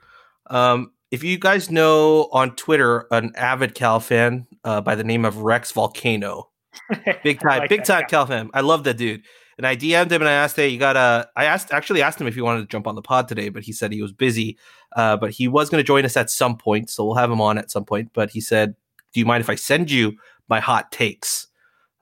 Um, 0.49 0.93
if 1.11 1.25
you 1.25 1.37
guys 1.37 1.70
know 1.70 2.29
on 2.33 2.55
Twitter 2.55 3.07
an 3.11 3.33
avid 3.37 3.75
Cal 3.75 3.99
fan 3.99 4.47
uh, 4.62 4.81
by 4.81 4.95
the 4.95 5.05
name 5.05 5.25
of 5.25 5.39
Rex 5.39 5.72
Volcano, 5.72 6.51
big 7.25 7.41
time, 7.41 7.59
like 7.59 7.68
big 7.68 7.85
time 7.85 8.03
guy. 8.03 8.09
Cal 8.09 8.27
fan. 8.27 8.51
I 8.55 8.61
love 8.61 8.85
that 8.85 8.97
dude. 8.97 9.22
And 9.59 9.66
I 9.66 9.77
DM'd 9.77 10.11
him 10.11 10.22
and 10.22 10.29
I 10.29 10.33
asked, 10.33 10.57
"Hey, 10.57 10.68
you 10.68 10.79
got 10.79 10.95
to 10.95 11.29
I 11.37 11.45
asked 11.45 11.72
actually 11.72 12.03
asked 12.03 12.20
him 12.20 12.27
if 12.27 12.35
he 12.35 12.41
wanted 12.41 12.61
to 12.61 12.66
jump 12.66 12.87
on 12.87 12.95
the 12.95 13.03
pod 13.03 13.29
today, 13.29 13.49
but 13.49 13.64
he 13.64 13.72
said 13.72 13.93
he 13.93 14.03
was 14.03 14.12
busy. 14.12 14.59
Uh, 14.97 15.16
but 15.16 15.31
he 15.31 15.49
was 15.49 15.70
going 15.70 15.81
to 15.81 15.87
join 15.87 16.05
us 16.05 16.16
at 16.16 16.31
some 16.31 16.57
point, 16.57 16.91
so 16.91 17.05
we'll 17.05 17.14
have 17.14 17.31
him 17.31 17.41
on 17.41 17.59
at 17.59 17.70
some 17.70 17.85
point. 17.85 18.11
But 18.12 18.31
he 18.31 18.41
said, 18.41 18.75
"Do 19.12 19.20
you 19.20 19.27
mind 19.27 19.43
if 19.43 19.51
I 19.51 19.55
send 19.57 19.91
you 19.91 20.14
my 20.49 20.61
hot 20.61 20.91
takes?" 20.91 21.49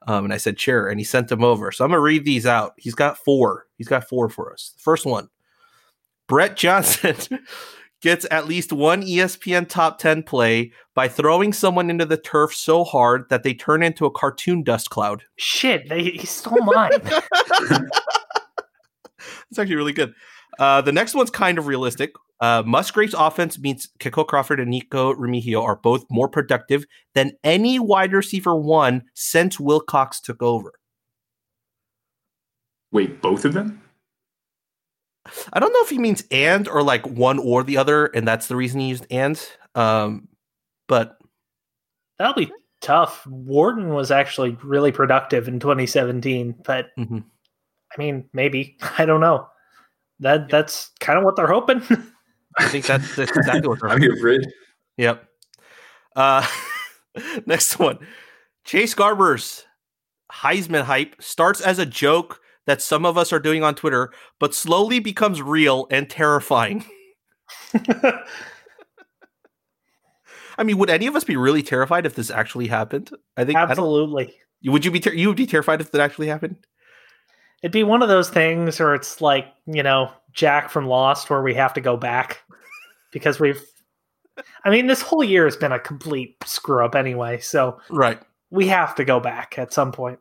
Um, 0.07 0.25
and 0.25 0.33
I 0.33 0.37
said, 0.37 0.59
"Sure." 0.59 0.87
And 0.87 0.99
he 0.99 1.03
sent 1.03 1.27
them 1.27 1.43
over. 1.43 1.71
So 1.71 1.83
I'm 1.83 1.91
gonna 1.91 2.01
read 2.01 2.25
these 2.25 2.45
out. 2.45 2.73
He's 2.77 2.95
got 2.95 3.17
four. 3.17 3.67
He's 3.77 3.87
got 3.87 4.07
four 4.07 4.29
for 4.29 4.51
us. 4.51 4.73
First 4.77 5.05
one: 5.05 5.29
Brett 6.27 6.57
Johnson 6.57 7.15
gets 8.01 8.25
at 8.29 8.47
least 8.47 8.73
one 8.73 9.01
ESPN 9.01 9.67
top 9.67 9.97
10 9.97 10.23
play 10.23 10.73
by 10.93 11.07
throwing 11.07 11.53
someone 11.53 11.89
into 11.89 12.05
the 12.05 12.17
turf 12.17 12.53
so 12.53 12.83
hard 12.83 13.29
that 13.29 13.43
they 13.43 13.53
turn 13.53 13.81
into 13.81 14.05
a 14.05 14.11
cartoon 14.11 14.61
dust 14.61 14.89
cloud. 14.89 15.23
Shit, 15.37 15.87
they, 15.87 16.03
he 16.03 16.25
stole 16.25 16.61
mine. 16.61 16.91
It's 19.53 19.59
actually 19.59 19.75
really 19.75 19.93
good. 19.93 20.15
Uh, 20.59 20.81
the 20.81 20.91
next 20.91 21.15
one's 21.15 21.29
kind 21.29 21.57
of 21.57 21.67
realistic. 21.67 22.11
Uh, 22.39 22.61
Musgrave's 22.65 23.13
offense 23.13 23.57
means 23.59 23.87
Kekoa 23.99 24.27
Crawford 24.27 24.59
and 24.59 24.69
Nico 24.69 25.13
Remigio 25.13 25.63
are 25.63 25.77
both 25.77 26.03
more 26.09 26.27
productive 26.27 26.85
than 27.15 27.31
any 27.43 27.79
wide 27.79 28.11
receiver 28.11 28.55
one 28.55 29.03
since 29.13 29.59
Wilcox 29.59 30.19
took 30.19 30.41
over. 30.43 30.73
Wait, 32.91 33.21
both 33.21 33.45
of 33.45 33.53
them? 33.53 33.81
I 35.53 35.59
don't 35.59 35.71
know 35.71 35.81
if 35.83 35.89
he 35.89 35.97
means 35.97 36.23
and 36.31 36.67
or 36.67 36.83
like 36.83 37.07
one 37.07 37.39
or 37.39 37.63
the 37.63 37.77
other, 37.77 38.07
and 38.07 38.27
that's 38.27 38.47
the 38.47 38.55
reason 38.55 38.81
he 38.81 38.89
used 38.89 39.07
and. 39.09 39.41
Um, 39.73 40.27
but 40.87 41.17
That'll 42.19 42.33
be 42.35 42.51
tough. 42.81 43.25
Wharton 43.25 43.93
was 43.93 44.11
actually 44.11 44.57
really 44.63 44.91
productive 44.91 45.47
in 45.47 45.59
2017, 45.59 46.55
but 46.65 46.87
Mhm. 46.99 47.23
I 47.23 47.95
mean, 47.97 48.29
maybe 48.33 48.77
I 48.97 49.05
don't 49.05 49.21
know. 49.21 49.47
That 50.19 50.49
that's 50.49 50.91
kind 50.99 51.17
of 51.17 51.25
what 51.25 51.35
they're 51.35 51.47
hoping. 51.47 51.81
I 52.57 52.67
think 52.67 52.85
that's, 52.85 53.15
that's 53.15 53.35
exactly 53.35 53.67
what 53.67 53.79
they're 53.81 53.89
I'm 53.89 54.01
here 54.01 54.15
for 54.17 54.29
it. 54.29 54.45
Yep. 54.97 55.25
Uh, 56.15 56.47
next 57.45 57.79
one. 57.79 57.99
Chase 58.63 58.93
Garbers' 58.95 59.63
Heisman 60.31 60.83
hype 60.83 61.15
starts 61.19 61.61
as 61.61 61.79
a 61.79 61.85
joke 61.85 62.39
that 62.65 62.81
some 62.81 63.05
of 63.05 63.17
us 63.17 63.33
are 63.33 63.39
doing 63.39 63.63
on 63.63 63.75
Twitter, 63.75 64.13
but 64.39 64.53
slowly 64.53 64.99
becomes 64.99 65.41
real 65.41 65.87
and 65.91 66.09
terrifying. 66.09 66.85
I 70.57 70.63
mean, 70.63 70.77
would 70.77 70.89
any 70.89 71.07
of 71.07 71.15
us 71.15 71.23
be 71.23 71.35
really 71.35 71.63
terrified 71.63 72.05
if 72.05 72.15
this 72.15 72.29
actually 72.29 72.67
happened? 72.67 73.09
I 73.35 73.43
think 73.43 73.57
I 73.57 73.63
Absolutely. 73.63 74.33
Would 74.65 74.85
you 74.85 74.91
be? 74.91 74.99
Ter- 74.99 75.13
you 75.13 75.27
would 75.27 75.37
be 75.37 75.47
terrified 75.47 75.81
if 75.81 75.91
that 75.91 75.99
actually 75.99 76.27
happened? 76.27 76.55
It'd 77.63 77.71
be 77.71 77.83
one 77.83 78.03
of 78.03 78.09
those 78.09 78.29
things 78.29 78.79
where 78.79 78.93
it's 78.93 79.21
like, 79.21 79.47
you 79.65 79.81
know, 79.81 80.11
Jack 80.33 80.69
from 80.69 80.85
Lost 80.87 81.29
where 81.29 81.41
we 81.41 81.53
have 81.55 81.73
to 81.73 81.81
go 81.81 81.95
back 81.97 82.41
because 83.11 83.39
we've 83.39 83.61
I 84.65 84.69
mean, 84.69 84.87
this 84.87 85.01
whole 85.01 85.23
year 85.23 85.45
has 85.45 85.55
been 85.55 85.71
a 85.71 85.79
complete 85.79 86.35
screw 86.43 86.83
up 86.83 86.95
anyway, 86.95 87.39
so 87.39 87.79
Right. 87.89 88.19
we 88.49 88.67
have 88.67 88.95
to 88.95 89.05
go 89.05 89.19
back 89.19 89.57
at 89.57 89.71
some 89.73 89.91
point. 89.91 90.19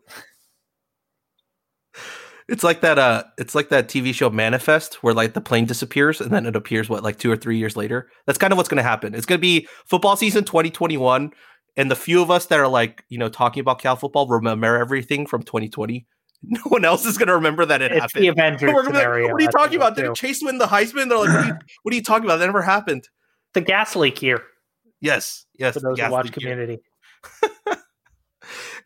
It's 2.48 2.64
like 2.64 2.80
that. 2.82 2.98
Uh, 2.98 3.24
it's 3.38 3.54
like 3.54 3.68
that 3.70 3.88
TV 3.88 4.12
show 4.12 4.28
Manifest, 4.28 5.02
where 5.02 5.14
like 5.14 5.32
the 5.32 5.40
plane 5.40 5.64
disappears 5.64 6.20
and 6.20 6.30
then 6.30 6.44
it 6.44 6.56
appears 6.56 6.88
what 6.88 7.02
like 7.02 7.16
two 7.18 7.30
or 7.30 7.36
three 7.36 7.56
years 7.56 7.76
later. 7.76 8.10
That's 8.26 8.38
kind 8.38 8.52
of 8.52 8.56
what's 8.56 8.68
going 8.68 8.82
to 8.82 8.88
happen. 8.88 9.14
It's 9.14 9.24
going 9.26 9.38
to 9.38 9.42
be 9.42 9.66
football 9.86 10.16
season 10.16 10.44
2021, 10.44 11.32
and 11.76 11.90
the 11.90 11.96
few 11.96 12.20
of 12.20 12.30
us 12.30 12.46
that 12.46 12.58
are 12.58 12.68
like 12.68 13.04
you 13.08 13.16
know 13.16 13.28
talking 13.28 13.60
about 13.60 13.80
Cal 13.80 13.96
football 13.96 14.26
remember 14.26 14.76
everything 14.76 15.24
from 15.24 15.42
2020. 15.44 16.06
No 16.52 16.60
one 16.64 16.84
else 16.84 17.06
is 17.06 17.16
going 17.16 17.28
to 17.28 17.34
remember 17.34 17.64
that 17.64 17.82
it 17.82 17.92
It's 17.92 18.00
happened. 18.00 18.24
the 18.24 18.28
Avengers 18.28 18.72
We're 18.72 18.82
gonna 18.82 18.98
be 18.98 19.22
like, 19.22 19.32
what 19.32 19.40
are 19.40 19.44
you 19.44 19.50
talking 19.50 19.76
about? 19.76 19.94
Did 19.94 20.12
Chase 20.16 20.42
win 20.42 20.58
the 20.58 20.66
Heisman? 20.66 21.08
They're 21.08 21.18
like, 21.18 21.28
what 21.28 21.44
are 21.44 21.46
you, 21.46 21.54
what 21.82 21.92
are 21.92 21.94
you 21.94 22.02
talking 22.02 22.24
about? 22.24 22.38
That 22.38 22.46
never 22.46 22.62
happened. 22.62 23.08
The 23.54 23.60
gas 23.60 23.94
leak 23.94 24.18
here. 24.18 24.42
Yes, 25.00 25.46
yes. 25.56 25.74
for 25.74 25.80
those 25.80 26.00
who 26.00 26.10
watch. 26.10 26.32
Community. 26.32 26.80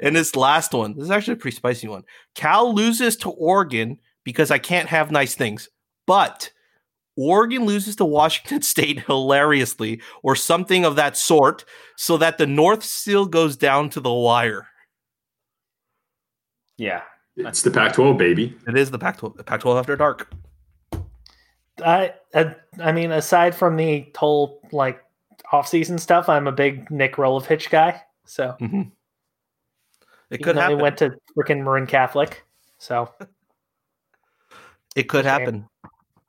And 0.01 0.15
this 0.15 0.37
last 0.37 0.73
one, 0.73 0.95
this 0.95 1.05
is 1.05 1.11
actually 1.11 1.35
a 1.35 1.39
pretty 1.39 1.57
spicy 1.57 1.89
one. 1.89 2.05
Cal 2.35 2.75
loses 2.75 3.17
to 3.17 3.31
Oregon 3.31 3.99
because 4.25 4.51
I 4.51 4.59
can't 4.59 4.89
have 4.89 5.11
nice 5.11 5.35
things, 5.35 5.69
but 6.07 6.53
Oregon 7.17 7.65
loses 7.65 7.97
to 7.97 8.05
Washington 8.05 8.63
State 8.63 9.01
hilariously, 9.01 10.03
or 10.23 10.37
something 10.37 10.85
of 10.85 10.97
that 10.97 11.17
sort, 11.17 11.65
so 11.97 12.19
that 12.19 12.37
the 12.37 12.47
North 12.47 12.83
still 12.83 13.25
goes 13.27 13.57
down 13.57 13.89
to 13.91 14.01
the 14.01 14.13
wire. 14.13 14.67
Yeah. 16.77 17.03
It's 17.37 17.63
the 17.63 17.71
Pac-12, 17.71 18.17
baby. 18.19 18.55
It 18.67 18.77
is 18.77 18.91
the 18.91 18.99
Pac-12, 18.99 19.45
Pac-12 19.45 19.79
after 19.79 19.97
dark. 19.97 20.33
I, 21.85 22.15
I 22.35 22.55
I 22.81 22.93
mean, 22.93 23.13
aside 23.13 23.55
from 23.55 23.77
the 23.77 24.11
whole 24.17 24.61
like 24.73 25.03
off-season 25.53 25.99
stuff, 25.99 26.29
I'm 26.29 26.47
a 26.47 26.53
big 26.53 26.91
Nick 26.91 27.17
Rolovich 27.17 27.69
guy. 27.71 28.03
So 28.25 28.57
Mm-hmm. 28.61 28.83
It 30.31 30.39
could 30.39 30.57
happen. 30.57 30.79
He 30.79 30.83
went 30.83 30.99
to 30.99 31.15
freaking 31.39 31.63
Marin 31.63 31.87
Catholic. 31.87 32.45
So 32.79 33.13
It 34.97 35.05
could 35.05 35.25
Shame. 35.25 35.41
happen. 35.41 35.69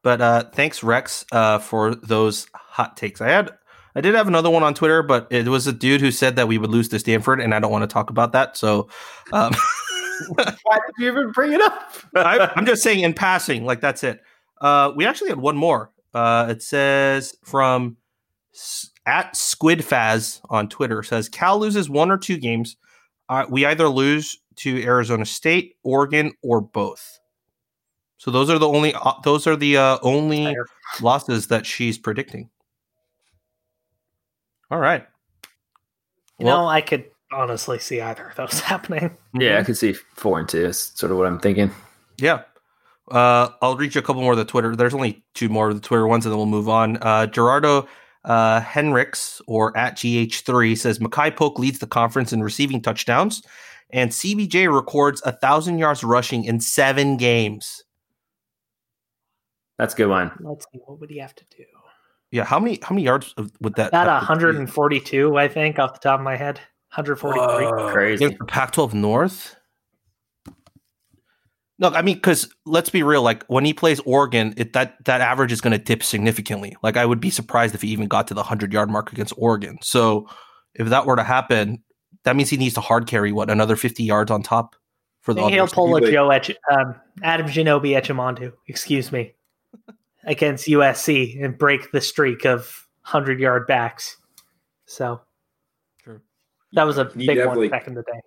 But 0.04 0.22
uh, 0.22 0.44
thanks, 0.54 0.84
Rex, 0.84 1.26
uh, 1.32 1.60
for 1.60 1.96
those 1.96 2.48
hot 2.54 2.96
takes. 2.96 3.22
I 3.22 3.30
had, 3.30 3.52
I 3.96 4.02
did 4.02 4.14
have 4.14 4.28
another 4.28 4.50
one 4.50 4.64
on 4.64 4.74
Twitter, 4.74 5.02
but 5.02 5.28
it 5.32 5.48
was 5.48 5.66
a 5.68 5.74
dude 5.74 6.02
who 6.02 6.12
said 6.12 6.36
that 6.36 6.48
we 6.48 6.58
would 6.58 6.70
lose 6.70 6.88
to 6.90 7.00
Stanford, 7.00 7.42
and 7.42 7.54
I 7.56 7.60
don't 7.60 7.72
want 7.72 7.84
to 7.84 7.94
talk 7.94 8.10
about 8.10 8.34
that. 8.34 8.56
So, 8.56 8.90
um, 9.34 9.54
Why 10.36 10.80
did 10.86 10.96
you 11.00 11.08
even 11.08 11.32
bring 11.32 11.54
it 11.54 11.62
up? 11.62 11.94
I, 12.16 12.52
I'm 12.56 12.66
just 12.66 12.84
saying 12.84 13.02
in 13.02 13.14
passing, 13.14 13.66
like 13.66 13.82
that's 13.82 14.04
it. 14.04 14.22
Uh, 14.62 14.92
we 14.96 15.06
actually 15.06 15.30
had 15.30 15.40
one 15.40 15.58
more. 15.58 15.92
Uh, 16.14 16.48
it 16.50 16.64
says 16.64 17.36
from 17.44 17.98
s- 18.54 18.90
at 19.06 19.34
Squidfaz 19.34 20.42
on 20.50 20.68
Twitter 20.70 21.04
says 21.04 21.30
Cal 21.30 21.60
loses 21.60 21.90
one 21.90 22.10
or 22.12 22.18
two 22.18 22.38
games. 22.38 22.76
Uh, 23.30 23.46
we 23.50 23.66
either 23.66 23.88
lose 23.88 24.38
to 24.58 24.82
Arizona 24.84 25.26
State, 25.26 25.76
Oregon, 25.84 26.34
or 26.42 26.62
both. 26.62 27.20
So 28.18 28.32
those 28.32 28.50
are 28.50 28.58
the 28.58 28.68
only 28.68 28.94
uh, 28.96 29.14
those 29.24 29.46
are 29.46 29.56
the 29.56 29.78
uh, 29.78 29.98
only 30.02 30.56
losses 31.02 31.48
that 31.48 31.66
she's 31.66 31.98
predicting. 31.98 32.50
All 34.72 34.80
right. 34.80 35.06
you 36.40 36.46
know, 36.46 36.68
I 36.68 36.82
could 36.82 37.06
honestly 37.32 37.80
see 37.80 38.02
either 38.02 38.28
of 38.30 38.36
those 38.36 38.60
happening. 38.62 39.16
Yeah, 39.34 39.60
I 39.60 39.64
could 39.64 39.78
see 39.78 39.94
four 39.94 40.40
and 40.40 40.48
two. 40.48 40.64
That's 40.64 40.98
sort 41.00 41.12
of 41.12 41.18
what 41.18 41.28
I'm 41.28 41.40
thinking. 41.40 41.72
Yeah. 42.18 42.42
Uh, 43.10 43.50
I'll 43.62 43.78
reach 43.78 43.96
you 43.96 44.00
a 44.00 44.04
couple 44.04 44.22
more 44.22 44.34
of 44.34 44.38
the 44.38 44.46
Twitter. 44.46 44.76
There's 44.76 44.94
only 44.94 45.24
two 45.34 45.48
more 45.50 45.70
of 45.70 45.76
the 45.76 45.88
Twitter 45.88 46.08
ones, 46.08 46.26
and 46.26 46.32
then 46.32 46.38
we'll 46.38 46.46
move 46.46 46.68
on. 46.68 46.98
Uh, 46.98 47.26
Gerardo 47.28 47.88
uh, 48.26 48.60
Henricks, 48.60 49.42
or 49.48 49.76
at 49.78 49.96
GH3, 49.96 50.78
says 50.78 51.00
Makai 51.00 51.34
Polk 51.34 51.58
leads 51.58 51.80
the 51.80 51.88
conference 51.88 52.34
in 52.34 52.44
receiving 52.44 52.82
touchdowns, 52.82 53.42
and 53.92 54.12
CBJ 54.12 54.74
records 54.74 55.22
a 55.26 55.32
thousand 55.32 55.78
yards 55.78 56.04
rushing 56.04 56.44
in 56.44 56.60
seven 56.60 57.16
games. 57.16 57.84
That's 59.78 59.94
a 59.94 59.98
good 59.98 60.10
one. 60.10 60.32
Let's 60.42 60.66
see, 60.74 60.80
what 60.86 61.00
would 61.00 61.10
he 61.10 61.20
have 61.20 61.36
to 61.36 61.46
do? 61.56 61.64
Yeah, 62.32 62.44
how 62.44 62.60
many 62.60 62.78
how 62.82 62.94
many 62.94 63.06
yards 63.06 63.34
of- 63.38 63.52
would 63.62 63.76
that? 63.76 63.90
About 63.90 64.08
have 64.08 64.28
142, 64.28 65.38
I 65.38 65.48
think, 65.48 65.80
off 65.80 65.94
the 65.94 66.00
top 66.00 66.20
of 66.20 66.24
my 66.26 66.36
head. 66.36 66.60
143. 66.96 67.92
Crazy. 67.92 68.26
against 68.26 68.40
the 68.40 68.46
Pac-12 68.46 68.94
North? 68.94 69.56
No, 71.80 71.90
I 71.90 72.02
mean, 72.02 72.16
because 72.16 72.52
let's 72.66 72.90
be 72.90 73.04
real. 73.04 73.22
Like 73.22 73.44
when 73.46 73.64
he 73.64 73.74
plays 73.74 74.00
Oregon, 74.00 74.54
it, 74.58 74.74
that 74.74 74.96
that 75.06 75.22
average 75.22 75.52
is 75.52 75.62
going 75.62 75.78
to 75.78 75.84
dip 75.84 76.02
significantly. 76.02 76.76
Like 76.82 76.98
I 76.98 77.06
would 77.06 77.20
be 77.20 77.30
surprised 77.30 77.76
if 77.76 77.84
he 77.84 77.90
even 77.90 78.08
got 78.08 78.28
to 78.30 78.34
the 78.34 78.42
hundred 78.42 78.74
yard 78.74 78.90
mark 78.90 79.12
against 79.12 79.34
Oregon. 79.38 79.78
So 79.84 80.28
if 80.74 80.90
that 80.90 81.06
were 81.06 81.16
to 81.16 81.24
happen, 81.24 81.84
that 82.24 82.36
means 82.36 82.50
he 82.50 82.58
needs 82.58 82.74
to 82.76 82.82
hard 82.82 83.06
carry 83.06 83.32
what 83.32 83.52
another 83.52 83.76
fifty 83.76 84.04
yards 84.04 84.32
on 84.32 84.42
top 84.42 84.76
for 85.22 85.36
the 85.36 85.42
I 85.42 85.44
think 85.44 85.54
he'll 85.54 85.64
others. 85.64 85.74
pull 85.74 85.96
a 85.96 86.00
Like- 86.00 86.12
Joe 86.12 86.32
Etch, 86.32 86.50
um, 86.72 86.96
Adimchinobe 87.22 87.96
Echemandu, 88.02 88.54
excuse 88.68 89.12
me, 89.12 89.36
against 90.24 90.66
USC 90.68 91.44
and 91.46 91.56
break 91.60 91.92
the 91.92 92.02
streak 92.02 92.44
of 92.44 92.88
100 93.04 93.40
yard 93.40 93.68
backs. 93.68 94.18
So 94.86 95.18
True. 95.18 95.27
That 96.74 96.84
was 96.84 96.98
a 96.98 97.12
You 97.16 97.28
big 97.28 97.46
one 97.46 97.58
like, 97.58 97.72
back 97.72 97.88
in 97.88 97.94
the 97.94 98.04
day. 98.04 98.20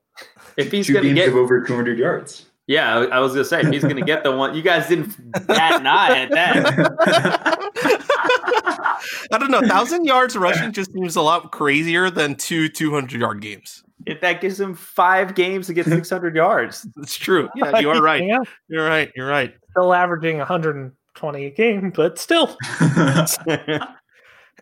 If 0.56 0.70
he's 0.72 0.86
Two 0.86 0.94
gonna 0.94 1.06
games 1.06 1.16
get, 1.18 1.28
of 1.28 1.36
over 1.36 1.60
200 1.62 1.98
yards. 1.98 2.46
yeah, 2.66 2.98
I, 2.98 3.04
I 3.04 3.18
was 3.20 3.32
gonna 3.32 3.44
say 3.44 3.60
if 3.60 3.68
he's 3.68 3.82
gonna 3.82 4.00
get 4.02 4.24
the 4.24 4.32
one. 4.32 4.54
You 4.54 4.62
guys 4.62 4.88
didn't 4.88 5.14
bat 5.46 5.80
an 5.80 5.86
eye 5.86 6.18
at 6.18 6.30
that. 6.30 7.66
I 9.32 9.38
don't 9.38 9.50
know. 9.50 9.60
Thousand 9.62 10.04
yards 10.04 10.36
rushing 10.36 10.72
just 10.72 10.92
seems 10.92 11.16
a 11.16 11.22
lot 11.22 11.52
crazier 11.52 12.10
than 12.10 12.34
two 12.34 12.68
two 12.68 12.90
hundred 12.92 13.20
yard 13.20 13.40
games. 13.40 13.82
If 14.06 14.20
that 14.22 14.40
gives 14.40 14.58
him 14.58 14.74
five 14.74 15.34
games 15.34 15.66
to 15.66 15.74
get 15.74 15.84
600 15.84 16.34
yards. 16.34 16.86
It's 17.02 17.16
true. 17.16 17.50
Yeah, 17.54 17.80
you 17.80 17.90
are 17.90 18.00
right. 18.00 18.24
Yeah, 18.26 18.38
You're 18.66 18.86
right. 18.88 19.12
You're 19.14 19.28
right. 19.28 19.52
still 19.72 19.92
averaging 19.92 20.38
120 20.38 21.44
a 21.44 21.50
game, 21.50 21.90
but 21.94 22.18
still. 22.18 22.56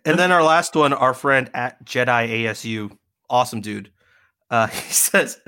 And 0.05 0.19
then 0.19 0.31
our 0.33 0.43
last 0.43 0.75
one, 0.77 0.93
our 0.93 1.13
friend 1.15 1.51
at 1.55 1.85
Jedi 1.85 2.45
ASU, 2.45 2.91
awesome 3.31 3.61
dude. 3.61 3.91
Uh, 4.51 4.67
he 4.69 4.93
says 4.93 5.39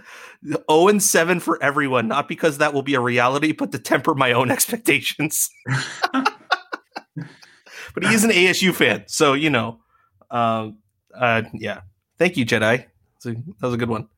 0 0.46 0.88
and 0.88 1.02
7 1.02 1.40
for 1.40 1.62
everyone, 1.62 2.08
not 2.08 2.28
because 2.28 2.58
that 2.58 2.74
will 2.74 2.82
be 2.82 2.94
a 2.94 3.00
reality, 3.00 3.52
but 3.52 3.72
to 3.72 3.78
temper 3.78 4.14
my 4.14 4.32
own 4.32 4.50
expectations. 4.56 5.48
but 7.94 8.04
he 8.04 8.14
is 8.14 8.24
an 8.24 8.30
ASU 8.30 8.74
fan, 8.74 9.04
so 9.06 9.32
you 9.34 9.50
know. 9.50 9.80
Um, 10.30 10.78
uh, 11.14 11.42
yeah. 11.54 11.80
Thank 12.18 12.36
you, 12.36 12.46
Jedi. 12.46 12.84
A- 12.84 13.28
That 13.28 13.36
was 13.62 13.74
a 13.74 13.78
good 13.78 13.88
one. 13.88 14.08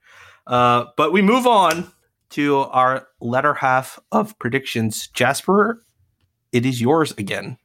Uh, 0.46 0.86
but 0.96 1.12
we 1.12 1.22
move 1.22 1.46
on 1.46 1.90
to 2.30 2.58
our 2.58 3.06
letter 3.20 3.54
half 3.54 3.98
of 4.10 4.38
predictions. 4.38 5.08
Jasper, 5.08 5.84
it 6.52 6.66
is 6.66 6.80
yours 6.80 7.12
again. 7.12 7.56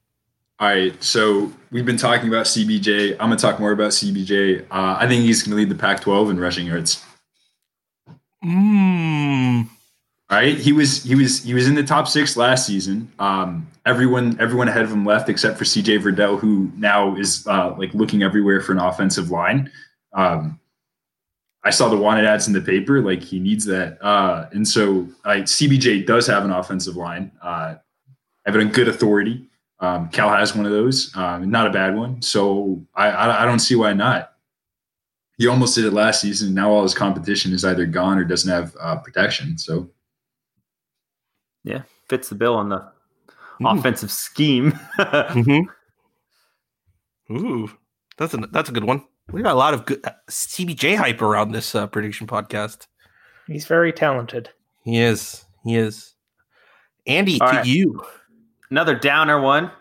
All 0.59 0.67
right, 0.67 1.03
so 1.03 1.51
we've 1.69 1.85
been 1.85 1.97
talking 1.97 2.29
about 2.29 2.47
CBJ. 2.47 3.11
I'm 3.19 3.27
going 3.27 3.37
to 3.37 3.41
talk 3.41 3.59
more 3.59 3.71
about 3.71 3.91
CBJ. 3.91 4.63
Uh, 4.71 4.97
I 4.99 5.07
think 5.07 5.23
he's 5.23 5.43
going 5.43 5.51
to 5.51 5.57
lead 5.57 5.69
the 5.69 5.79
Pac-12 5.79 6.31
in 6.31 6.39
rushing 6.39 6.65
yards. 6.65 7.05
Mm. 8.43 9.67
All 10.29 10.37
right, 10.37 10.57
he 10.57 10.73
was 10.73 11.03
he 11.03 11.13
was 11.13 11.43
he 11.43 11.53
was 11.53 11.67
in 11.67 11.75
the 11.75 11.83
top 11.83 12.07
six 12.07 12.35
last 12.35 12.65
season. 12.65 13.11
Um, 13.19 13.67
everyone 13.85 14.35
everyone 14.39 14.67
ahead 14.67 14.83
of 14.83 14.91
him 14.91 15.05
left 15.05 15.29
except 15.29 15.59
for 15.59 15.63
CJ 15.63 16.01
Verdell, 16.01 16.39
who 16.39 16.71
now 16.75 17.15
is 17.15 17.45
uh, 17.45 17.75
like 17.77 17.93
looking 17.93 18.23
everywhere 18.23 18.59
for 18.59 18.71
an 18.71 18.79
offensive 18.79 19.29
line. 19.29 19.71
Um, 20.13 20.59
I 21.63 21.69
saw 21.69 21.87
the 21.87 21.97
wanted 21.97 22.25
ads 22.25 22.47
in 22.47 22.53
the 22.53 22.61
paper. 22.61 22.99
Like 23.01 23.21
he 23.21 23.39
needs 23.39 23.63
that, 23.65 24.03
uh, 24.03 24.49
and 24.51 24.67
so 24.67 25.07
like 25.23 25.43
CBJ 25.43 26.07
does 26.07 26.25
have 26.27 26.43
an 26.43 26.51
offensive 26.51 26.95
line. 26.95 27.31
Uh, 27.41 27.75
I 27.75 27.79
have 28.47 28.55
it 28.55 28.61
on 28.61 28.69
good 28.69 28.87
authority. 28.87 29.47
Um, 29.79 30.09
Cal 30.09 30.29
has 30.29 30.55
one 30.55 30.65
of 30.65 30.71
those, 30.71 31.15
um, 31.15 31.49
not 31.51 31.67
a 31.67 31.69
bad 31.69 31.95
one. 31.95 32.21
So 32.21 32.83
I, 32.95 33.09
I, 33.09 33.43
I 33.43 33.45
don't 33.45 33.59
see 33.59 33.75
why 33.75 33.93
not. 33.93 34.33
He 35.37 35.45
almost 35.47 35.75
did 35.75 35.85
it 35.85 35.93
last 35.93 36.21
season. 36.21 36.55
Now 36.55 36.71
all 36.71 36.81
his 36.81 36.95
competition 36.95 37.53
is 37.53 37.63
either 37.63 37.85
gone 37.85 38.17
or 38.17 38.23
doesn't 38.23 38.49
have 38.51 38.75
uh, 38.81 38.95
protection. 38.97 39.55
So 39.59 39.91
Yeah, 41.63 41.83
fits 42.09 42.29
the 42.29 42.35
bill 42.35 42.55
on 42.55 42.69
the 42.69 42.83
Mm. 43.59 43.79
offensive 43.79 44.11
scheme. 44.11 44.79
Mm-hmm. 44.99 45.61
Ooh, 47.35 47.69
that's 48.17 48.33
a 48.33 48.37
that's 48.51 48.69
a 48.69 48.71
good 48.71 48.83
one. 48.83 49.03
We 49.31 49.41
got 49.41 49.53
a 49.53 49.57
lot 49.57 49.73
of 49.73 49.85
good 49.85 49.99
uh, 50.05 50.11
CBJ 50.29 50.95
hype 50.95 51.21
around 51.21 51.51
this 51.51 51.75
uh, 51.75 51.87
prediction 51.87 52.27
podcast. 52.27 52.87
He's 53.47 53.65
very 53.65 53.91
talented. 53.91 54.49
He 54.83 54.99
is. 54.99 55.45
He 55.65 55.75
is. 55.75 56.13
Andy, 57.05 57.39
All 57.41 57.49
to 57.49 57.55
right. 57.57 57.65
you. 57.65 58.01
Another 58.69 58.95
downer 58.95 59.39
one. 59.39 59.71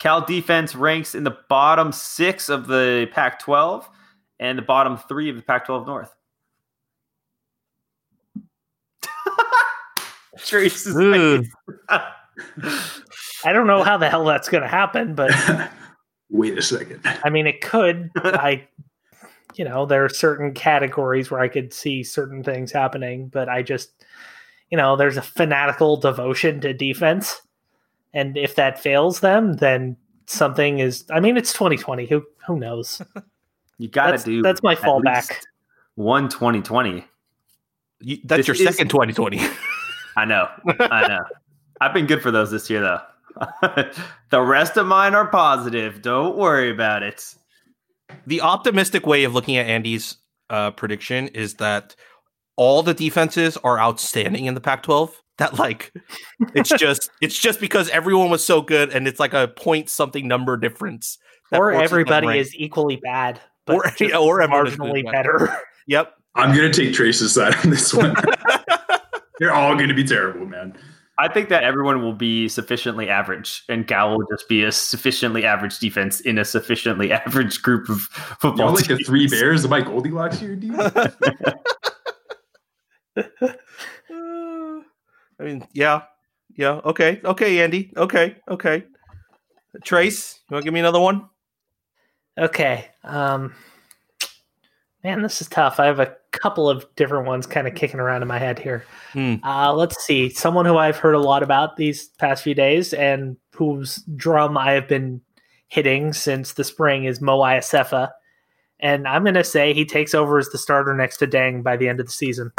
Cal 0.00 0.20
defense 0.20 0.74
ranks 0.74 1.14
in 1.14 1.24
the 1.24 1.38
bottom 1.48 1.90
six 1.92 2.48
of 2.48 2.66
the 2.66 3.08
Pac 3.12 3.40
12 3.40 3.88
and 4.38 4.58
the 4.58 4.62
bottom 4.62 4.98
three 4.98 5.30
of 5.30 5.36
the 5.36 5.42
Pac 5.42 5.66
12 5.66 5.86
North. 5.86 6.14
Trace 10.38 10.86
is 10.86 10.96
Ooh. 10.96 11.44
I 11.88 13.52
don't 13.52 13.66
know 13.66 13.82
how 13.82 13.96
the 13.96 14.10
hell 14.10 14.24
that's 14.24 14.48
going 14.48 14.62
to 14.62 14.68
happen, 14.68 15.14
but 15.14 15.30
wait 16.30 16.58
a 16.58 16.62
second. 16.62 17.00
I 17.04 17.30
mean, 17.30 17.46
it 17.46 17.60
could. 17.62 18.10
I, 18.16 18.68
you 19.54 19.64
know, 19.64 19.86
there 19.86 20.04
are 20.04 20.10
certain 20.10 20.52
categories 20.52 21.30
where 21.30 21.40
I 21.40 21.48
could 21.48 21.72
see 21.72 22.02
certain 22.02 22.42
things 22.42 22.72
happening, 22.72 23.28
but 23.28 23.48
I 23.48 23.62
just, 23.62 24.04
you 24.70 24.76
know, 24.76 24.96
there's 24.96 25.16
a 25.16 25.22
fanatical 25.22 25.96
devotion 25.96 26.60
to 26.60 26.74
defense, 26.74 27.40
and 28.16 28.36
if 28.36 28.54
that 28.56 28.80
fails 28.82 29.20
them, 29.20 29.54
then 29.58 29.96
something 30.26 30.80
is. 30.80 31.04
I 31.10 31.20
mean, 31.20 31.36
it's 31.36 31.52
2020. 31.52 32.06
Who 32.06 32.24
who 32.46 32.58
knows? 32.58 33.00
You 33.78 33.88
got 33.88 34.12
That's 34.12 34.24
to 34.24 34.30
do 34.30 34.42
that's 34.42 34.62
my 34.62 34.74
fallback. 34.74 35.28
least 35.28 35.46
One 35.96 36.30
2020. 36.30 37.04
You, 38.00 38.16
that's 38.24 38.46
This 38.46 38.46
your 38.48 38.54
is- 38.68 38.74
second 38.76 38.88
2020. 38.88 39.38
I 40.16 40.24
know. 40.24 40.48
I 40.80 41.06
know. 41.06 41.20
I've 41.82 41.92
been 41.92 42.06
good 42.06 42.22
for 42.22 42.30
those 42.30 42.50
this 42.50 42.70
year, 42.70 42.80
though. 42.80 43.00
the 44.30 44.40
rest 44.40 44.78
of 44.78 44.86
mine 44.86 45.14
are 45.14 45.26
positive. 45.28 46.00
Don't 46.00 46.38
worry 46.38 46.70
about 46.70 47.02
it. 47.02 47.22
the 48.26 48.40
optimistic 48.40 49.06
way 49.06 49.24
of 49.24 49.34
looking 49.34 49.58
at 49.58 49.66
Andy's 49.66 50.16
uh, 50.48 50.70
prediction 50.70 51.28
is 51.28 51.56
that 51.56 51.94
all 52.56 52.82
the 52.82 52.94
defenses 52.94 53.58
are 53.58 53.78
outstanding 53.78 54.46
in 54.46 54.54
the 54.54 54.60
Pac-12. 54.62 55.10
That 55.38 55.58
like 55.58 55.92
it's 56.54 56.70
just 56.78 57.10
it's 57.20 57.38
just 57.38 57.60
because 57.60 57.88
everyone 57.90 58.30
was 58.30 58.44
so 58.44 58.62
good 58.62 58.90
and 58.90 59.06
it's 59.06 59.20
like 59.20 59.34
a 59.34 59.48
point 59.48 59.90
something 59.90 60.26
number 60.26 60.56
difference. 60.56 61.18
that 61.50 61.60
Or 61.60 61.72
everybody 61.72 62.38
is 62.38 62.54
equally 62.54 62.96
bad, 62.96 63.40
but 63.66 63.76
Or- 63.76 63.84
just 63.84 64.00
yeah, 64.00 64.16
or 64.18 64.40
marginally 64.40 65.10
better. 65.10 65.54
Yep. 65.86 66.12
I'm 66.34 66.54
gonna 66.54 66.72
take 66.72 66.92
Trace's 66.94 67.32
side 67.34 67.54
on 67.64 67.70
this 67.70 67.94
one. 67.94 68.14
They're 69.38 69.52
all 69.54 69.74
gonna 69.76 69.94
be 69.94 70.04
terrible, 70.04 70.46
man. 70.46 70.76
I 71.18 71.28
think 71.28 71.48
that 71.48 71.64
everyone 71.64 72.02
will 72.02 72.12
be 72.12 72.46
sufficiently 72.46 73.08
average, 73.08 73.64
and 73.70 73.86
Cal 73.88 74.18
will 74.18 74.26
just 74.30 74.48
be 74.50 74.62
a 74.64 74.70
sufficiently 74.72 75.46
average 75.46 75.78
defense 75.78 76.20
in 76.20 76.36
a 76.38 76.44
sufficiently 76.44 77.10
average 77.26 77.62
group 77.62 77.88
of 77.88 78.00
football. 78.40 78.66
Y'all 78.66 78.74
like 78.74 78.86
the 78.86 78.98
three 78.98 79.26
bears? 79.26 79.64
Am 79.64 79.72
I 79.72 79.80
Goldilocks 79.80 80.38
here, 80.38 80.56
dude? 80.56 80.74
I 85.38 85.44
mean, 85.44 85.66
yeah, 85.72 86.02
yeah. 86.56 86.80
Okay, 86.84 87.20
okay, 87.24 87.60
Andy. 87.60 87.92
Okay, 87.96 88.36
okay. 88.48 88.84
Trace, 89.84 90.40
you 90.48 90.54
want 90.54 90.62
to 90.62 90.66
give 90.66 90.74
me 90.74 90.80
another 90.80 91.00
one? 91.00 91.28
Okay. 92.38 92.86
Um 93.04 93.54
man, 95.02 95.22
this 95.22 95.40
is 95.40 95.48
tough. 95.48 95.78
I 95.78 95.86
have 95.86 96.00
a 96.00 96.14
couple 96.32 96.68
of 96.68 96.84
different 96.96 97.26
ones 97.26 97.46
kind 97.46 97.68
of 97.68 97.74
kicking 97.74 98.00
around 98.00 98.22
in 98.22 98.28
my 98.28 98.38
head 98.38 98.58
here. 98.58 98.84
Hmm. 99.12 99.36
Uh 99.42 99.72
let's 99.72 100.04
see. 100.04 100.28
Someone 100.28 100.66
who 100.66 100.76
I've 100.76 100.98
heard 100.98 101.14
a 101.14 101.20
lot 101.20 101.42
about 101.42 101.76
these 101.76 102.08
past 102.18 102.42
few 102.42 102.54
days 102.54 102.92
and 102.92 103.36
whose 103.52 103.96
drum 104.16 104.56
I 104.58 104.72
have 104.72 104.88
been 104.88 105.20
hitting 105.68 106.12
since 106.12 106.52
the 106.52 106.64
spring 106.64 107.04
is 107.04 107.20
Mo 107.20 107.38
Iosefa. 107.40 108.10
And 108.80 109.08
I'm 109.08 109.24
gonna 109.24 109.44
say 109.44 109.72
he 109.72 109.84
takes 109.86 110.14
over 110.14 110.38
as 110.38 110.50
the 110.50 110.58
starter 110.58 110.94
next 110.94 111.18
to 111.18 111.26
Deng 111.26 111.62
by 111.62 111.76
the 111.76 111.88
end 111.88 112.00
of 112.00 112.06
the 112.06 112.12
season. 112.12 112.52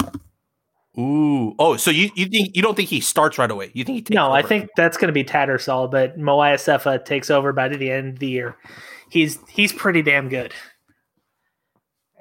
Ooh. 0.99 1.53
Oh, 1.59 1.77
so 1.77 1.91
you, 1.91 2.09
you 2.15 2.25
think 2.25 2.55
you 2.55 2.61
don't 2.63 2.75
think 2.75 2.89
he 2.89 2.99
starts 2.99 3.37
right 3.37 3.51
away? 3.51 3.69
You 3.73 3.83
think 3.83 3.95
he 3.95 4.01
takes 4.01 4.15
No, 4.15 4.31
I 4.31 4.41
think 4.41 4.69
that's 4.75 4.97
going 4.97 5.09
to 5.09 5.13
be 5.13 5.23
Tattersall, 5.23 5.91
but 5.91 6.17
Mo 6.17 6.37
Iosefa 6.37 7.05
takes 7.05 7.29
over 7.29 7.53
by 7.53 7.67
the 7.67 7.91
end 7.91 8.13
of 8.13 8.19
the 8.19 8.27
year. 8.27 8.57
He's 9.09 9.37
he's 9.47 9.71
pretty 9.71 10.01
damn 10.01 10.27
good, 10.27 10.53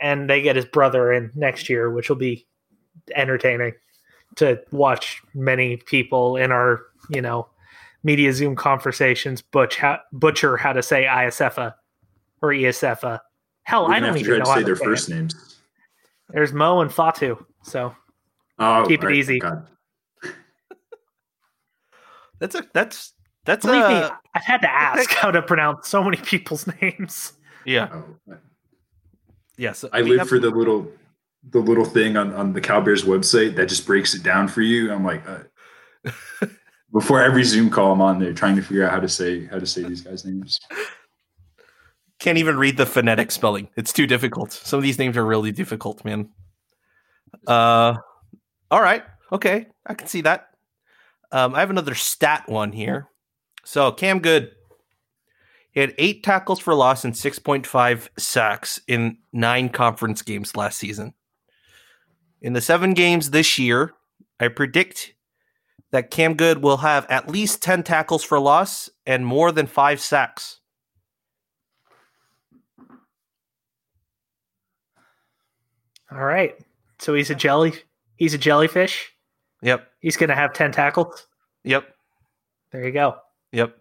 and 0.00 0.28
they 0.28 0.42
get 0.42 0.56
his 0.56 0.66
brother 0.66 1.10
in 1.10 1.30
next 1.34 1.70
year, 1.70 1.90
which 1.90 2.10
will 2.10 2.16
be 2.16 2.46
entertaining 3.14 3.72
to 4.36 4.60
watch. 4.72 5.22
Many 5.34 5.78
people 5.78 6.36
in 6.36 6.52
our 6.52 6.82
you 7.08 7.22
know 7.22 7.48
media 8.04 8.32
Zoom 8.34 8.56
conversations 8.56 9.40
butch 9.40 9.76
how, 9.76 10.00
butcher 10.12 10.58
how 10.58 10.74
to 10.74 10.82
say 10.82 11.04
Iasefa 11.04 11.72
or 12.42 12.50
Iasefa. 12.50 13.20
Hell, 13.62 13.88
We're 13.88 13.94
I 13.94 14.00
don't 14.00 14.18
even 14.18 14.38
know 14.38 14.44
how 14.44 14.54
to 14.54 14.60
say 14.60 14.64
their 14.64 14.76
first 14.76 15.08
names. 15.08 15.56
There's 16.28 16.52
Mo 16.52 16.82
and 16.82 16.92
Fatu, 16.92 17.44
so 17.62 17.94
Oh, 18.58 18.84
Keep 18.86 19.04
it 19.04 19.12
easy. 19.12 19.40
That's 22.38 22.54
a 22.54 22.66
that's 22.74 23.12
that's 23.46 23.64
believe 23.64 23.88
me, 23.88 23.94
a 23.94 24.18
I've 24.34 24.44
had 24.44 24.60
to 24.60 24.70
ask 24.70 25.08
how 25.10 25.30
to 25.30 25.40
pronounce 25.40 25.88
so 25.88 26.02
many 26.04 26.18
people's 26.18 26.66
names. 26.82 27.32
yeah. 27.64 27.88
Oh, 27.92 28.36
Yes. 29.58 29.86
I 29.90 30.02
live 30.02 30.18
have- 30.18 30.28
for 30.28 30.38
the 30.38 30.50
little 30.50 30.86
the 31.50 31.60
little 31.60 31.84
thing 31.86 32.16
on, 32.16 32.34
on 32.34 32.52
the 32.52 32.60
Cal 32.60 32.82
Bears 32.82 33.04
website 33.04 33.54
that 33.56 33.68
just 33.70 33.86
breaks 33.86 34.14
it 34.14 34.22
down 34.22 34.48
for 34.48 34.60
you. 34.62 34.92
I'm 34.92 35.04
like, 35.04 35.22
uh, 35.28 35.44
before 36.92 37.22
every 37.22 37.44
Zoom 37.44 37.70
call, 37.70 37.92
I'm 37.92 38.00
on 38.02 38.18
there 38.18 38.32
trying 38.34 38.56
to 38.56 38.62
figure 38.62 38.84
out 38.84 38.90
how 38.90 39.00
to 39.00 39.08
say 39.08 39.46
how 39.46 39.58
to 39.58 39.66
say 39.66 39.84
these 39.84 40.02
guys' 40.02 40.24
names. 40.26 40.58
can't 42.18 42.36
even 42.36 42.58
read 42.58 42.76
the 42.76 42.84
phonetic 42.84 43.30
spelling. 43.30 43.68
It's 43.76 43.92
too 43.94 44.06
difficult. 44.06 44.52
Some 44.52 44.76
of 44.78 44.82
these 44.82 44.98
names 44.98 45.16
are 45.16 45.24
really 45.24 45.52
difficult, 45.52 46.04
man. 46.04 46.28
Uh, 47.46 47.94
all 48.70 48.80
right, 48.80 49.04
okay, 49.32 49.66
I 49.86 49.94
can 49.94 50.08
see 50.08 50.22
that. 50.22 50.48
Um, 51.32 51.54
I 51.54 51.60
have 51.60 51.70
another 51.70 51.94
stat 51.94 52.44
one 52.48 52.72
here. 52.72 53.08
So 53.64 53.90
Cam 53.92 54.20
Goode, 54.20 54.52
he 55.72 55.80
had 55.80 55.94
eight 55.98 56.22
tackles 56.22 56.60
for 56.60 56.74
loss 56.74 57.04
and 57.04 57.16
six 57.16 57.38
point 57.38 57.66
five 57.66 58.10
sacks 58.16 58.80
in 58.86 59.18
nine 59.32 59.68
conference 59.68 60.22
games 60.22 60.56
last 60.56 60.78
season. 60.78 61.14
In 62.40 62.52
the 62.52 62.60
seven 62.60 62.94
games 62.94 63.30
this 63.30 63.58
year, 63.58 63.92
I 64.38 64.48
predict 64.48 65.14
that 65.90 66.10
Cam 66.10 66.34
Goode 66.34 66.62
will 66.62 66.78
have 66.78 67.06
at 67.10 67.28
least 67.28 67.62
ten 67.62 67.82
tackles 67.82 68.22
for 68.22 68.38
loss 68.38 68.88
and 69.04 69.26
more 69.26 69.50
than 69.52 69.66
five 69.66 70.00
sacks. 70.00 70.60
All 76.10 76.24
right. 76.24 76.54
So 77.00 77.14
he's 77.14 77.30
a 77.30 77.34
jelly. 77.34 77.74
He's 78.16 78.34
a 78.34 78.38
jellyfish. 78.38 79.12
Yep. 79.62 79.88
He's 80.00 80.16
going 80.16 80.28
to 80.28 80.34
have 80.34 80.52
ten 80.52 80.72
tentacles. 80.72 81.26
Yep. 81.64 81.86
There 82.72 82.84
you 82.84 82.92
go. 82.92 83.16
Yep. 83.52 83.78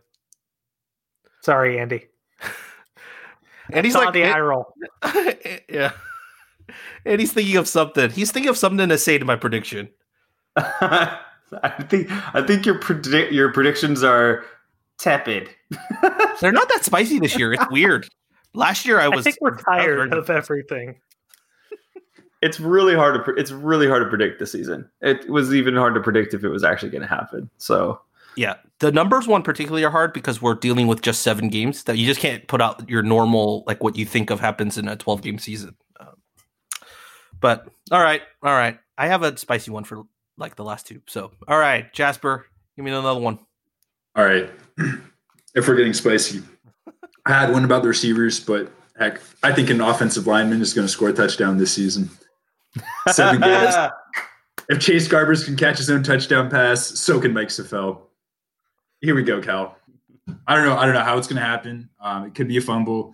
Sorry, 1.41 1.79
Andy. 1.79 2.05
And 3.73 3.83
he's 3.83 3.93
Saw 3.93 4.01
like, 4.01 4.13
the 4.13 4.23
eye 4.23 4.39
roll. 4.39 4.73
yeah. 5.69 5.93
And 7.05 7.19
he's 7.19 7.33
thinking 7.33 7.57
of 7.57 7.67
something. 7.67 8.11
He's 8.11 8.31
thinking 8.31 8.49
of 8.49 8.57
something 8.57 8.89
to 8.89 8.97
say 8.99 9.17
to 9.17 9.25
my 9.25 9.35
prediction. 9.35 9.89
I 10.55 11.19
think 11.89 12.09
I 12.35 12.43
think 12.45 12.65
your 12.65 12.79
predict 12.79 13.31
your 13.31 13.51
predictions 13.51 14.03
are 14.03 14.45
tepid. 14.97 15.49
They're 16.41 16.51
not 16.51 16.69
that 16.69 16.83
spicy 16.83 17.19
this 17.19 17.37
year. 17.37 17.53
It's 17.53 17.69
weird. 17.69 18.07
Last 18.53 18.85
year 18.85 18.99
I 18.99 19.07
was. 19.07 19.13
I, 19.13 19.15
was. 19.15 19.23
think 19.23 19.37
we're 19.41 19.51
I 19.51 19.55
was 19.55 19.63
tired 19.63 20.13
of 20.13 20.29
everything. 20.29 20.99
It's 22.45 22.59
really 22.59 22.95
hard 22.95 23.15
to 23.15 23.23
pre- 23.23 23.39
it's 23.41 23.51
really 23.51 23.87
hard 23.87 24.03
to 24.03 24.09
predict 24.09 24.39
the 24.39 24.47
season. 24.47 24.89
It 25.01 25.27
was 25.29 25.53
even 25.53 25.75
hard 25.75 25.95
to 25.95 26.01
predict 26.01 26.33
if 26.33 26.43
it 26.43 26.49
was 26.49 26.63
actually 26.63 26.91
going 26.91 27.01
to 27.01 27.07
happen. 27.07 27.49
So 27.57 27.99
Yeah, 28.35 28.55
the 28.79 28.91
numbers 28.91 29.27
one 29.27 29.41
particularly 29.41 29.83
are 29.83 29.89
hard 29.89 30.13
because 30.13 30.41
we're 30.41 30.55
dealing 30.55 30.87
with 30.87 31.01
just 31.01 31.21
seven 31.21 31.49
games 31.49 31.83
that 31.85 31.97
you 31.97 32.05
just 32.05 32.19
can't 32.19 32.47
put 32.47 32.61
out 32.61 32.87
your 32.89 33.01
normal 33.01 33.63
like 33.67 33.83
what 33.83 33.95
you 33.97 34.05
think 34.05 34.29
of 34.29 34.39
happens 34.39 34.77
in 34.77 34.87
a 34.87 34.95
twelve 34.95 35.21
game 35.21 35.39
season. 35.39 35.75
Um, 35.99 36.15
but 37.39 37.67
all 37.91 38.01
right, 38.01 38.21
all 38.43 38.53
right, 38.53 38.77
I 38.97 39.07
have 39.07 39.23
a 39.23 39.35
spicy 39.37 39.71
one 39.71 39.83
for 39.83 40.03
like 40.37 40.55
the 40.55 40.63
last 40.63 40.85
two. 40.87 41.01
So 41.07 41.31
all 41.47 41.57
right, 41.57 41.91
Jasper, 41.93 42.45
give 42.75 42.85
me 42.85 42.91
another 42.91 43.19
one. 43.19 43.39
All 44.15 44.25
right. 44.25 44.49
If 45.55 45.69
we're 45.69 45.75
getting 45.75 45.93
spicy, 45.93 46.41
I 47.25 47.31
had 47.31 47.53
one 47.53 47.63
about 47.63 47.81
the 47.81 47.87
receivers, 47.87 48.41
but 48.41 48.69
heck, 48.99 49.21
I 49.41 49.53
think 49.53 49.69
an 49.69 49.79
offensive 49.79 50.27
lineman 50.27 50.61
is 50.61 50.73
going 50.73 50.85
to 50.85 50.91
score 50.91 51.07
a 51.07 51.13
touchdown 51.13 51.57
this 51.57 51.71
season. 51.71 52.09
Seven 53.09 53.41
games. 53.41 53.75
If 54.67 54.79
Chase 54.79 55.07
Garbers 55.07 55.45
can 55.45 55.55
catch 55.55 55.77
his 55.77 55.91
own 55.91 56.01
touchdown 56.01 56.49
pass, 56.49 56.83
so 56.83 57.19
can 57.19 57.33
Mike 57.33 57.49
Saffell. 57.49 58.01
Here 58.99 59.13
we 59.13 59.21
go, 59.21 59.39
Cal. 59.39 59.77
I 60.47 60.55
don't 60.55 60.65
know. 60.65 60.75
I 60.75 60.85
don't 60.85 60.95
know 60.95 61.03
how 61.03 61.19
it's 61.19 61.27
going 61.27 61.39
to 61.39 61.45
happen. 61.45 61.87
Um, 61.99 62.25
it 62.25 62.33
could 62.33 62.47
be 62.47 62.57
a 62.57 62.61
fumble. 62.61 63.13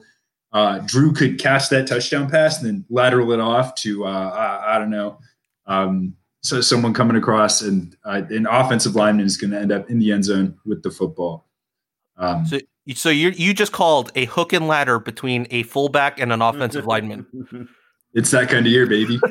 Uh, 0.53 0.79
Drew 0.79 1.11
could 1.11 1.39
catch 1.39 1.67
that 1.67 1.87
touchdown 1.87 2.29
pass 2.29 2.61
and 2.61 2.67
then 2.67 2.85
lateral 2.89 3.33
it 3.33 3.41
off 3.41 3.75
to 3.75 4.05
uh, 4.05 4.29
I, 4.29 4.75
I 4.75 4.79
don't 4.79 4.91
know. 4.91 5.19
Um, 5.65 6.15
so 6.41 6.61
someone 6.61 6.93
coming 6.93 7.17
across 7.17 7.61
and 7.61 7.95
uh, 8.05 8.21
an 8.29 8.47
offensive 8.47 8.95
lineman 8.95 9.25
is 9.25 9.37
going 9.37 9.51
to 9.51 9.59
end 9.59 9.71
up 9.71 9.89
in 9.89 9.99
the 9.99 10.11
end 10.11 10.25
zone 10.25 10.57
with 10.65 10.83
the 10.83 10.91
football. 10.91 11.47
Um, 12.17 12.45
So, 12.45 12.59
so 12.95 13.09
you 13.09 13.29
you 13.29 13.53
just 13.53 13.71
called 13.71 14.11
a 14.15 14.25
hook 14.25 14.53
and 14.53 14.67
ladder 14.67 14.99
between 14.99 15.47
a 15.51 15.63
fullback 15.63 16.19
and 16.19 16.31
an 16.31 16.41
offensive 16.41 16.85
lineman. 16.85 17.25
it's 18.13 18.31
that 18.31 18.49
kind 18.49 18.65
of 18.65 18.71
year, 18.71 18.85
baby. 18.87 19.19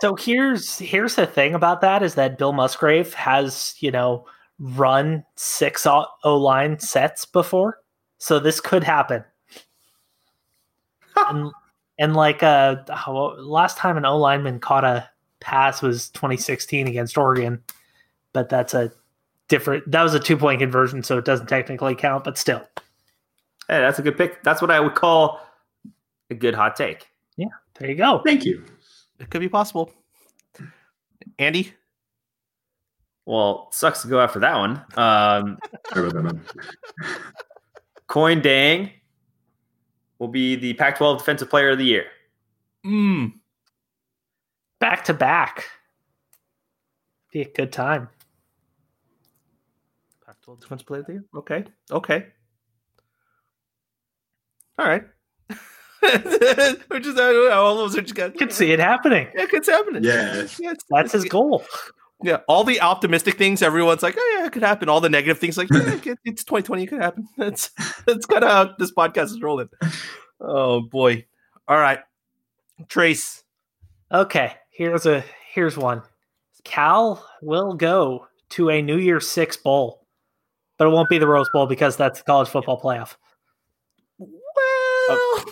So 0.00 0.14
here's 0.14 0.78
here's 0.78 1.16
the 1.16 1.26
thing 1.26 1.54
about 1.54 1.82
that 1.82 2.02
is 2.02 2.14
that 2.14 2.38
Bill 2.38 2.52
Musgrave 2.54 3.12
has 3.12 3.74
you 3.80 3.90
know 3.90 4.24
run 4.58 5.24
six 5.36 5.86
O 5.86 6.06
line 6.24 6.78
sets 6.78 7.26
before, 7.26 7.80
so 8.16 8.38
this 8.38 8.60
could 8.60 8.82
happen. 8.82 9.24
and 11.16 11.52
and 11.98 12.16
like 12.16 12.42
uh, 12.42 12.76
last 13.38 13.76
time 13.76 13.98
an 13.98 14.06
O 14.06 14.16
lineman 14.16 14.58
caught 14.58 14.84
a 14.84 15.06
pass 15.40 15.82
was 15.82 16.08
2016 16.10 16.86
against 16.86 17.18
Oregon, 17.18 17.62
but 18.32 18.48
that's 18.48 18.72
a 18.72 18.90
different. 19.48 19.90
That 19.90 20.02
was 20.02 20.14
a 20.14 20.20
two 20.20 20.38
point 20.38 20.60
conversion, 20.60 21.02
so 21.02 21.18
it 21.18 21.26
doesn't 21.26 21.48
technically 21.48 21.94
count, 21.94 22.24
but 22.24 22.38
still. 22.38 22.66
Hey, 23.68 23.80
that's 23.80 23.98
a 23.98 24.02
good 24.02 24.16
pick. 24.16 24.42
That's 24.44 24.62
what 24.62 24.70
I 24.70 24.80
would 24.80 24.94
call 24.94 25.40
a 26.30 26.34
good 26.34 26.54
hot 26.54 26.74
take. 26.74 27.08
There 27.80 27.88
you 27.90 27.96
go. 27.96 28.20
Thank 28.24 28.44
you. 28.44 28.64
It 29.18 29.30
could 29.30 29.40
be 29.40 29.48
possible. 29.48 29.90
Andy, 31.38 31.72
Well, 33.24 33.68
sucks 33.72 34.02
to 34.02 34.08
go 34.08 34.20
after 34.20 34.38
that 34.40 34.56
one. 34.56 34.76
Um, 34.96 35.58
Sorry 35.92 36.08
about 36.08 36.14
that, 36.14 36.22
man. 36.22 36.40
Kuony 38.08 38.42
Deng 38.42 38.90
will 40.18 40.28
be 40.28 40.56
the 40.56 40.74
Pac-12 40.74 41.18
Defensive 41.18 41.48
Player 41.48 41.70
of 41.70 41.78
the 41.78 41.84
Year. 41.84 42.04
mm, 42.84 43.32
Back 44.78 45.04
to 45.04 45.14
back. 45.14 45.64
Be 47.32 47.42
a 47.42 47.48
good 47.50 47.72
time. 47.72 48.08
Pac-12 50.26 50.60
defense 50.60 50.82
player 50.82 51.00
of 51.00 51.06
the 51.06 51.12
year. 51.12 51.24
Okay, 51.36 51.64
okay, 51.90 52.26
all 54.78 54.86
right. 54.86 55.04
Which 56.88 57.06
is 57.06 57.18
all 57.18 57.76
those 57.76 57.96
are 57.96 58.02
just 58.02 58.14
got. 58.14 58.36
Could 58.36 58.52
see 58.52 58.72
it 58.72 58.78
happening. 58.80 59.28
Yeah, 59.34 59.46
it's 59.52 59.68
happening. 59.68 60.02
Yeah. 60.04 60.34
yeah, 60.58 60.70
it's- 60.72 60.84
That's 60.88 61.12
his 61.12 61.24
goal. 61.26 61.64
Yeah, 62.22 62.38
all 62.48 62.64
the 62.64 62.80
optimistic 62.82 63.38
things, 63.38 63.62
everyone's 63.62 64.02
like, 64.02 64.14
"Oh 64.18 64.36
yeah, 64.38 64.46
it 64.46 64.52
could 64.52 64.62
happen." 64.62 64.88
All 64.90 65.00
the 65.00 65.08
negative 65.08 65.38
things, 65.38 65.56
like, 65.56 65.70
"Yeah, 65.70 65.94
it 66.04 66.18
it's 66.24 66.44
2020, 66.44 66.82
it 66.82 66.86
could 66.88 67.00
happen." 67.00 67.26
That's 67.38 67.70
that's 68.06 68.26
kind 68.26 68.44
of 68.44 68.50
how 68.50 68.74
this 68.78 68.92
podcast 68.92 69.24
is 69.26 69.40
rolling. 69.40 69.68
Oh 70.38 70.82
boy! 70.82 71.24
All 71.66 71.78
right, 71.78 72.00
Trace. 72.88 73.42
Okay, 74.12 74.54
here's 74.70 75.06
a 75.06 75.24
here's 75.52 75.78
one. 75.78 76.02
Cal 76.64 77.26
will 77.40 77.72
go 77.72 78.26
to 78.50 78.68
a 78.68 78.82
New 78.82 78.98
Year's 78.98 79.26
Six 79.26 79.56
bowl, 79.56 80.06
but 80.76 80.86
it 80.88 80.90
won't 80.90 81.08
be 81.08 81.16
the 81.18 81.26
Rose 81.26 81.48
Bowl 81.54 81.66
because 81.66 81.96
that's 81.96 82.18
the 82.18 82.24
college 82.24 82.48
football 82.48 82.78
playoff. 82.78 83.16
Well, 84.18 84.28
oh. 85.08 85.44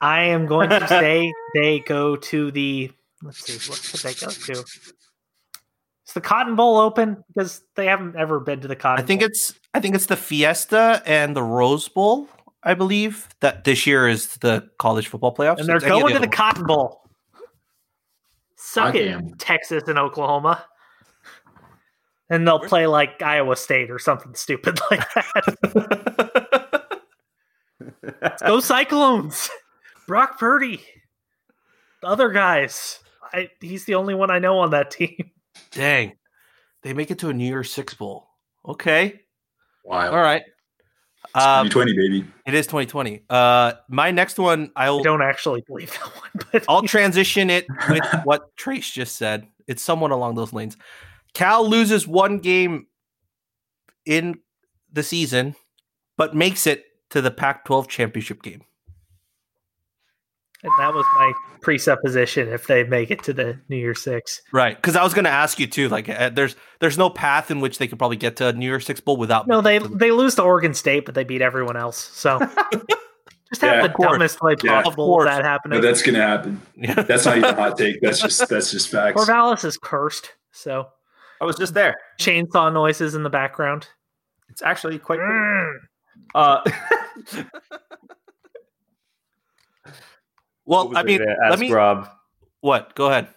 I 0.00 0.22
am 0.24 0.46
going 0.46 0.70
to 0.70 0.86
say 0.88 1.32
they 1.54 1.80
go 1.80 2.16
to 2.16 2.50
the. 2.50 2.90
Let's 3.22 3.44
see, 3.44 3.70
what 3.70 3.78
should 3.78 4.00
they 4.00 4.14
go 4.14 4.30
to? 4.30 4.64
Is 6.10 6.14
the 6.14 6.20
Cotton 6.20 6.56
Bowl 6.56 6.78
open? 6.78 7.22
Because 7.28 7.62
they 7.76 7.86
haven't 7.86 8.16
ever 8.16 8.40
been 8.40 8.60
to 8.62 8.68
the 8.68 8.76
Cotton. 8.76 9.04
I 9.04 9.06
think 9.06 9.20
Bowl. 9.20 9.28
it's 9.28 9.54
I 9.74 9.80
think 9.80 9.94
it's 9.94 10.06
the 10.06 10.16
Fiesta 10.16 11.02
and 11.06 11.36
the 11.36 11.42
Rose 11.42 11.88
Bowl. 11.88 12.28
I 12.62 12.74
believe 12.74 13.28
that 13.40 13.64
this 13.64 13.86
year 13.86 14.08
is 14.08 14.36
the 14.38 14.68
college 14.78 15.08
football 15.08 15.34
playoffs, 15.34 15.58
and 15.58 15.68
they're 15.68 15.76
It's 15.76 15.84
any 15.84 15.94
of 15.94 16.00
going 16.00 16.14
to 16.14 16.18
the 16.20 16.26
other 16.26 16.26
ones. 16.26 16.36
Cotton 16.36 16.66
Bowl. 16.66 17.00
Suck 18.56 18.94
I 18.94 18.98
it, 18.98 19.08
am. 19.08 19.34
Texas 19.34 19.84
and 19.86 19.98
Oklahoma. 19.98 20.64
And 22.28 22.46
they'll 22.46 22.60
play 22.60 22.86
like 22.86 23.22
Iowa 23.22 23.56
State 23.56 23.90
or 23.90 23.98
something 23.98 24.34
stupid 24.34 24.78
like 24.90 25.00
that. 25.14 26.86
Let's 28.22 28.42
go 28.46 28.60
Cyclones. 28.60 29.50
Brock 30.10 30.40
Purdy. 30.40 30.82
The 32.02 32.08
other 32.08 32.30
guys. 32.30 32.98
I, 33.32 33.48
he's 33.60 33.84
the 33.84 33.94
only 33.94 34.12
one 34.12 34.28
I 34.28 34.40
know 34.40 34.58
on 34.58 34.70
that 34.72 34.90
team. 34.90 35.30
Dang, 35.70 36.14
they 36.82 36.92
make 36.94 37.12
it 37.12 37.20
to 37.20 37.28
a 37.28 37.32
New 37.32 37.44
Year's 37.46 37.72
Six 37.72 37.94
Bowl. 37.94 38.26
Okay, 38.66 39.20
Wow. 39.84 40.10
all 40.10 40.16
right. 40.20 40.42
Um, 41.36 41.68
2020, 41.68 41.92
baby. 41.92 42.26
it 42.44 42.54
is 42.54 42.66
2020. 42.66 43.22
Uh, 43.30 43.74
my 43.88 44.10
next 44.10 44.36
one, 44.36 44.72
I 44.74 44.86
I'll 44.86 45.00
don't 45.00 45.22
actually 45.22 45.62
believe 45.68 45.92
that 45.92 46.00
one, 46.16 46.30
but 46.52 46.64
I'll 46.68 46.82
transition 46.82 47.48
it 47.48 47.66
with 47.88 48.02
what 48.24 48.56
Trace 48.56 48.90
just 48.90 49.14
said. 49.14 49.46
It's 49.68 49.80
somewhat 49.80 50.10
along 50.10 50.34
those 50.34 50.52
lanes. 50.52 50.76
Cal 51.34 51.64
loses 51.68 52.04
one 52.08 52.38
game 52.40 52.88
in 54.04 54.40
the 54.92 55.04
season, 55.04 55.54
but 56.16 56.34
makes 56.34 56.66
it 56.66 56.82
to 57.10 57.20
the 57.22 57.30
Pac 57.30 57.64
12 57.64 57.86
championship 57.86 58.42
game. 58.42 58.62
And 60.62 60.72
that 60.78 60.92
was 60.94 61.04
my 61.16 61.32
presupposition 61.62 62.48
if 62.48 62.66
they 62.66 62.84
make 62.84 63.10
it 63.10 63.22
to 63.24 63.32
the 63.32 63.58
New 63.68 63.76
Year 63.76 63.94
Six. 63.94 64.40
Right. 64.52 64.76
Because 64.76 64.96
I 64.96 65.02
was 65.04 65.14
going 65.14 65.24
to 65.24 65.30
ask 65.30 65.58
you 65.58 65.66
too. 65.66 65.88
Like, 65.88 66.08
uh, 66.08 66.30
there's 66.30 66.56
there's 66.80 66.98
no 66.98 67.10
path 67.10 67.50
in 67.50 67.60
which 67.60 67.78
they 67.78 67.86
could 67.88 67.98
probably 67.98 68.16
get 68.16 68.36
to 68.36 68.48
a 68.48 68.52
New 68.52 68.66
Year's 68.66 68.86
Six 68.86 69.00
Bowl 69.00 69.16
without. 69.16 69.46
No, 69.46 69.60
they 69.60 69.78
they 69.78 70.10
lose 70.10 70.34
to 70.36 70.42
Oregon 70.42 70.74
State, 70.74 71.04
but 71.06 71.14
they 71.14 71.24
beat 71.24 71.42
everyone 71.42 71.76
else. 71.76 71.96
So 71.98 72.38
just 73.50 73.60
have 73.62 73.76
Yeah, 73.76 73.82
the 73.86 73.88
course. 73.92 74.10
dumbest 74.10 74.42
way 74.42 74.54
Yeah, 74.62 74.82
possible 74.82 75.18
of 75.20 75.26
that 75.26 75.44
happening. 75.44 75.80
No, 75.80 75.86
that's 75.86 76.02
going 76.02 76.14
to 76.14 76.22
happen. 76.22 76.60
Yeah. 76.76 76.94
That's 76.94 77.24
not 77.26 77.38
even 77.38 77.50
a 77.50 77.54
hot 77.54 77.76
take. 77.78 78.00
That's 78.00 78.20
just 78.20 78.48
that's 78.48 78.70
just 78.70 78.88
facts. 78.90 79.20
Corvallis 79.20 79.64
is 79.64 79.76
cursed, 79.76 80.32
so 80.52 80.86
I 81.40 81.44
was 81.44 81.56
just 81.56 81.74
there. 81.74 81.94
chainsaw 82.20 82.72
noises 82.72 83.14
in 83.14 83.22
the 83.22 83.30
background. 83.30 83.88
It's 84.50 84.62
actually 84.62 84.98
quite. 84.98 85.20
Mm. 85.20 85.74
Uh, 86.34 86.60
well, 90.70 90.96
I 90.96 91.02
mean, 91.02 91.20
let 91.50 91.58
me. 91.58 91.70
Rob, 91.72 92.08
What? 92.60 92.94
Go 92.94 93.06
ahead. 93.08 93.28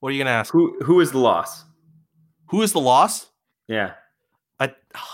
What 0.00 0.10
are 0.10 0.12
you 0.12 0.18
going 0.18 0.26
to 0.26 0.32
ask? 0.32 0.52
who 0.52 0.78
who 0.84 1.00
is 1.00 1.10
the 1.12 1.18
loss? 1.18 1.64
Who 2.50 2.62
is 2.62 2.72
the 2.72 2.80
loss? 2.80 3.30
Yeah, 3.68 3.92
I. 4.60 4.74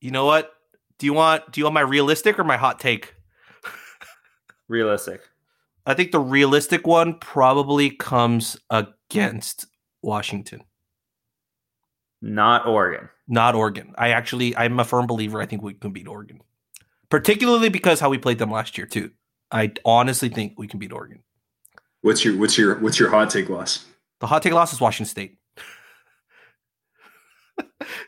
You 0.00 0.12
know 0.12 0.26
what? 0.26 0.52
Do 0.98 1.06
you 1.06 1.12
want 1.12 1.50
do 1.50 1.60
you 1.60 1.64
want 1.64 1.74
my 1.74 1.80
realistic 1.80 2.38
or 2.38 2.44
my 2.44 2.56
hot 2.56 2.78
take? 2.78 3.14
realistic. 4.68 5.22
I 5.86 5.94
think 5.94 6.12
the 6.12 6.20
realistic 6.20 6.86
one 6.86 7.18
probably 7.18 7.90
comes 7.90 8.56
against 8.70 9.66
Washington, 10.02 10.62
Not 12.22 12.66
Oregon. 12.66 13.08
not 13.26 13.54
Oregon. 13.54 13.94
I 13.98 14.10
actually, 14.10 14.54
I'm 14.56 14.78
a 14.78 14.84
firm 14.84 15.06
believer. 15.06 15.40
I 15.40 15.46
think 15.46 15.62
we 15.62 15.74
can 15.74 15.92
beat 15.92 16.06
Oregon, 16.06 16.40
particularly 17.10 17.70
because 17.70 17.98
how 18.00 18.10
we 18.10 18.18
played 18.18 18.38
them 18.38 18.50
last 18.52 18.76
year 18.78 18.86
too. 18.86 19.10
I 19.50 19.72
honestly 19.84 20.28
think 20.28 20.54
we 20.58 20.68
can 20.68 20.78
beat 20.78 20.92
Oregon. 20.92 21.22
What's 22.02 22.24
your 22.24 22.36
what's 22.38 22.56
your 22.56 22.78
what's 22.80 22.98
your 22.98 23.10
hot 23.10 23.30
take 23.30 23.48
loss? 23.48 23.84
The 24.20 24.26
hot 24.26 24.42
take 24.42 24.52
loss 24.52 24.72
is 24.72 24.80
Washington 24.80 25.10
State. 25.10 25.38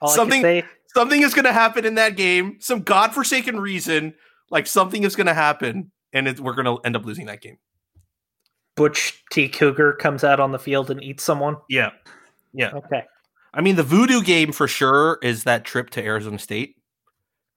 Something- 0.07 0.43
say, 0.43 0.64
Something 0.95 1.22
is 1.22 1.34
going 1.34 1.45
to 1.45 1.53
happen 1.53 1.84
in 1.84 1.95
that 1.95 2.16
game. 2.16 2.57
Some 2.59 2.82
godforsaken 2.82 3.61
reason, 3.61 4.14
like 4.51 4.66
something 4.66 5.05
is 5.05 5.14
going 5.14 5.28
to 5.28 5.34
happen, 5.34 5.93
and 6.12 6.26
it, 6.26 6.41
we're 6.41 6.55
going 6.55 6.64
to 6.64 6.78
end 6.84 6.97
up 6.97 7.05
losing 7.05 7.26
that 7.26 7.41
game. 7.41 7.59
Butch 8.74 9.22
T. 9.30 9.49
Cougar 9.49 9.93
comes 9.95 10.24
out 10.24 10.41
on 10.41 10.51
the 10.51 10.59
field 10.59 10.91
and 10.91 11.01
eats 11.03 11.22
someone. 11.22 11.59
Yeah, 11.68 11.91
yeah. 12.53 12.72
Okay, 12.72 13.05
I 13.55 13.61
mean, 13.61 13.76
the 13.76 13.84
voodoo 13.84 14.20
game 14.20 14.51
for 14.51 14.66
sure 14.66 15.18
is 15.22 15.45
that 15.45 15.64
trip 15.64 15.91
to 15.91 16.05
Arizona 16.05 16.41
State. 16.41 16.74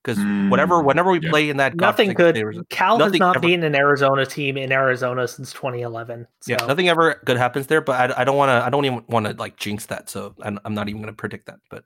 Because 0.04 0.18
Mm, 0.18 0.50
whatever, 0.50 0.82
whenever 0.82 1.10
we 1.10 1.18
yeah. 1.20 1.30
play 1.30 1.48
in 1.48 1.56
that 1.56 1.74
nothing 1.76 2.08
godforsaken 2.12 2.14
good. 2.14 2.36
Arizona- 2.36 2.66
Cal 2.68 2.98
has 2.98 3.12
not 3.14 3.36
ever- 3.36 3.46
beaten 3.46 3.64
an 3.64 3.74
Arizona 3.74 4.26
team 4.26 4.58
in 4.58 4.70
Arizona 4.70 5.26
since 5.26 5.52
2011. 5.54 6.26
So. 6.42 6.52
Yeah, 6.52 6.66
nothing 6.66 6.88
ever 6.90 7.22
good 7.24 7.38
happens 7.38 7.68
there. 7.68 7.80
But 7.80 8.12
I, 8.12 8.20
I 8.20 8.24
don't 8.24 8.36
want 8.36 8.50
to. 8.50 8.66
I 8.66 8.68
don't 8.68 8.84
even 8.84 9.02
want 9.08 9.24
to 9.26 9.32
like 9.32 9.56
jinx 9.56 9.86
that. 9.86 10.10
So 10.10 10.34
I'm, 10.42 10.60
I'm 10.66 10.74
not 10.74 10.90
even 10.90 11.00
going 11.00 11.12
to 11.12 11.16
predict 11.16 11.46
that. 11.46 11.60
But 11.70 11.84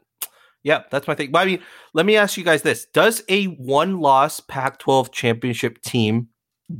Yeah, 0.64 0.83
that's 0.91 1.07
my 1.07 1.14
thing. 1.14 1.31
But 1.31 1.39
I 1.41 1.45
mean, 1.45 1.61
let 1.95 2.05
me 2.07 2.16
ask 2.16 2.37
you 2.37 2.43
guys 2.43 2.62
this: 2.62 2.87
Does 2.93 3.23
a 3.29 3.45
one-loss 3.45 4.41
Pac-12 4.41 5.12
championship 5.12 5.81
team 5.83 6.27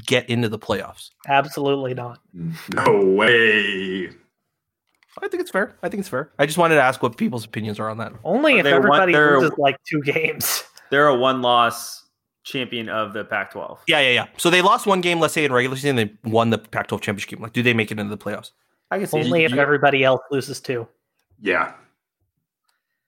get 0.07 0.28
into 0.28 0.49
the 0.49 0.59
playoffs? 0.59 1.11
Absolutely 1.28 1.95
not. 1.95 2.18
No 2.74 3.05
way. 3.05 4.09
I 5.20 5.26
think 5.28 5.41
it's 5.41 5.51
fair. 5.51 5.76
I 5.82 5.89
think 5.89 6.01
it's 6.01 6.09
fair. 6.09 6.30
I 6.39 6.47
just 6.47 6.59
wanted 6.59 6.76
to 6.76 6.82
ask 6.82 7.03
what 7.03 7.16
people's 7.16 7.45
opinions 7.45 7.80
are 7.80 7.89
on 7.89 7.99
that. 7.99 8.12
Only 8.24 8.59
if 8.59 8.64
They 8.64 8.72
everybody 8.72 9.12
their- 9.12 9.39
loses 9.41 9.57
like 9.59 9.76
two 9.89 10.01
games. 10.03 10.62
They're 10.91 11.09
a 11.09 11.14
one 11.14 11.43
loss 11.43 12.05
champion 12.45 12.89
of 12.89 13.12
the 13.12 13.24
Pac 13.24 13.53
12. 13.53 13.80
Yeah, 13.89 14.01
yeah, 14.01 14.11
yeah. 14.11 14.26
So 14.39 14.49
they 14.51 14.62
lost 14.62 14.86
one 14.86 15.01
game, 15.01 15.20
let's 15.20 15.34
say 15.34 15.45
in 15.45 15.53
regular 15.53 15.76
season, 15.76 15.97
they 15.97 16.12
won 16.24 16.51
the 16.51 16.59
Pac-12 16.59 17.01
championship 17.03 17.30
game. 17.30 17.43
Like, 17.43 17.53
do 17.53 17.62
they 17.62 17.74
make 17.74 17.91
it 17.91 17.99
into 17.99 18.14
the 18.14 18.22
playoffs? 18.22 18.53
I 18.91 18.99
can 18.99 19.07
see 19.07 19.18
Only 19.18 19.45
if 19.45 19.53
you- 19.53 19.59
everybody 19.61 20.03
else 20.03 20.22
loses 20.30 20.61
too. 20.61 20.89
Yeah. 21.41 21.74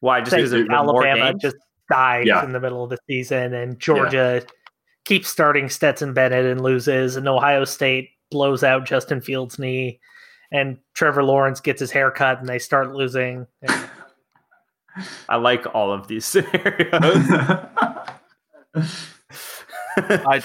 Why? 0.01 0.21
Just 0.21 0.37
because 0.37 0.53
if 0.53 0.63
of 0.63 0.69
more 0.69 1.07
Alabama 1.07 1.39
just 1.41 1.57
dies 1.91 2.27
Yeah. 2.27 2.45
in 2.45 2.53
the 2.53 2.61
middle 2.61 2.85
of 2.85 2.91
the 2.91 2.99
season 3.09 3.55
and 3.55 3.79
Georgia 3.79 4.43
keeps 5.05 5.29
starting 5.29 5.69
Stetson 5.69 6.13
Bennett 6.13 6.45
and 6.45 6.61
loses, 6.61 7.17
and 7.17 7.27
Ohio 7.29 7.65
State 7.65 8.11
blows 8.31 8.63
out 8.63 8.85
Justin 8.85 9.21
Fields' 9.21 9.59
knee, 9.59 10.01
and 10.53 10.79
Trevor 10.95 11.23
Lawrence 11.25 11.61
gets 11.61 11.81
his 11.81 11.91
hair 11.91 12.11
cut 12.11 12.39
and 12.41 12.49
they 12.49 12.59
start 12.59 12.93
losing. 12.95 13.47
And 13.63 13.71
I 15.29 15.37
like 15.37 15.75
all 15.75 15.93
of 15.93 16.09
these 16.09 16.25
scenarios. 16.27 16.91
I, 19.97 20.43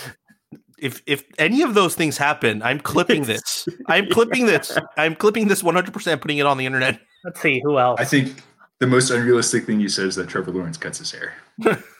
if 0.80 1.02
if 1.06 1.24
any 1.38 1.62
of 1.62 1.74
those 1.74 1.96
things 1.96 2.18
happen, 2.18 2.62
I'm 2.62 2.80
clipping 2.80 3.24
this. 3.24 3.68
I'm 3.88 4.08
clipping 4.08 4.46
this. 4.46 4.78
I'm 4.98 5.16
clipping 5.16 5.48
this 5.48 5.64
100, 5.64 5.94
percent 5.94 6.22
putting 6.22 6.38
it 6.38 6.46
on 6.46 6.58
the 6.58 6.66
internet. 6.66 7.00
let's 7.24 7.40
see 7.40 7.62
who 7.64 7.78
else. 7.80 8.00
I 8.00 8.06
think 8.06 8.44
the 8.80 8.88
most 8.88 9.10
unrealistic 9.10 9.66
thing 9.66 9.80
you 9.80 9.90
said 9.90 10.08
is 10.08 10.16
that 10.16 10.28
Trevor 10.28 10.52
Lawrence 10.52 10.78
cuts 10.78 11.00
his 11.00 11.12
hair. 11.12 11.34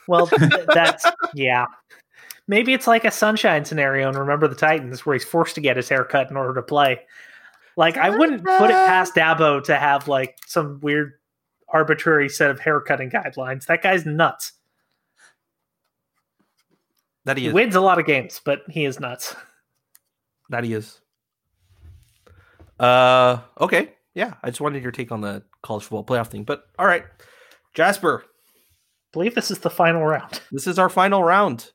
Well, 0.08 0.30
that's 0.72 1.06
yeah. 1.34 1.66
Maybe 2.48 2.72
it's 2.74 2.86
like 2.86 3.04
a 3.04 3.10
sunshine 3.10 3.64
scenario 3.64 4.08
and 4.08 4.16
remember 4.16 4.46
the 4.46 4.54
Titans 4.54 5.04
where 5.04 5.14
he's 5.14 5.24
forced 5.24 5.56
to 5.56 5.60
get 5.60 5.76
his 5.76 5.88
hair 5.88 6.04
cut 6.04 6.30
in 6.30 6.36
order 6.36 6.54
to 6.54 6.62
play. 6.62 7.00
Like 7.76 7.96
I 7.96 8.10
wouldn't 8.10 8.44
put 8.44 8.70
it 8.70 8.74
past 8.74 9.14
Dabo 9.14 9.62
to 9.64 9.76
have 9.76 10.08
like 10.08 10.36
some 10.46 10.80
weird 10.80 11.14
arbitrary 11.76 12.28
set 12.28 12.50
of 12.50 12.58
haircutting 12.60 13.10
guidelines. 13.10 13.66
That 13.66 13.82
guy's 13.82 14.06
nuts. 14.06 14.52
That 17.24 17.36
he 17.36 17.44
He 17.44 17.52
wins 17.52 17.74
a 17.74 17.80
lot 17.80 17.98
of 17.98 18.06
games, 18.06 18.40
but 18.44 18.62
he 18.68 18.84
is 18.84 18.98
nuts. 19.00 19.34
That 20.48 20.64
he 20.64 20.72
is. 20.72 21.00
Uh, 22.78 23.38
okay, 23.60 23.92
yeah. 24.14 24.34
I 24.42 24.50
just 24.50 24.60
wanted 24.60 24.82
your 24.82 24.92
take 24.92 25.10
on 25.12 25.20
the 25.20 25.42
college 25.62 25.82
football 25.84 26.04
playoff 26.04 26.28
thing. 26.28 26.44
But 26.44 26.64
all 26.78 26.86
right, 26.86 27.04
Jasper, 27.74 28.24
I 28.24 28.28
believe 29.12 29.34
this 29.34 29.50
is 29.50 29.58
the 29.58 29.70
final 29.70 30.04
round. 30.04 30.40
this 30.52 30.66
is 30.66 30.78
our 30.78 30.88
final 30.88 31.22
round. 31.22 31.72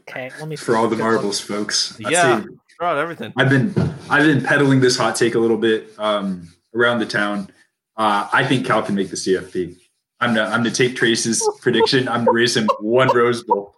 Okay, 0.00 0.30
let 0.38 0.48
me 0.48 0.56
For 0.56 0.76
all 0.76 0.88
the 0.88 0.96
marbles, 0.96 1.40
folks. 1.40 1.98
I'd 2.04 2.10
Yeah. 2.12 2.40
say 2.42 2.46
Throw 2.78 2.88
out 2.88 2.98
everything. 2.98 3.32
I've 3.36 3.48
been 3.50 3.72
I've 4.10 4.24
been 4.26 4.42
peddling 4.42 4.80
this 4.80 4.96
hot 4.96 5.14
take 5.16 5.34
a 5.34 5.38
little 5.38 5.58
bit 5.58 5.90
um, 5.98 6.48
around 6.74 6.98
the 6.98 7.06
town. 7.06 7.48
Uh, 7.96 8.28
I 8.32 8.44
think 8.44 8.66
Cal 8.66 8.82
can 8.82 8.94
make 8.94 9.10
the 9.10 9.16
CFP. 9.16 9.76
I'm 10.20 10.34
to, 10.34 10.42
I'm 10.42 10.64
to 10.64 10.70
take 10.70 10.96
Trace's 10.96 11.46
prediction. 11.60 12.08
I'm 12.08 12.24
to 12.24 12.30
raise 12.30 12.56
him 12.56 12.68
one 12.80 13.14
Rose 13.14 13.42
Bowl. 13.42 13.74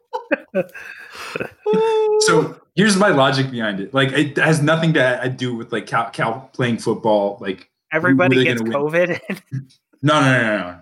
So 2.21 2.61
here's 2.75 2.97
my 2.97 3.09
logic 3.09 3.51
behind 3.51 3.81
it. 3.81 3.93
Like 3.93 4.13
it 4.13 4.37
has 4.37 4.63
nothing 4.63 4.95
to 4.95 5.35
do 5.37 5.55
with 5.55 5.73
like 5.73 5.87
Cal, 5.87 6.11
Cal 6.11 6.51
playing 6.53 6.79
football. 6.79 7.39
Like 7.41 7.71
Everybody 7.93 8.37
who 8.37 8.41
are 8.41 8.45
they 8.45 8.51
gets 8.51 8.63
gonna 8.63 8.77
COVID. 8.77 9.21
no, 10.03 10.21
no, 10.21 10.31
no, 10.31 10.57
no. 10.59 10.81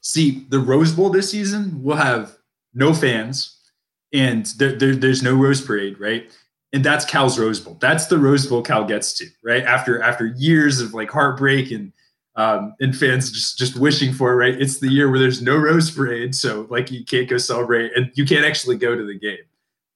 See, 0.00 0.46
the 0.48 0.58
Rose 0.58 0.92
Bowl 0.92 1.10
this 1.10 1.30
season 1.30 1.82
will 1.82 1.96
have 1.96 2.36
no 2.74 2.92
fans, 2.92 3.58
and 4.12 4.44
there, 4.58 4.78
there, 4.78 4.94
there's 4.94 5.22
no 5.22 5.34
Rose 5.34 5.62
Parade, 5.62 5.98
right? 5.98 6.30
And 6.72 6.84
that's 6.84 7.04
Cal's 7.04 7.38
Rose 7.38 7.60
Bowl. 7.60 7.78
That's 7.80 8.06
the 8.06 8.18
Rose 8.18 8.46
Bowl 8.46 8.60
Cal 8.60 8.84
gets 8.84 9.14
to, 9.14 9.26
right? 9.42 9.62
After 9.62 10.02
after 10.02 10.26
years 10.26 10.80
of 10.80 10.92
like 10.92 11.10
heartbreak 11.10 11.70
and 11.70 11.92
um, 12.36 12.74
and 12.80 12.96
fans 12.96 13.30
just 13.30 13.58
just 13.58 13.76
wishing 13.78 14.12
for 14.12 14.32
it, 14.32 14.36
right? 14.36 14.60
It's 14.60 14.78
the 14.78 14.90
year 14.90 15.10
where 15.10 15.18
there's 15.18 15.42
no 15.42 15.56
Rose 15.56 15.90
Parade, 15.90 16.34
so 16.34 16.66
like 16.70 16.90
you 16.90 17.04
can't 17.04 17.28
go 17.28 17.38
celebrate, 17.38 17.96
and 17.96 18.10
you 18.14 18.24
can't 18.24 18.44
actually 18.44 18.76
go 18.76 18.96
to 18.96 19.04
the 19.04 19.18
game. 19.18 19.44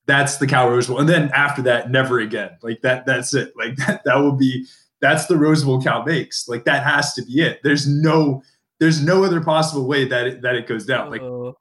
That's 0.06 0.36
the 0.36 0.46
Cal 0.46 0.70
Rose 0.70 0.86
Bowl, 0.86 1.00
and 1.00 1.08
then 1.08 1.30
after 1.34 1.62
that, 1.62 1.90
never 1.90 2.20
again. 2.20 2.50
Like 2.62 2.80
that. 2.82 3.06
That's 3.06 3.34
it. 3.34 3.52
Like 3.56 3.76
that. 3.86 4.02
That 4.04 4.16
will 4.16 4.36
be. 4.36 4.66
That's 5.00 5.26
the 5.26 5.36
Rose 5.36 5.64
Bowl 5.64 5.80
Cal 5.80 6.04
makes. 6.04 6.48
Like 6.48 6.64
that 6.64 6.84
has 6.84 7.14
to 7.14 7.24
be 7.24 7.40
it. 7.40 7.60
There's 7.62 7.86
no. 7.86 8.42
There's 8.80 9.02
no 9.02 9.24
other 9.24 9.40
possible 9.40 9.88
way 9.88 10.04
that 10.04 10.26
it, 10.28 10.42
that 10.42 10.54
it 10.54 10.68
goes 10.68 10.86
down. 10.86 11.10
Like 11.10 11.20
Uh, 11.20 11.52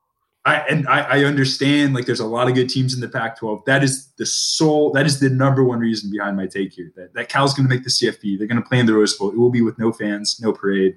I 0.47 0.55
and 0.69 0.87
I, 0.87 1.01
I 1.01 1.23
understand 1.25 1.93
like 1.93 2.05
there's 2.05 2.21
a 2.21 2.25
lot 2.25 2.47
of 2.47 2.55
good 2.55 2.69
teams 2.69 2.93
in 2.93 3.01
the 3.01 3.09
Pac-12. 3.09 3.65
That 3.65 3.83
is 3.83 4.07
the 4.17 4.25
sole 4.25 4.91
that 4.93 5.05
is 5.05 5.19
the 5.19 5.29
number 5.29 5.61
one 5.63 5.79
reason 5.79 6.09
behind 6.09 6.37
my 6.37 6.47
take 6.47 6.71
here. 6.71 6.91
That 6.95 7.13
that 7.15 7.27
Cal's 7.27 7.53
going 7.53 7.67
to 7.67 7.73
make 7.75 7.83
the 7.83 7.89
CFP. 7.89 8.37
They're 8.37 8.47
going 8.47 8.61
to 8.61 8.67
play 8.67 8.79
in 8.79 8.85
the 8.85 8.93
Rose 8.93 9.17
Bowl. 9.17 9.29
It 9.29 9.37
will 9.37 9.49
be 9.49 9.61
with 9.61 9.77
no 9.77 9.91
fans, 9.91 10.39
no 10.41 10.53
parade, 10.53 10.95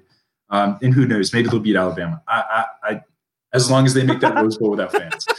um, 0.51 0.79
and 0.81 0.93
who 0.93 1.05
knows? 1.05 1.33
Maybe 1.33 1.49
they'll 1.49 1.59
beat 1.59 1.75
Alabama. 1.75 2.21
I, 2.29 2.65
I, 2.83 2.91
I 2.93 3.01
as 3.53 3.69
long 3.69 3.85
as 3.85 3.93
they 3.93 4.03
make 4.03 4.21
that 4.21 4.35
Rose 4.35 4.57
Bowl 4.57 4.71
without 4.71 4.93
fans. 4.93 5.27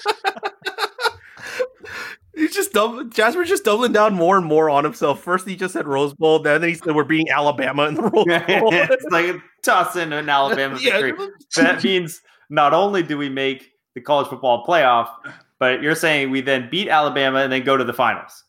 He's 2.34 2.54
just 2.54 2.72
doub- 2.72 3.14
Jasper's 3.14 3.48
just 3.48 3.64
doubling 3.64 3.92
down 3.92 4.14
more 4.14 4.36
and 4.36 4.46
more 4.46 4.68
on 4.68 4.84
himself. 4.84 5.22
First, 5.22 5.46
he 5.46 5.54
just 5.54 5.74
said 5.74 5.86
Rose 5.86 6.12
Bowl. 6.14 6.38
Then 6.38 6.62
he 6.62 6.74
said 6.74 6.94
we're 6.94 7.04
beating 7.04 7.30
Alabama 7.30 7.84
in 7.84 7.94
the 7.94 8.02
Rose 8.02 8.12
Bowl. 8.24 8.72
it's 8.72 9.04
like 9.10 9.36
toss 9.62 9.96
in 9.96 10.12
an 10.12 10.28
Alabama 10.28 10.78
Yeah. 10.82 11.12
That 11.56 11.82
means 11.84 12.20
not 12.50 12.74
only 12.74 13.02
do 13.02 13.16
we 13.16 13.28
make 13.28 13.70
the 13.95 14.01
college 14.01 14.28
football 14.28 14.64
playoff, 14.66 15.09
but 15.59 15.82
you're 15.82 15.95
saying 15.95 16.30
we 16.30 16.40
then 16.40 16.68
beat 16.70 16.88
Alabama 16.88 17.40
and 17.40 17.53
then 17.53 17.64
go 17.64 17.76
to 17.76 17.84
the 17.84 17.93
finals. 17.93 18.45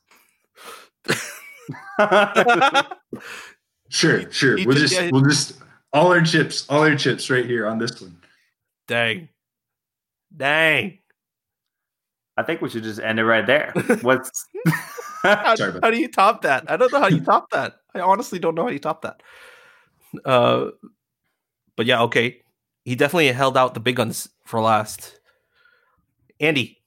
Sure, 3.93 4.29
sure. 4.31 4.57
We'll 4.65 4.75
just 4.75 4.99
we'll 5.11 5.21
just 5.21 5.59
all 5.93 6.07
our 6.07 6.21
chips, 6.21 6.65
all 6.67 6.81
our 6.81 6.95
chips 6.95 7.29
right 7.29 7.45
here 7.45 7.67
on 7.67 7.77
this 7.77 8.01
one. 8.01 8.17
Dang, 8.87 9.29
dang. 10.35 10.97
I 12.35 12.41
think 12.41 12.61
we 12.61 12.69
should 12.69 12.81
just 12.81 12.99
end 12.99 13.19
it 13.19 13.25
right 13.25 13.45
there. 13.45 13.71
What's 14.01 14.47
How, 15.21 15.55
how 15.55 15.91
do 15.91 15.99
you 15.99 16.07
top 16.07 16.41
that? 16.41 16.69
I 16.71 16.75
don't 16.75 16.91
know 16.91 16.99
how 16.99 17.07
you 17.07 17.21
top 17.21 17.51
that. 17.51 17.75
I 17.93 17.99
honestly 17.99 18.39
don't 18.39 18.55
know 18.55 18.63
how 18.63 18.69
you 18.69 18.79
top 18.79 19.03
that. 19.03 19.21
Uh, 20.25 20.71
but 21.77 21.85
yeah, 21.85 22.01
okay. 22.01 22.41
He 22.83 22.95
definitely 22.95 23.31
held 23.31 23.55
out 23.55 23.75
the 23.75 23.79
big 23.79 23.95
guns 23.95 24.27
for 24.43 24.59
last. 24.59 25.19
Andy, 26.43 26.77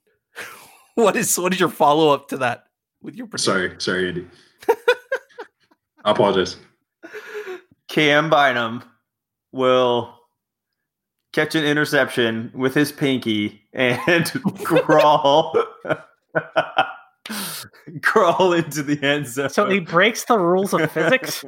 what 0.97 1.17
is 1.17 1.39
what 1.39 1.55
is 1.55 1.61
your 1.61 1.71
follow 1.71 2.13
up 2.13 2.29
to 2.29 2.37
that 2.39 2.65
with 3.01 3.15
your 3.15 3.27
prediction? 3.27 3.53
Sorry, 3.53 3.75
sorry, 3.79 4.09
Andy. 4.09 4.27
I 6.05 6.11
apologize. 6.11 6.57
Cam 7.89 8.29
Bynum 8.29 8.85
will 9.53 10.15
catch 11.33 11.55
an 11.55 11.65
interception 11.65 12.53
with 12.55 12.75
his 12.75 12.93
pinky 12.93 13.63
and 13.73 14.27
crawl 14.65 15.57
crawl 18.03 18.53
into 18.53 18.83
the 18.83 19.03
end 19.03 19.27
zone. 19.27 19.49
so 19.49 19.71
he 19.71 19.81
breaks 19.81 20.25
the 20.25 20.39
rules 20.39 20.75
of 20.75 20.93
physics. 20.93 21.47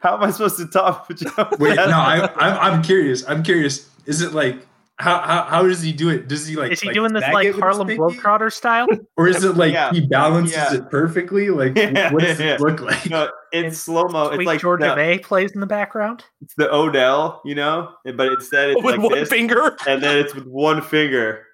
How 0.00 0.14
am 0.14 0.22
I 0.22 0.30
supposed 0.30 0.58
to 0.58 0.66
top? 0.66 1.10
Wait, 1.58 1.74
no, 1.74 1.82
I, 1.82 2.30
I'm, 2.36 2.74
I'm 2.74 2.82
curious. 2.82 3.28
I'm 3.28 3.42
curious. 3.42 3.90
Is 4.06 4.22
it 4.22 4.32
like 4.32 4.64
how, 5.00 5.20
how 5.20 5.42
how 5.44 5.62
does 5.62 5.80
he 5.80 5.92
do 5.92 6.08
it? 6.08 6.26
Does 6.28 6.46
he 6.46 6.56
like 6.56 6.72
Is 6.72 6.80
he 6.80 6.88
like, 6.88 6.94
doing 6.94 7.12
this 7.12 7.22
like 7.32 7.44
it 7.46 7.48
with 7.50 7.56
his 7.56 7.62
Harlem 7.62 7.86
pinky? 7.86 8.00
Globetrotter 8.02 8.52
style? 8.52 8.86
or 9.16 9.28
is 9.28 9.44
it 9.44 9.56
like 9.56 9.72
Yeah. 9.72 9.92
he 9.92 10.06
balances 10.06 10.56
Yeah. 10.56 10.74
it 10.74 10.90
perfectly? 10.90 11.50
Like 11.50 11.76
Yeah, 11.76 12.12
what 12.12 12.22
does 12.22 12.40
yeah. 12.40 12.54
it 12.54 12.60
look 12.60 12.80
like? 12.80 13.08
No, 13.08 13.30
it's 13.52 13.78
slow 13.78 14.08
mo. 14.08 14.30
It's 14.30 14.44
like 14.44 14.60
Georgia 14.60 14.86
the, 14.88 14.96
May 14.96 15.18
plays 15.18 15.52
in 15.52 15.60
the 15.60 15.66
background. 15.66 16.24
it's 16.42 16.54
the 16.54 16.72
Odell, 16.74 17.40
you 17.44 17.54
know, 17.54 17.92
but 18.16 18.32
instead 18.32 18.70
it's 18.70 18.82
with 18.82 18.96
like 18.96 19.04
one 19.10 19.18
this, 19.20 19.28
finger. 19.28 19.76
and 19.86 20.02
then 20.02 20.18
it's 20.18 20.34
with 20.34 20.46
one 20.46 20.82
finger. 20.82 21.44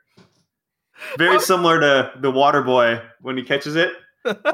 Very 1.18 1.38
similar 1.40 1.80
to 1.80 2.12
the 2.20 2.30
water 2.30 2.62
boy 2.62 3.02
when 3.20 3.36
he 3.36 3.42
catches 3.42 3.76
it 3.76 3.92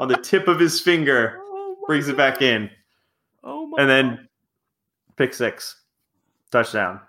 on 0.01 0.09
the 0.09 0.17
tip 0.17 0.47
of 0.49 0.59
his 0.59 0.81
finger, 0.81 1.37
Oh 1.41 1.77
my 1.81 1.85
brings 1.87 2.09
it 2.09 2.17
back 2.17 2.41
in, 2.41 2.69
Oh 3.43 3.67
my 3.67 3.81
and 3.81 3.89
then 3.89 4.27
pick 5.15 5.33
six, 5.33 5.79
touchdown. 6.51 6.99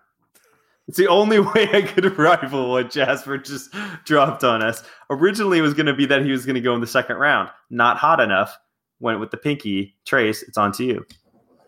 It's 0.89 0.99
the 0.99 1.09
only 1.09 1.39
way 1.55 1.69
I 1.73 1.83
could 1.83 2.19
rival 2.19 2.71
what 2.71 2.91
Jasper 2.91 3.39
just 3.39 3.75
dropped 4.05 4.45
on 4.45 4.63
us. 4.63 4.83
Originally, 5.11 5.59
it 5.59 5.63
was 5.63 5.75
going 5.75 5.87
to 5.87 5.95
be 5.95 6.07
that 6.07 6.25
he 6.25 6.31
was 6.31 6.45
going 6.45 6.55
to 6.55 6.61
go 6.61 6.75
in 6.75 6.81
the 6.81 6.87
second 6.87 7.17
round. 7.17 7.51
Not 7.71 7.97
hot 7.97 8.21
enough. 8.21 8.57
Went 9.01 9.21
with 9.21 9.31
the 9.31 9.37
pinky. 9.37 9.97
Trace, 10.07 10.43
it's 10.43 10.59
on 10.59 10.73
to 10.73 10.85
you. 10.85 11.07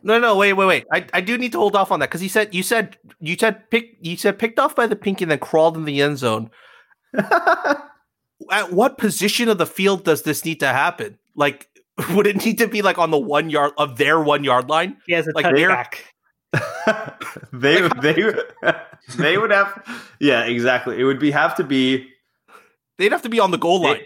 No, 0.05 0.21
no, 0.21 0.37
wait, 0.37 0.53
wait, 0.53 0.67
wait. 0.67 0.85
I, 0.93 1.07
I 1.15 1.21
do 1.23 1.39
need 1.39 1.53
to 1.53 1.59
hold 1.59 1.75
off 1.75 1.91
on 1.91 1.99
that 2.01 2.11
because 2.11 2.21
he 2.21 2.29
said 2.29 2.55
you 2.55 2.63
said 2.63 2.99
you 3.21 3.37
said 3.39 3.71
pick 3.71 3.97
you 4.03 4.19
said 4.19 4.39
picked 4.39 4.59
off 4.59 4.77
by 4.77 4.87
the 4.87 4.97
pinky 4.97 5.25
and 5.25 5.31
then 5.31 5.39
crawled 5.39 5.79
in 5.79 5.87
the 5.87 6.03
end 6.03 6.19
zone. 6.19 6.51
At 8.51 8.73
what 8.73 8.99
position 8.99 9.49
of 9.49 9.57
the 9.57 9.65
field 9.65 10.05
does 10.05 10.23
this 10.23 10.45
need 10.45 10.61
to 10.61 10.67
happen? 10.67 11.19
Like, 11.35 11.69
would 12.11 12.27
it 12.27 12.45
need 12.45 12.59
to 12.59 12.69
be 12.69 12.83
like 12.83 12.99
on 12.99 13.11
the 13.11 13.19
one 13.19 13.49
yard 13.49 13.73
of 13.79 13.97
their 13.97 14.21
one 14.21 14.45
yard 14.45 14.69
line? 14.69 14.99
He 15.07 15.15
has 15.15 15.27
a 15.27 15.33
Like 15.35 15.47
touchback. 15.47 16.01
they 17.53 17.89
they 18.01 18.33
they 19.17 19.39
would 19.39 19.51
have 19.51 19.83
yeah 20.21 20.45
exactly. 20.45 21.01
It 21.01 21.05
would 21.05 21.19
be 21.19 21.31
have 21.31 21.57
to 21.57 21.65
be 21.65 22.09
They'd 22.99 23.13
have 23.13 23.23
to 23.23 23.29
be 23.29 23.41
on 23.41 23.51
the 23.51 23.59
goal 23.59 23.83
line. 23.83 24.03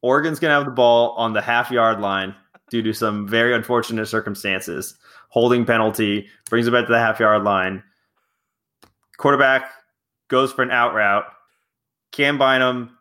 Oregon's 0.00 0.38
gonna 0.38 0.54
have 0.54 0.64
the 0.64 0.70
ball 0.70 1.10
on 1.12 1.32
the 1.32 1.42
half 1.42 1.70
yard 1.70 2.00
line 2.00 2.34
due 2.70 2.82
to 2.82 2.92
some 2.92 3.28
very 3.28 3.54
unfortunate 3.54 4.06
circumstances. 4.06 4.94
Holding 5.28 5.64
penalty 5.64 6.28
brings 6.48 6.66
it 6.66 6.72
back 6.72 6.86
to 6.86 6.92
the 6.92 6.98
half 6.98 7.20
yard 7.20 7.44
line. 7.44 7.82
Quarterback 9.18 9.70
goes 10.28 10.52
for 10.52 10.62
an 10.62 10.70
out 10.70 10.94
route. 10.94 11.24
Cam 12.12 12.38
Bynum 12.38 12.96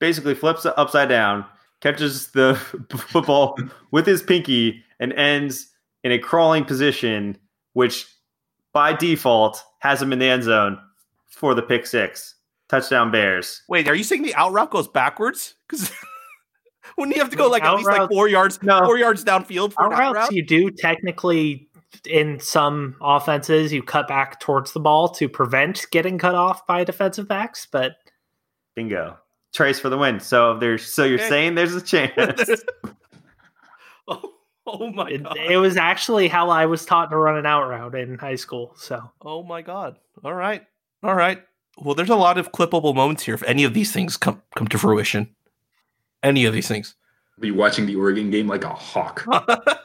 basically 0.00 0.34
flips 0.34 0.66
it 0.66 0.74
upside 0.76 1.08
down, 1.08 1.44
catches 1.80 2.28
the 2.32 2.54
football 2.96 3.58
with 3.90 4.06
his 4.06 4.22
pinky, 4.22 4.84
and 5.00 5.12
ends 5.12 5.68
in 6.02 6.12
a 6.12 6.18
crawling 6.18 6.64
position, 6.64 7.38
which 7.72 8.06
by 8.74 8.92
default 8.92 9.64
has 9.78 10.02
him 10.02 10.12
in 10.12 10.18
the 10.18 10.26
end 10.26 10.42
zone 10.42 10.78
for 11.26 11.54
the 11.54 11.62
pick 11.62 11.86
six. 11.86 12.34
Touchdown 12.68 13.10
Bears. 13.10 13.62
Wait, 13.68 13.88
are 13.88 13.94
you 13.94 14.04
saying 14.04 14.22
the 14.22 14.34
out 14.34 14.52
route 14.52 14.70
goes 14.70 14.88
backwards? 14.88 15.54
Because 15.68 15.90
wouldn't 16.98 17.14
you 17.16 17.22
have 17.22 17.30
to 17.30 17.36
go 17.36 17.48
like 17.48 17.62
at 17.62 17.68
Out 17.68 17.76
least 17.78 17.88
like 17.90 18.10
four 18.10 18.28
yards, 18.28 18.62
No. 18.62 18.84
four 18.84 18.98
yards 18.98 19.24
downfield 19.24 19.72
for 19.72 19.84
Out 19.84 19.92
out 19.94 19.98
routes 19.98 20.14
route? 20.16 20.32
you 20.32 20.44
do 20.44 20.70
technically 20.70 21.68
in 22.06 22.40
some 22.40 22.96
offenses 23.00 23.72
you 23.72 23.82
cut 23.82 24.08
back 24.08 24.40
towards 24.40 24.72
the 24.72 24.80
ball 24.80 25.08
to 25.08 25.28
prevent 25.28 25.86
getting 25.92 26.18
cut 26.18 26.34
off 26.34 26.66
by 26.66 26.82
defensive 26.84 27.28
backs, 27.28 27.66
but 27.70 27.96
Bingo. 28.74 29.16
Trace 29.52 29.78
for 29.78 29.88
the 29.88 29.96
win. 29.96 30.18
So 30.18 30.58
there's 30.58 30.84
so 30.84 31.04
you're 31.04 31.20
Okay. 31.20 31.28
saying 31.28 31.54
there's 31.54 31.74
a 31.76 31.80
chance. 31.82 32.50
oh, 34.80 34.90
my 34.90 35.08
it, 35.08 35.22
god! 35.22 35.36
it 35.36 35.56
was 35.56 35.76
actually 35.76 36.28
how 36.28 36.50
I 36.50 36.66
was 36.66 36.84
taught 36.84 37.10
to 37.10 37.16
run 37.16 37.36
an 37.36 37.46
out 37.46 37.68
route 37.68 37.94
in 37.94 38.18
high 38.18 38.36
school. 38.36 38.74
So 38.76 39.10
Oh 39.22 39.42
my 39.42 39.62
god! 39.62 39.96
All 40.22 40.34
right, 40.34 40.64
all 41.02 41.14
right. 41.14 41.42
Well, 41.76 41.94
there's 41.94 42.10
a 42.10 42.16
lot 42.16 42.38
of 42.38 42.52
clippable 42.52 42.94
moments 42.94 43.24
here. 43.24 43.34
If 43.34 43.42
any 43.44 43.64
of 43.64 43.74
these 43.74 43.92
things 43.92 44.16
come 44.16 44.42
come 44.54 44.68
to 44.68 44.78
fruition, 44.78 45.34
any 46.22 46.44
of 46.44 46.52
these 46.52 46.68
things. 46.68 46.94
Be 47.40 47.50
watching 47.50 47.86
the 47.86 47.96
Oregon 47.96 48.30
game 48.30 48.46
like 48.46 48.64
a 48.64 48.68
hawk. 48.68 49.26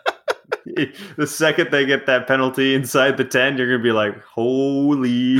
the 1.17 1.27
second 1.27 1.71
they 1.71 1.86
get 1.86 2.05
that 2.05 2.27
penalty 2.27 2.75
inside 2.75 3.17
the 3.17 3.25
10, 3.25 3.57
you're 3.57 3.67
going 3.67 3.80
to 3.80 3.84
be 3.84 3.91
like, 3.91 4.21
holy. 4.23 5.39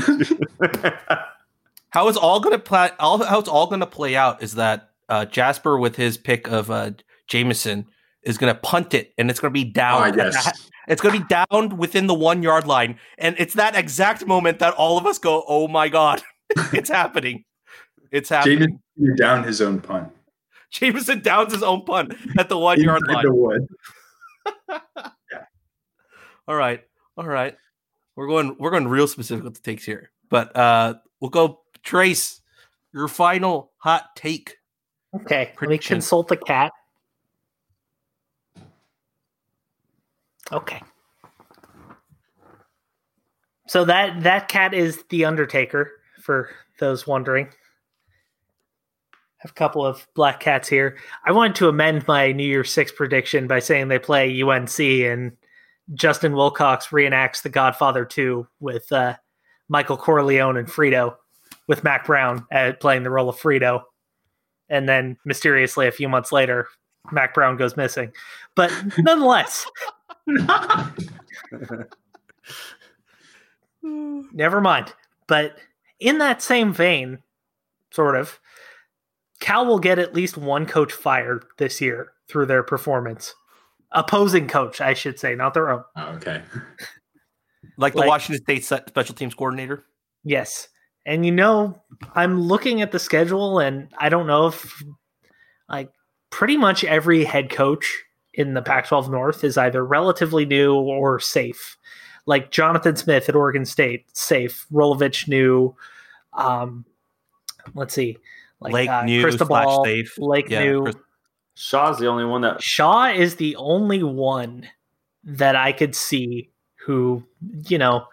how 1.90 2.08
it's 2.08 2.18
all 2.18 2.40
gonna 2.40 2.60
play? 2.60 2.90
All 3.00 3.24
how 3.24 3.40
it's 3.40 3.50
all 3.50 3.68
gonna 3.68 3.86
play 3.86 4.16
out 4.16 4.42
is 4.44 4.56
that 4.56 4.90
uh, 5.08 5.26
Jasper 5.26 5.78
with 5.78 5.96
his 5.96 6.18
pick 6.18 6.48
of 6.48 6.70
uh, 6.70 6.92
Jamieson 7.28 7.88
is 8.30 8.38
gonna 8.38 8.56
punt 8.56 8.94
it, 8.94 9.14
and 9.18 9.30
it's 9.30 9.40
gonna 9.40 9.52
be 9.52 9.64
down. 9.66 10.10
At 10.20 10.34
yes. 10.34 10.70
It's 10.88 11.02
gonna 11.02 11.20
be 11.20 11.26
down 11.26 11.78
within 11.78 12.08
the 12.08 12.14
one 12.14 12.42
yard 12.44 12.66
line, 12.68 12.98
and 13.18 13.36
it's 13.38 13.54
that 13.56 13.76
exact 13.76 14.26
moment 14.26 14.60
that 14.60 14.74
all 14.76 14.98
of 14.98 15.06
us 15.06 15.18
go, 15.20 15.44
"Oh 15.48 15.68
my 15.68 15.90
god, 15.90 16.22
it's 16.74 16.90
happening! 16.90 17.44
It's 18.12 18.30
happening!" 18.30 18.80
Jamieson 18.98 19.16
down 19.18 19.44
his 19.44 19.62
own 19.62 19.82
punt. 19.82 20.12
Jamieson 20.72 21.22
downs 21.22 21.52
his 21.54 21.64
own 21.64 21.84
punt 21.84 22.14
at 22.38 22.48
the 22.50 22.58
one 22.58 22.80
yard 22.82 23.02
line. 23.08 23.26
the 23.26 23.34
wood. 23.34 23.68
All 26.48 26.56
right, 26.56 26.84
all 27.16 27.28
right. 27.28 27.56
We're 28.16 28.28
going. 28.28 28.56
We're 28.60 28.72
going 28.72 28.88
real 28.88 29.08
specific 29.08 29.44
with 29.44 29.54
the 29.54 29.62
takes 29.62 29.86
here, 29.86 30.12
but 30.30 30.56
uh, 30.58 30.96
we'll 31.20 31.30
go. 31.30 31.62
Trace, 31.84 32.42
your 32.92 33.08
final 33.08 33.72
hot 33.78 34.16
take. 34.16 34.58
okay, 35.16 35.38
let 35.42 35.50
me 35.50 35.56
Prediction. 35.56 35.96
consult 35.98 36.28
the 36.28 36.38
cat. 36.38 36.72
Okay. 40.52 40.82
So 43.68 43.86
that 43.86 44.24
that 44.24 44.48
cat 44.48 44.74
is 44.74 45.04
the 45.10 45.26
Undertaker 45.26 45.92
for 46.22 46.50
those 46.80 47.06
wondering. 47.06 47.48
I 47.48 49.44
have 49.44 49.52
a 49.52 49.54
couple 49.54 49.86
of 49.86 50.06
black 50.16 50.40
cats 50.40 50.68
here. 50.68 50.98
I 51.26 51.32
wanted 51.32 51.56
to 51.58 51.70
amend 51.70 52.08
my 52.08 52.32
New 52.32 52.44
Year's 52.44 52.74
Six 52.74 52.92
prediction 52.92 53.48
by 53.48 53.60
saying 53.60 53.88
they 53.88 54.00
play 54.00 54.42
UNC 54.42 54.80
and 54.80 55.32
Justin 55.94 56.36
Wilcox 56.36 56.88
reenacts 56.88 57.42
The 57.42 57.50
Godfather 57.50 58.06
2 58.06 58.46
with 58.60 58.92
uh, 58.92 59.16
Michael 59.70 59.98
Corleone 59.98 60.58
and 60.58 60.68
Fredo, 60.68 61.16
with 61.68 61.84
Mack 61.84 62.06
Brown 62.06 62.46
at 62.52 62.80
playing 62.80 63.04
the 63.04 63.10
role 63.10 63.30
of 63.30 63.38
Fredo. 63.38 63.84
And 64.68 64.90
then 64.90 65.18
mysteriously, 65.26 65.88
a 65.88 65.92
few 65.92 66.10
months 66.10 66.32
later, 66.32 66.68
Mack 67.12 67.34
Brown 67.34 67.56
goes 67.56 67.78
missing. 67.78 68.12
But 68.56 68.74
nonetheless, 68.98 69.66
never 73.82 74.62
mind. 74.62 74.94
But 75.28 75.58
in 76.00 76.18
that 76.20 76.42
same 76.42 76.74
vein, 76.74 77.20
sort 77.92 78.16
of, 78.16 78.40
Cal 79.40 79.66
will 79.66 79.80
get 79.80 80.00
at 80.00 80.14
least 80.14 80.38
one 80.38 80.66
coach 80.66 80.92
fired 80.92 81.46
this 81.58 81.80
year 81.82 82.12
through 82.28 82.46
their 82.48 82.64
performance. 82.64 83.34
Opposing 83.92 84.48
coach, 84.48 84.82
I 84.82 84.94
should 84.94 85.18
say, 85.20 85.34
not 85.36 85.54
their 85.54 85.70
own. 85.70 85.84
Oh, 85.96 86.08
okay. 86.16 86.42
Like 87.78 87.94
the 87.94 88.00
Like- 88.00 88.10
Washington 88.10 88.44
State 88.44 88.66
se- 88.66 88.84
special 88.88 89.16
teams 89.16 89.34
coordinator. 89.34 89.86
Yes. 90.26 90.68
And 91.06 91.26
you 91.26 91.32
know, 91.32 91.82
I'm 92.14 92.42
looking 92.42 92.82
at 92.82 92.92
the 92.92 93.00
schedule 93.00 93.60
and 93.60 93.90
I 93.98 94.10
don't 94.10 94.28
know 94.28 94.48
if 94.48 94.84
like 95.70 95.90
pretty 96.30 96.58
much 96.58 96.84
every 96.84 97.24
head 97.24 97.50
coach 97.50 98.04
in 98.40 98.54
the 98.54 98.62
Pac 98.62 98.88
12 98.88 99.12
North 99.12 99.44
is 99.44 99.58
either 99.58 99.84
relatively 99.84 100.46
new 100.46 100.74
or 100.74 101.20
safe. 101.20 101.78
Like 102.26 102.52
Jonathan 102.52 102.96
Smith 102.96 103.28
at 103.28 103.36
Oregon 103.36 103.66
State, 103.66 104.06
safe. 104.18 104.66
Rolovich 104.72 105.28
new. 105.28 105.76
Um, 106.34 106.86
let's 107.76 107.94
see. 107.94 108.18
Like 108.62 108.74
Lake 108.74 108.90
uh, 108.90 109.04
new 109.04 109.22
Cristobal, 109.22 109.48
slash 109.48 109.86
safe. 109.86 110.18
Lake 110.18 110.50
Yeah, 110.50 110.64
new. 110.64 110.84
Chris- 110.84 110.96
Shaw's 111.56 112.00
the 112.00 112.08
only 112.08 112.24
one 112.24 112.42
that. 112.42 112.64
Shaw 112.64 113.08
is 113.08 113.36
the 113.36 113.58
only 113.58 114.04
one 114.04 114.66
that 115.26 115.58
I 115.58 115.74
could 115.74 115.94
see 115.94 116.50
who, 116.86 117.22
you 117.68 117.78
know, 117.78 118.06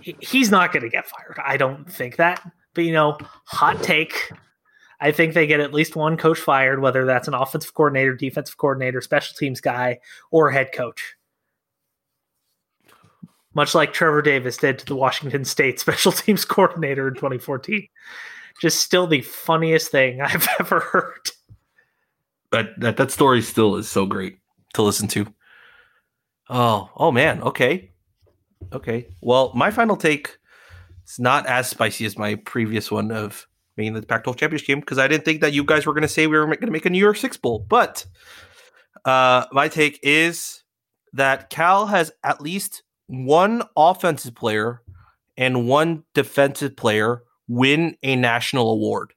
he's 0.00 0.50
not 0.50 0.72
going 0.72 0.82
to 0.82 0.88
get 0.88 1.06
fired. 1.06 1.38
I 1.44 1.56
don't 1.56 1.90
think 1.90 2.16
that. 2.16 2.42
But, 2.74 2.82
you 2.82 2.92
know, 2.92 3.16
hot 3.44 3.80
take. 3.84 4.32
I 5.00 5.12
think 5.12 5.34
they 5.34 5.46
get 5.46 5.60
at 5.60 5.72
least 5.72 5.94
one 5.94 6.16
coach 6.16 6.38
fired, 6.38 6.80
whether 6.80 7.04
that's 7.04 7.28
an 7.28 7.34
offensive 7.34 7.74
coordinator, 7.74 8.14
defensive 8.14 8.56
coordinator, 8.56 9.00
special 9.00 9.36
teams 9.36 9.60
guy, 9.60 10.00
or 10.30 10.50
head 10.50 10.72
coach. 10.72 11.14
Much 13.54 13.74
like 13.74 13.92
Trevor 13.92 14.22
Davis 14.22 14.56
did 14.56 14.78
to 14.80 14.86
the 14.86 14.96
Washington 14.96 15.44
State 15.44 15.80
special 15.80 16.12
teams 16.12 16.44
coordinator 16.44 17.08
in 17.08 17.14
2014. 17.14 17.86
Just 18.60 18.80
still 18.80 19.06
the 19.06 19.20
funniest 19.22 19.90
thing 19.90 20.20
I've 20.22 20.48
ever 20.58 20.80
heard. 20.80 21.30
that 22.50 22.78
that 22.80 22.96
that 22.96 23.10
story 23.10 23.42
still 23.42 23.76
is 23.76 23.88
so 23.88 24.04
great 24.04 24.38
to 24.74 24.82
listen 24.82 25.06
to. 25.08 25.32
Oh, 26.50 26.90
oh 26.96 27.12
man. 27.12 27.42
Okay, 27.42 27.92
okay. 28.72 29.06
Well, 29.20 29.52
my 29.54 29.70
final 29.70 29.96
take 29.96 30.38
is 31.06 31.20
not 31.20 31.46
as 31.46 31.68
spicy 31.68 32.04
as 32.04 32.18
my 32.18 32.34
previous 32.34 32.90
one 32.90 33.12
of 33.12 33.46
making 33.78 33.94
the 33.94 34.02
Pac-12 34.02 34.36
championship 34.36 34.66
game 34.66 34.80
because 34.80 34.98
I 34.98 35.08
didn't 35.08 35.24
think 35.24 35.40
that 35.40 35.52
you 35.54 35.64
guys 35.64 35.86
were 35.86 35.94
going 35.94 36.02
to 36.02 36.08
say 36.08 36.26
we 36.26 36.36
were 36.36 36.44
going 36.44 36.60
to 36.60 36.70
make 36.70 36.84
a 36.84 36.90
New 36.90 36.98
York 36.98 37.16
Six 37.16 37.36
bowl. 37.38 37.64
But 37.66 38.04
uh, 39.06 39.46
my 39.52 39.68
take 39.68 39.98
is 40.02 40.62
that 41.14 41.48
Cal 41.48 41.86
has 41.86 42.12
at 42.22 42.40
least 42.42 42.82
one 43.06 43.62
offensive 43.76 44.34
player 44.34 44.82
and 45.38 45.66
one 45.66 46.04
defensive 46.14 46.76
player 46.76 47.22
win 47.46 47.96
a 48.02 48.16
national 48.16 48.70
award. 48.70 49.14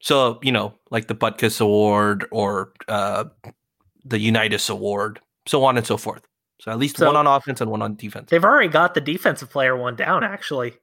So, 0.00 0.38
you 0.42 0.52
know, 0.52 0.74
like 0.90 1.06
the 1.06 1.14
Butkus 1.14 1.60
Award 1.62 2.26
or 2.30 2.72
uh, 2.88 3.24
the 4.04 4.18
Unitas 4.18 4.68
Award, 4.68 5.18
so 5.46 5.64
on 5.64 5.78
and 5.78 5.86
so 5.86 5.96
forth. 5.96 6.26
So 6.60 6.70
at 6.70 6.78
least 6.78 6.98
So- 6.98 7.06
one 7.06 7.16
on 7.16 7.26
offense 7.26 7.60
and 7.62 7.70
one 7.70 7.80
on 7.80 7.94
defense. 7.96 8.30
They've 8.30 8.44
already 8.44 8.68
got 8.68 8.92
the 8.94 9.00
defensive 9.00 9.50
player 9.50 9.76
one 9.76 9.96
down, 9.96 10.22
actually. 10.22 10.74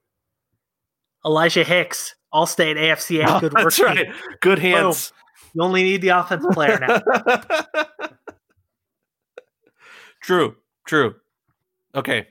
Elijah 1.25 1.63
Hicks, 1.63 2.15
All 2.31 2.45
State 2.45 2.77
AFCA, 2.77 3.39
good 3.41 3.53
work. 3.53 3.73
Team. 3.73 3.85
right. 3.85 4.07
Good 4.41 4.59
hands. 4.59 5.13
You 5.53 5.63
only 5.63 5.83
need 5.83 6.01
the 6.01 6.09
offensive 6.09 6.51
player 6.51 6.79
now. 6.79 7.01
true, 10.21 10.55
true. 10.87 11.15
Okay. 11.95 12.27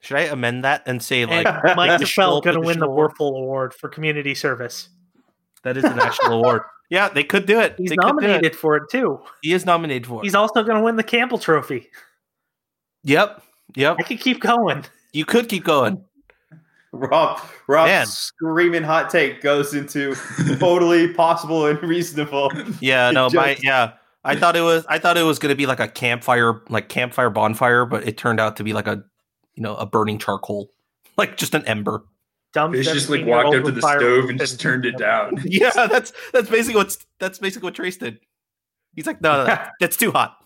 Should 0.00 0.18
I 0.18 0.22
amend 0.22 0.64
that 0.64 0.82
and 0.86 1.02
say 1.02 1.24
like 1.24 1.46
and 1.46 1.76
Mike 1.76 1.98
Saffell 2.02 2.42
going 2.42 2.54
to 2.54 2.60
win 2.60 2.78
the 2.78 2.84
additional 2.84 2.90
award? 2.90 3.12
Wuerffel 3.12 3.28
Award 3.38 3.74
for 3.74 3.88
community 3.88 4.34
service. 4.34 4.90
That 5.62 5.78
is 5.78 5.84
a 5.84 5.94
national 5.94 6.34
award. 6.34 6.60
Yeah, 6.90 7.08
they 7.08 7.24
could 7.24 7.46
do 7.46 7.58
it. 7.58 7.74
He's 7.78 7.88
They 7.88 7.96
do 7.96 8.02
it. 8.02 8.06
nominated 8.08 8.54
for 8.54 8.76
it 8.76 8.90
too. 8.90 9.18
He 9.40 9.54
is 9.54 9.64
nominated 9.64 10.06
for 10.06 10.20
it. 10.20 10.24
He's 10.24 10.34
also 10.34 10.62
going 10.62 10.76
to 10.76 10.82
win 10.84 10.96
the 10.96 11.02
Campbell 11.02 11.38
Trophy. 11.38 11.88
Yep. 13.04 13.42
Yep. 13.76 13.96
I 13.98 14.02
could 14.02 14.20
keep 14.20 14.40
going. 14.40 14.84
You 15.14 15.24
could 15.24 15.48
keep 15.48 15.64
going. 15.64 16.04
Rob, 16.94 17.40
Rob's 17.66 17.88
Man. 17.88 18.06
screaming 18.06 18.82
hot 18.82 19.10
take 19.10 19.42
goes 19.42 19.74
into 19.74 20.14
totally 20.58 21.12
possible 21.14 21.66
and 21.66 21.82
reasonable. 21.82 22.52
Yeah, 22.80 23.10
no, 23.10 23.28
my 23.30 23.56
yeah. 23.62 23.94
I 24.24 24.36
thought 24.36 24.56
it 24.56 24.62
was 24.62 24.86
I 24.88 24.98
thought 24.98 25.18
it 25.18 25.22
was 25.22 25.38
gonna 25.38 25.54
be 25.54 25.66
like 25.66 25.80
a 25.80 25.88
campfire, 25.88 26.62
like 26.68 26.88
campfire 26.88 27.30
bonfire, 27.30 27.84
but 27.84 28.06
it 28.08 28.16
turned 28.16 28.40
out 28.40 28.56
to 28.56 28.64
be 28.64 28.72
like 28.72 28.86
a 28.86 29.04
you 29.54 29.62
know 29.62 29.76
a 29.76 29.86
burning 29.86 30.18
charcoal, 30.18 30.70
like 31.16 31.36
just 31.36 31.54
an 31.54 31.64
ember. 31.66 32.04
Dumb 32.52 32.70
They 32.70 32.82
just 32.82 33.10
like 33.10 33.26
walked 33.26 33.54
up 33.54 33.64
to 33.64 33.72
the 33.72 33.80
stove 33.80 34.30
and 34.30 34.38
just 34.38 34.60
turned 34.60 34.86
it 34.86 34.96
down. 34.96 35.42
Yeah, 35.44 35.70
that's 35.74 36.12
that's 36.32 36.48
basically 36.48 36.76
what's 36.76 37.04
that's 37.18 37.38
basically 37.38 37.66
what 37.66 37.74
Trace 37.74 37.96
did. 37.96 38.20
He's 38.94 39.06
like, 39.06 39.20
no, 39.20 39.44
no, 39.44 39.46
no 39.46 39.58
that's 39.80 39.96
too 39.96 40.12
hot. 40.12 40.36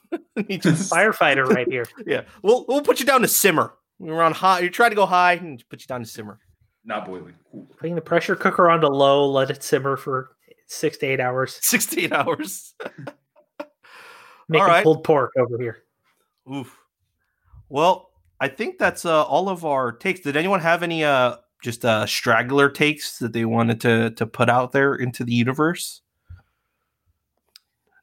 he 0.47 0.57
just, 0.57 0.91
Firefighter 0.91 1.45
right 1.47 1.69
here. 1.69 1.85
yeah, 2.07 2.23
we'll 2.43 2.65
we'll 2.67 2.81
put 2.81 2.99
you 2.99 3.05
down 3.05 3.21
to 3.21 3.29
simmer. 3.29 3.75
You're 4.01 4.23
on 4.23 4.33
high. 4.33 4.61
You 4.61 4.71
try 4.71 4.89
to 4.89 4.95
go 4.95 5.07
high 5.07 5.35
and 5.35 5.63
put 5.69 5.81
you 5.81 5.87
down 5.87 6.01
to 6.01 6.07
simmer. 6.07 6.39
Not 6.85 7.07
boiling. 7.07 7.35
Cool. 7.51 7.67
Putting 7.77 7.95
the 7.95 8.01
pressure 8.01 8.37
cooker 8.37 8.71
on 8.71 8.81
to 8.81 8.89
low, 8.89 9.29
let 9.29 9.51
it 9.51 9.63
simmer 9.63 9.97
for 9.97 10.31
six 10.67 10.97
to 10.99 11.07
eight 11.07 11.21
hours. 11.21 11.55
Six 11.63 11.87
to 11.87 12.01
eight 12.01 12.13
hours. 12.13 12.75
Making 14.49 14.67
right. 14.67 14.85
pulled 14.85 15.05
pork 15.05 15.33
over 15.39 15.59
here. 15.59 15.83
Oof. 16.51 16.75
Well, 17.69 18.11
I 18.41 18.49
think 18.49 18.79
that's 18.79 19.05
uh, 19.05 19.25
all 19.25 19.49
of 19.49 19.65
our 19.65 19.93
takes. 19.93 20.21
Did 20.21 20.37
anyone 20.37 20.61
have 20.61 20.83
any 20.83 21.05
uh 21.05 21.37
just 21.63 21.85
uh 21.85 22.07
straggler 22.07 22.71
takes 22.71 23.19
that 23.19 23.33
they 23.33 23.45
wanted 23.45 23.81
to 23.83 24.11
to 24.13 24.27
put 24.27 24.49
out 24.49 24.73
there 24.73 24.95
into 24.95 25.25
the 25.25 25.35
universe? 25.35 26.01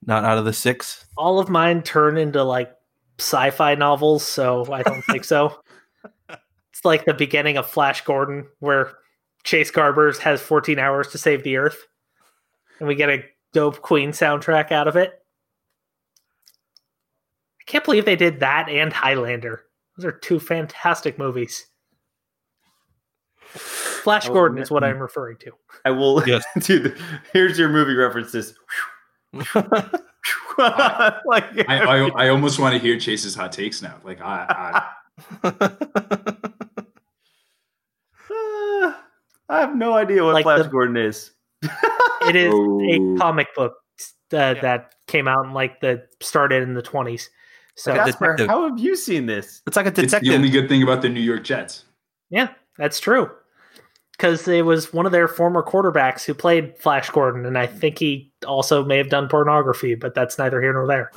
Not 0.05 0.23
out 0.23 0.37
of 0.37 0.45
the 0.45 0.53
six. 0.53 1.05
All 1.17 1.39
of 1.39 1.49
mine 1.49 1.81
turn 1.81 2.17
into 2.17 2.43
like 2.43 2.71
sci-fi 3.17 3.73
novels, 3.75 4.23
so 4.23 4.71
I 4.71 4.83
don't 4.83 5.01
think 5.03 5.23
so. 5.23 5.59
It's 6.85 6.87
like 6.87 7.05
the 7.05 7.15
beginning 7.15 7.57
of 7.57 7.65
Flash 7.67 8.01
Gordon, 8.01 8.45
where 8.59 8.91
Chase 9.43 9.71
Garbers 9.71 10.19
has 10.19 10.39
14 10.39 10.77
hours 10.77 11.07
to 11.07 11.17
save 11.17 11.41
the 11.41 11.57
Earth, 11.57 11.87
and 12.77 12.87
we 12.87 12.93
get 12.93 13.09
a 13.09 13.23
dope 13.53 13.81
Queen 13.81 14.11
soundtrack 14.11 14.71
out 14.71 14.87
of 14.87 14.95
it. 14.95 15.11
I 17.59 17.63
can't 17.65 17.83
believe 17.83 18.05
they 18.05 18.15
did 18.15 18.41
that 18.41 18.69
and 18.69 18.93
Highlander. 18.93 19.63
Those 19.97 20.05
are 20.05 20.11
two 20.11 20.39
fantastic 20.39 21.17
movies. 21.17 21.65
Flash 23.47 24.29
Gordon 24.29 24.59
is 24.59 24.69
what. 24.69 24.83
I'm 24.83 24.99
referring 24.99 25.37
to. 25.37 25.53
I 25.85 25.89
will. 25.89 26.23
Yes. 26.27 26.45
Dude, 26.59 26.95
here's 27.33 27.57
your 27.57 27.69
movie 27.69 27.95
references. 27.95 28.53
like, 29.33 29.57
I, 31.67 31.79
I 31.79 32.09
I 32.09 32.29
almost 32.29 32.59
want 32.59 32.73
to 32.73 32.79
hear 32.79 32.99
Chase's 32.99 33.33
hot 33.33 33.51
takes 33.51 33.81
now. 33.81 33.95
Like 34.03 34.21
I, 34.21 34.85
Uh, 35.43 35.51
I 39.49 39.59
have 39.59 39.75
no 39.75 39.93
idea 39.93 40.23
what 40.23 40.33
Like 40.33 40.43
Flash 40.43 40.63
the- 40.63 40.69
Gordon 40.69 40.97
is. 40.97 41.31
It 42.27 42.35
is 42.35 42.51
Oh. 42.51 42.81
a 42.81 43.17
comic 43.19 43.53
book 43.55 43.73
uh, 44.33 44.37
Yeah. 44.37 44.53
that 44.61 44.95
came 45.07 45.27
out 45.27 45.45
in 45.45 45.53
like 45.53 45.79
the 45.81 46.03
started 46.21 46.63
in 46.63 46.73
the 46.73 46.81
20s. 46.81 47.27
So 47.75 47.91
Like 47.91 48.01
a 48.01 48.05
Jasper, 48.05 48.25
detective. 48.31 48.47
how 48.47 48.67
have 48.67 48.79
you 48.79 48.95
seen 48.95 49.27
this? 49.27 49.61
It's 49.67 49.75
like 49.77 49.85
a 49.85 49.89
I 50.01 50.03
it's 50.03 50.19
the 50.19 50.33
only 50.33 50.49
good 50.49 50.67
thing 50.67 50.81
about 50.81 51.01
the 51.03 51.09
New 51.09 51.19
York 51.21 51.43
Jets. 51.43 51.83
yeah, 52.31 52.49
that's 52.77 52.99
true. 52.99 53.29
Because 54.13 54.47
it 54.47 54.65
was 54.65 54.91
one 54.93 55.05
of 55.05 55.11
their 55.11 55.27
former 55.27 55.61
quarterbacks 55.61 56.23
who 56.25 56.33
played 56.33 56.77
Flash 56.79 57.09
Gordon, 57.09 57.45
and 57.45 57.57
I 57.57 57.67
think 57.67 57.99
he 57.99 58.31
also 58.47 58.83
may 58.85 58.97
have 58.97 59.09
done 59.09 59.27
pornography, 59.27 59.93
but 59.93 60.15
that's 60.15 60.37
neither 60.39 60.61
here 60.61 60.71
nor 60.73 60.87
there. 60.87 61.11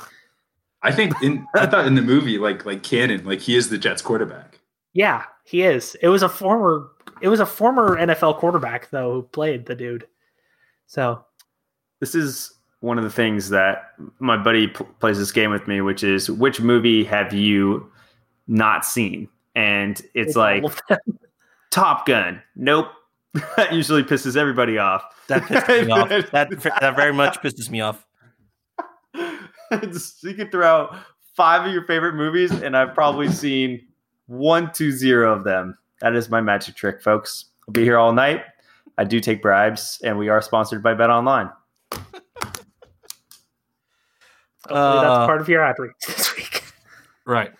I 0.83 0.91
think 0.91 1.13
in 1.23 1.47
I 1.55 1.65
thought 1.65 1.87
in 1.87 1.95
the 1.95 2.01
movie 2.01 2.37
like 2.37 2.65
like 2.65 2.83
canon 2.83 3.25
like 3.25 3.39
he 3.39 3.55
is 3.55 3.69
the 3.69 3.77
Jets 3.77 4.01
quarterback. 4.01 4.59
Yeah, 4.93 5.23
he 5.45 5.63
is. 5.63 5.95
It 6.01 6.09
was 6.09 6.21
a 6.23 6.29
former 6.29 6.89
it 7.21 7.27
was 7.27 7.39
a 7.39 7.45
former 7.45 7.97
NFL 7.97 8.37
quarterback 8.37 8.89
though 8.89 9.13
who 9.13 9.23
played 9.23 9.65
the 9.65 9.75
dude. 9.75 10.07
So 10.87 11.23
This 11.99 12.15
is 12.15 12.53
one 12.81 12.97
of 12.97 13.03
the 13.03 13.09
things 13.09 13.49
that 13.49 13.91
my 14.19 14.37
buddy 14.37 14.67
p- 14.67 14.85
plays 14.99 15.17
this 15.17 15.31
game 15.31 15.51
with 15.51 15.67
me, 15.67 15.81
which 15.81 16.03
is 16.03 16.29
which 16.31 16.61
movie 16.61 17.03
have 17.03 17.33
you 17.33 17.91
not 18.47 18.85
seen? 18.85 19.27
And 19.55 20.01
it's 20.13 20.35
like 20.35 20.63
all 20.63 20.69
of 20.69 20.81
them. 20.87 20.99
Top 21.71 22.05
Gun. 22.05 22.41
Nope. 22.55 22.87
that 23.57 23.73
usually 23.73 24.01
pisses 24.03 24.35
everybody 24.35 24.77
off. 24.79 25.03
that 25.27 25.43
pisses 25.43 25.85
me 25.85 25.91
off. 25.91 26.09
That 26.31 26.49
that 26.81 26.95
very 26.95 27.13
much 27.13 27.39
pisses 27.41 27.69
me 27.69 27.81
off. 27.81 28.05
Just- 29.83 30.23
you 30.23 30.33
could 30.33 30.51
throw 30.51 30.65
out 30.67 30.95
five 31.35 31.65
of 31.65 31.71
your 31.73 31.85
favorite 31.85 32.15
movies, 32.15 32.51
and 32.51 32.75
I've 32.75 32.93
probably 32.95 33.29
seen 33.29 33.87
one, 34.25 34.71
two, 34.73 34.91
zero 34.91 35.31
of 35.33 35.43
them. 35.43 35.77
That 36.01 36.15
is 36.15 36.29
my 36.29 36.41
magic 36.41 36.75
trick, 36.75 37.01
folks. 37.01 37.45
I'll 37.67 37.71
be 37.73 37.83
here 37.83 37.97
all 37.97 38.13
night. 38.13 38.43
I 38.97 39.03
do 39.03 39.19
take 39.19 39.41
bribes, 39.41 39.99
and 40.03 40.17
we 40.17 40.29
are 40.29 40.41
sponsored 40.41 40.81
by 40.83 40.93
Bet 40.93 41.09
Online. 41.09 41.49
Hopefully 41.91 42.59
Uh, 44.69 45.01
that's 45.01 45.27
part 45.27 45.41
of 45.41 45.49
your 45.49 45.63
ad 45.63 45.75
read 45.79 45.91
this 46.05 46.35
week. 46.35 46.63
Right. 47.25 47.51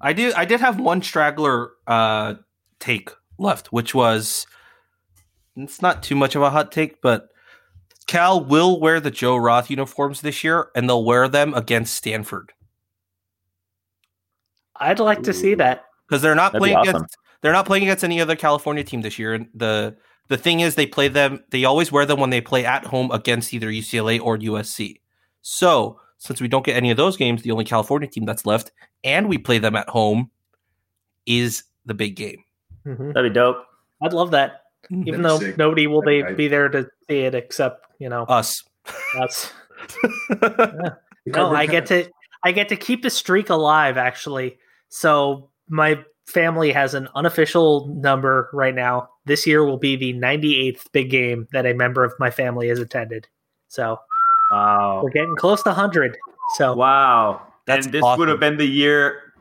I 0.00 0.12
do. 0.12 0.32
I 0.36 0.44
did 0.44 0.60
have 0.60 0.78
one 0.78 1.02
straggler 1.02 1.72
uh, 1.86 2.34
take 2.80 3.10
left, 3.38 3.72
which 3.72 3.94
was 3.94 4.46
it's 5.56 5.82
not 5.82 6.02
too 6.02 6.14
much 6.14 6.36
of 6.36 6.42
a 6.42 6.50
hot 6.50 6.70
take, 6.70 7.00
but 7.00 7.28
Cal 8.06 8.44
will 8.44 8.78
wear 8.80 9.00
the 9.00 9.10
Joe 9.10 9.36
Roth 9.36 9.70
uniforms 9.70 10.20
this 10.20 10.44
year, 10.44 10.68
and 10.76 10.88
they'll 10.88 11.04
wear 11.04 11.28
them 11.28 11.52
against 11.54 11.94
Stanford 11.94 12.52
I'd 14.76 15.00
like 15.00 15.22
to 15.24 15.32
see 15.32 15.54
that. 15.54 15.86
because 16.08 16.22
they're 16.22 16.36
not 16.36 16.52
That'd 16.52 16.62
be 16.64 16.72
playing 16.72 16.76
awesome. 16.76 16.96
against 16.96 17.16
they're 17.40 17.52
not 17.52 17.66
playing 17.66 17.84
against 17.84 18.04
any 18.04 18.20
other 18.20 18.36
California 18.36 18.84
team 18.84 19.02
this 19.02 19.18
year. 19.18 19.34
And 19.34 19.48
the 19.54 19.96
the 20.28 20.36
thing 20.36 20.60
is, 20.60 20.74
they 20.74 20.86
play 20.86 21.08
them. 21.08 21.42
They 21.50 21.64
always 21.64 21.90
wear 21.90 22.04
them 22.04 22.20
when 22.20 22.30
they 22.30 22.40
play 22.40 22.64
at 22.66 22.84
home 22.84 23.10
against 23.10 23.52
either 23.54 23.68
UCLA 23.68 24.20
or 24.20 24.36
USC. 24.38 25.00
So 25.42 26.00
since 26.18 26.40
we 26.40 26.48
don't 26.48 26.64
get 26.66 26.76
any 26.76 26.90
of 26.90 26.96
those 26.96 27.16
games, 27.16 27.42
the 27.42 27.50
only 27.52 27.64
California 27.64 28.08
team 28.08 28.24
that's 28.26 28.44
left, 28.44 28.72
and 29.04 29.28
we 29.28 29.38
play 29.38 29.58
them 29.58 29.76
at 29.76 29.88
home, 29.88 30.30
is 31.26 31.62
the 31.86 31.94
big 31.94 32.16
game. 32.16 32.44
Mhm. 32.86 33.14
That'd 33.14 33.32
be 33.32 33.34
dope. 33.34 33.64
I'd 34.02 34.12
love 34.12 34.32
that. 34.32 34.62
Even 34.90 35.22
That'd 35.22 35.24
though 35.24 35.38
sick. 35.38 35.58
nobody 35.58 35.86
will 35.86 36.02
be, 36.02 36.20
That'd 36.22 36.36
be 36.36 36.44
be 36.44 36.48
there 36.48 36.68
to 36.68 36.88
see 37.08 37.20
it 37.20 37.34
except, 37.34 37.86
you 37.98 38.08
know, 38.08 38.24
Us. 38.24 38.64
us. 39.20 39.52
No, 41.26 41.54
I 41.54 41.66
get 41.66 41.86
to 41.86 42.08
I 42.42 42.52
get 42.52 42.68
to 42.70 42.76
keep 42.76 43.02
the 43.02 43.10
streak 43.10 43.50
alive 43.50 43.96
actually. 43.98 44.58
So 44.88 45.50
my 45.68 46.02
family 46.28 46.72
has 46.72 46.94
an 46.94 47.08
unofficial 47.14 47.86
number 47.94 48.50
right 48.52 48.74
now. 48.74 49.08
This 49.24 49.46
year 49.46 49.64
will 49.64 49.78
be 49.78 49.96
the 49.96 50.12
98th 50.14 50.84
big 50.92 51.10
game 51.10 51.48
that 51.52 51.64
a 51.66 51.72
member 51.74 52.04
of 52.04 52.12
my 52.18 52.30
family 52.30 52.68
has 52.68 52.78
attended. 52.78 53.26
So 53.68 53.98
Wow. 54.50 55.00
we're 55.02 55.10
getting 55.10 55.36
close 55.36 55.62
to 55.64 55.70
100. 55.70 56.16
So 56.56 56.74
Wow. 56.74 57.42
That's 57.66 57.86
and 57.86 57.94
this 57.94 58.02
awesome. 58.02 58.20
would 58.20 58.28
have 58.28 58.40
been 58.40 58.56
the 58.56 58.66
year 58.66 59.34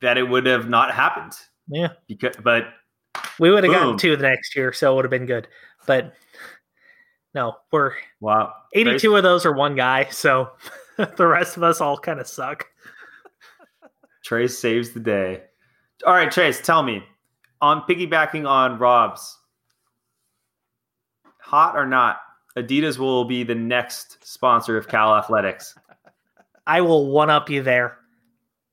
that 0.00 0.16
it 0.18 0.22
would 0.24 0.46
have 0.46 0.68
not 0.68 0.92
happened. 0.92 1.32
yeah, 1.68 1.88
Because, 2.08 2.36
but 2.42 2.68
we 3.38 3.50
would 3.50 3.64
have 3.64 3.72
Boom. 3.72 3.80
gotten 3.82 3.98
two 3.98 4.16
the 4.16 4.22
next 4.22 4.54
year, 4.56 4.72
so 4.72 4.92
it 4.92 4.96
would 4.96 5.04
have 5.04 5.10
been 5.10 5.26
good. 5.26 5.48
But 5.86 6.14
no, 7.34 7.56
we're 7.72 7.92
wow. 8.20 8.52
82 8.74 9.16
of 9.16 9.22
those 9.22 9.44
are 9.46 9.52
one 9.52 9.74
guy, 9.76 10.04
so 10.10 10.50
the 11.16 11.26
rest 11.26 11.56
of 11.56 11.62
us 11.62 11.80
all 11.80 11.98
kind 11.98 12.20
of 12.20 12.26
suck. 12.26 12.66
Trace 14.24 14.58
saves 14.58 14.90
the 14.90 15.00
day. 15.00 15.42
All 16.06 16.12
right, 16.12 16.30
Trace, 16.30 16.60
tell 16.60 16.82
me 16.82 17.02
on 17.60 17.82
piggybacking 17.88 18.46
on 18.46 18.78
Rob's, 18.78 19.38
hot 21.38 21.76
or 21.76 21.86
not, 21.86 22.18
Adidas 22.56 22.98
will 22.98 23.24
be 23.24 23.42
the 23.42 23.54
next 23.54 24.18
sponsor 24.22 24.76
of 24.76 24.86
Cal 24.86 25.16
Athletics. 25.16 25.74
I 26.66 26.82
will 26.82 27.10
one 27.10 27.30
up 27.30 27.48
you 27.48 27.62
there. 27.62 27.96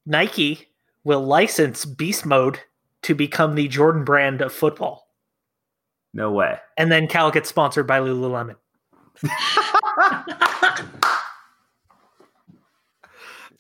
Nike 0.06 0.68
will 1.04 1.26
license 1.26 1.86
Beast 1.86 2.26
Mode 2.26 2.60
to 3.04 3.16
become 3.16 3.56
the 3.56 3.70
Jordan 3.70 4.04
brand 4.04 4.42
of 4.42 4.52
football. 4.52 5.08
No 6.14 6.32
way. 6.32 6.58
And 6.78 6.92
then 6.92 7.08
Cal 7.08 7.32
gets 7.32 7.48
sponsored 7.48 7.88
by 7.88 8.00
Lululemon. 8.00 8.56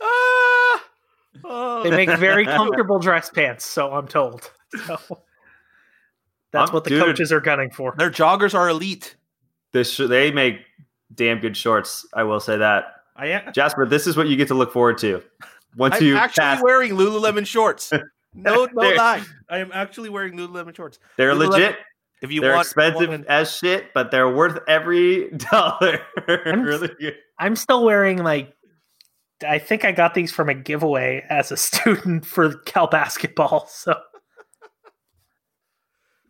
Ah! 0.03 0.30
Oh. 1.43 1.83
They 1.83 1.91
make 1.91 2.09
very 2.17 2.45
comfortable 2.57 2.99
dress 2.99 3.29
pants, 3.29 3.65
so 3.65 3.91
I'm 3.93 4.07
told. 4.07 4.51
So 4.87 4.97
that's 6.51 6.69
I'm- 6.69 6.73
what 6.73 6.83
the 6.83 6.91
dude. 6.91 7.03
coaches 7.03 7.31
are 7.31 7.41
gunning 7.41 7.71
for. 7.71 7.93
Their 7.97 8.11
joggers 8.11 8.53
are 8.53 8.69
elite. 8.69 9.15
This 9.73 9.95
they 9.97 10.31
make 10.31 10.57
damn 11.13 11.39
good 11.39 11.55
shorts. 11.55 12.05
I 12.13 12.23
will 12.23 12.39
say 12.39 12.57
that. 12.57 12.95
I 13.15 13.27
am. 13.27 13.53
Jasper, 13.53 13.85
this 13.85 14.07
is 14.07 14.17
what 14.17 14.27
you 14.27 14.35
get 14.35 14.47
to 14.49 14.53
look 14.53 14.73
forward 14.73 14.97
to. 14.99 15.21
Once 15.77 15.95
I'm 15.95 16.03
you 16.03 16.17
actually 16.17 16.41
pass, 16.41 16.61
wearing 16.63 16.91
Lululemon 16.93 17.45
shorts. 17.45 17.91
No, 18.33 18.65
no 18.73 18.89
lie. 18.91 19.21
I 19.49 19.57
am 19.57 19.71
actually 19.73 20.07
wearing 20.07 20.37
Lululemon 20.37 20.73
shorts. 20.73 20.99
they're 21.17 21.33
Lululemon- 21.33 21.49
legit. 21.49 21.75
If 22.21 22.31
you 22.31 22.39
they're 22.39 22.53
want, 22.53 22.65
expensive 22.65 23.09
want- 23.09 23.25
as 23.27 23.51
shit, 23.53 23.93
but 23.93 24.09
they're 24.09 24.29
worth 24.33 24.57
every 24.69 25.31
dollar. 25.51 25.99
I'm- 26.29 26.61
really. 26.63 26.89
I'm 27.39 27.57
still 27.57 27.83
wearing 27.83 28.23
like 28.23 28.53
I 29.47 29.59
think 29.59 29.85
I 29.85 29.91
got 29.91 30.13
these 30.13 30.31
from 30.31 30.49
a 30.49 30.53
giveaway 30.53 31.25
as 31.29 31.51
a 31.51 31.57
student 31.57 32.25
for 32.25 32.55
Cal 32.59 32.87
basketball. 32.87 33.67
So 33.67 33.95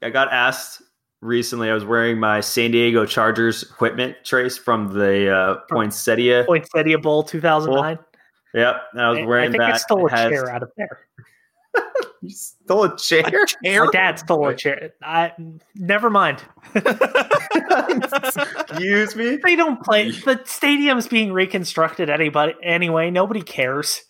I 0.02 0.10
got 0.10 0.32
asked 0.32 0.82
recently. 1.22 1.70
I 1.70 1.74
was 1.74 1.86
wearing 1.86 2.20
my 2.20 2.40
San 2.42 2.72
Diego 2.72 3.06
Chargers 3.06 3.64
equipment 3.64 4.16
trace 4.24 4.58
from 4.58 4.94
the 4.94 5.30
uh, 5.34 5.56
Poinsettia. 5.70 6.44
Poinsettia 6.48 6.98
Bowl 6.98 7.24
2009. 7.24 8.00
Yep, 8.54 8.76
I 8.98 9.10
was 9.10 9.20
wearing 9.26 9.50
I 9.50 9.52
think 9.52 9.62
that. 9.62 9.74
I 9.74 9.78
stole 9.78 10.04
a 10.04 10.06
It 10.08 10.12
has- 10.12 10.30
chair 10.30 10.50
out 10.50 10.64
of 10.64 10.72
there. 10.78 11.08
You 12.28 12.30
stole 12.30 12.84
a 12.84 12.96
chair. 12.98 13.24
My 13.64 13.88
dad 13.92 14.20
stole 14.20 14.48
a 14.48 14.56
chair. 14.56 14.94
I 15.02 15.34
never 15.74 16.12
mind. 16.12 16.44
Excuse 17.90 19.16
me. 19.16 19.40
They 19.44 19.56
don't 19.56 19.84
play. 19.84 20.12
The 20.12 20.40
stadium's 20.46 21.08
being 21.08 21.34
reconstructed. 21.34 22.12
Anybody 22.12 22.54
anyway? 22.62 23.10
Nobody 23.10 23.42
cares. 23.42 24.02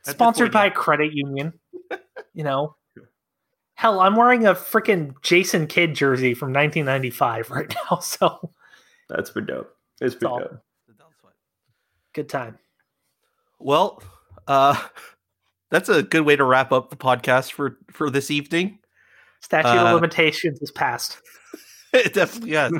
At 0.00 0.06
this 0.06 0.14
Sponsored 0.14 0.50
by 0.50 0.66
a 0.66 0.70
credit 0.72 1.12
union. 1.12 1.52
You 2.34 2.44
know. 2.44 2.76
Hell, 3.74 4.00
I'm 4.00 4.16
wearing 4.16 4.46
a 4.46 4.54
freaking 4.54 5.14
Jason 5.22 5.66
Kidd 5.66 5.94
jersey 5.94 6.32
from 6.32 6.48
1995 6.52 7.50
right 7.50 7.74
now. 7.90 7.98
So 7.98 8.50
That's 9.10 9.28
been 9.30 9.44
dope. 9.44 9.76
It's 10.00 10.14
been 10.14 10.30
dope. 10.30 10.62
good 12.14 12.30
time. 12.30 12.58
Well, 13.58 14.02
uh, 14.46 14.82
that's 15.72 15.88
a 15.88 16.02
good 16.02 16.20
way 16.20 16.36
to 16.36 16.44
wrap 16.44 16.70
up 16.70 16.90
the 16.90 16.96
podcast 16.96 17.52
for 17.52 17.78
for 17.90 18.10
this 18.10 18.30
evening. 18.30 18.78
Statute 19.40 19.68
Uh, 19.68 19.86
of 19.86 19.94
limitations 19.94 20.60
is 20.62 20.70
passed. 20.70 21.18
it 21.92 22.14
definitely 22.14 22.52
has. 22.52 22.72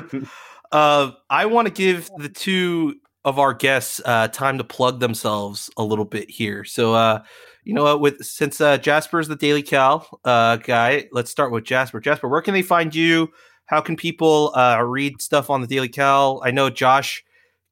uh, 0.71 1.11
I 1.29 1.47
want 1.47 1.67
to 1.67 1.73
give 1.73 2.09
the 2.19 2.29
two 2.29 2.95
of 3.25 3.39
our 3.39 3.53
guests 3.53 3.99
uh, 4.05 4.27
time 4.29 4.57
to 4.59 4.63
plug 4.63 4.99
themselves 4.99 5.69
a 5.75 5.83
little 5.83 6.05
bit 6.05 6.29
here. 6.29 6.63
So, 6.63 6.93
uh, 6.93 7.23
you 7.63 7.73
know 7.73 7.83
what? 7.83 7.99
With 7.99 8.23
since 8.23 8.61
uh, 8.61 8.77
Jasper's 8.77 9.27
the 9.27 9.35
Daily 9.35 9.63
Cal 9.63 10.07
uh, 10.23 10.57
guy, 10.57 11.07
let's 11.11 11.31
start 11.31 11.51
with 11.51 11.63
Jasper. 11.63 11.99
Jasper, 11.99 12.27
where 12.27 12.41
can 12.41 12.53
they 12.53 12.61
find 12.61 12.93
you? 12.93 13.29
How 13.65 13.81
can 13.81 13.95
people 13.95 14.51
uh, 14.55 14.81
read 14.83 15.21
stuff 15.21 15.49
on 15.49 15.61
the 15.61 15.67
Daily 15.67 15.89
Cal? 15.89 16.41
I 16.45 16.51
know 16.51 16.69
Josh 16.69 17.23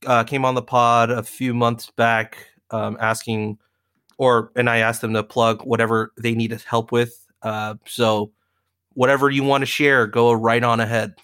uh, 0.05 0.23
came 0.23 0.45
on 0.45 0.55
the 0.55 0.61
pod 0.61 1.11
a 1.11 1.21
few 1.21 1.53
months 1.53 1.91
back 1.91 2.47
um, 2.71 2.97
asking, 2.99 3.57
or 4.21 4.51
and 4.55 4.69
I 4.69 4.77
asked 4.77 5.01
them 5.01 5.15
to 5.15 5.23
plug 5.23 5.63
whatever 5.63 6.13
they 6.15 6.35
needed 6.35 6.61
help 6.61 6.91
with. 6.91 7.11
Uh, 7.41 7.73
so, 7.87 8.31
whatever 8.93 9.31
you 9.31 9.43
want 9.43 9.63
to 9.63 9.65
share, 9.65 10.05
go 10.05 10.31
right 10.31 10.63
on 10.63 10.79
ahead. 10.79 11.15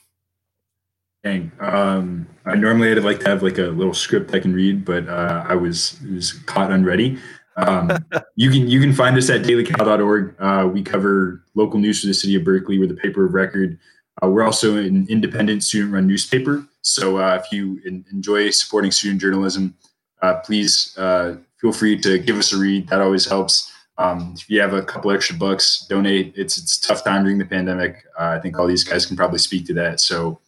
Dang. 1.23 1.51
Um, 1.59 2.27
I 2.47 2.55
normally 2.55 2.91
I'd 2.91 3.03
like 3.03 3.19
to 3.19 3.29
have 3.29 3.43
like 3.43 3.59
a 3.59 3.67
little 3.67 3.93
script 3.93 4.33
I 4.33 4.39
can 4.39 4.51
read, 4.51 4.83
but 4.83 5.07
uh, 5.07 5.45
I 5.47 5.53
was 5.53 6.01
was 6.11 6.33
caught 6.47 6.71
unready. 6.71 7.19
Um, 7.57 7.91
you 8.35 8.49
can 8.49 8.67
you 8.67 8.81
can 8.81 8.93
find 8.93 9.15
us 9.15 9.29
at 9.29 9.43
dailycal.org. 9.43 10.35
Uh, 10.39 10.67
we 10.67 10.81
cover 10.81 11.43
local 11.53 11.79
news 11.79 12.01
for 12.01 12.07
the 12.07 12.15
city 12.15 12.33
of 12.33 12.43
Berkeley. 12.43 12.79
We're 12.79 12.87
the 12.87 12.95
paper 12.95 13.27
of 13.27 13.35
record. 13.35 13.77
Uh, 14.23 14.29
we're 14.29 14.43
also 14.43 14.75
an 14.77 15.05
independent 15.07 15.63
student-run 15.63 16.07
newspaper. 16.07 16.65
So 16.81 17.17
uh, 17.17 17.39
if 17.39 17.51
you 17.51 17.79
en- 17.85 18.03
enjoy 18.11 18.49
supporting 18.49 18.89
student 18.89 19.21
journalism, 19.21 19.75
uh, 20.23 20.39
please 20.39 20.97
uh, 20.97 21.35
feel 21.59 21.71
free 21.71 21.97
to 21.99 22.19
give 22.19 22.37
us 22.37 22.53
a 22.53 22.57
read. 22.57 22.87
That 22.87 23.01
always 23.01 23.25
helps. 23.25 23.71
Um, 23.97 24.35
if 24.37 24.49
you 24.49 24.61
have 24.61 24.73
a 24.73 24.83
couple 24.83 25.11
extra 25.11 25.35
bucks, 25.35 25.85
donate. 25.89 26.33
It's 26.35 26.57
it's 26.57 26.77
tough 26.77 27.03
time 27.03 27.23
during 27.23 27.39
the 27.39 27.45
pandemic. 27.45 28.05
Uh, 28.19 28.37
I 28.37 28.39
think 28.39 28.57
all 28.57 28.67
these 28.67 28.83
guys 28.83 29.05
can 29.05 29.17
probably 29.17 29.39
speak 29.39 29.65
to 29.67 29.73
that. 29.73 29.99
So 29.99 30.39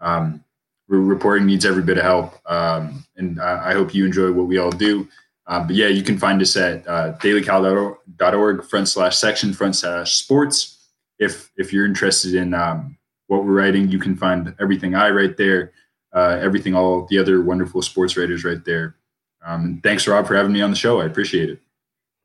um, 0.00 0.44
reporting 0.88 1.46
needs 1.46 1.64
every 1.64 1.82
bit 1.82 1.98
of 1.98 2.04
help, 2.04 2.34
um, 2.50 3.04
and 3.16 3.40
I, 3.40 3.70
I 3.70 3.72
hope 3.72 3.94
you 3.94 4.04
enjoy 4.04 4.32
what 4.32 4.48
we 4.48 4.58
all 4.58 4.70
do. 4.70 5.08
Um, 5.46 5.66
but 5.66 5.76
yeah, 5.76 5.88
you 5.88 6.02
can 6.02 6.18
find 6.18 6.40
us 6.42 6.56
at 6.56 6.86
uh, 6.86 7.14
dailycal.org 7.18 8.64
front 8.64 8.88
slash 8.88 9.16
section 9.16 9.52
front 9.52 9.76
slash 9.76 10.14
sports. 10.14 10.76
If 11.18 11.50
if 11.56 11.72
you're 11.72 11.86
interested 11.86 12.34
in 12.34 12.52
um, 12.52 12.98
what 13.28 13.44
we're 13.44 13.52
writing, 13.52 13.88
you 13.88 13.98
can 13.98 14.16
find 14.16 14.54
everything 14.60 14.94
I 14.94 15.08
write 15.08 15.38
there, 15.38 15.72
uh, 16.12 16.38
everything 16.40 16.74
all 16.74 17.06
the 17.08 17.18
other 17.18 17.40
wonderful 17.40 17.80
sports 17.80 18.16
writers 18.16 18.44
right 18.44 18.64
there. 18.64 18.96
Um, 19.44 19.64
and 19.64 19.82
thanks, 19.82 20.06
Rob, 20.06 20.26
for 20.26 20.34
having 20.34 20.52
me 20.52 20.60
on 20.60 20.70
the 20.70 20.76
show. 20.76 21.00
I 21.00 21.06
appreciate 21.06 21.50
it. 21.50 21.60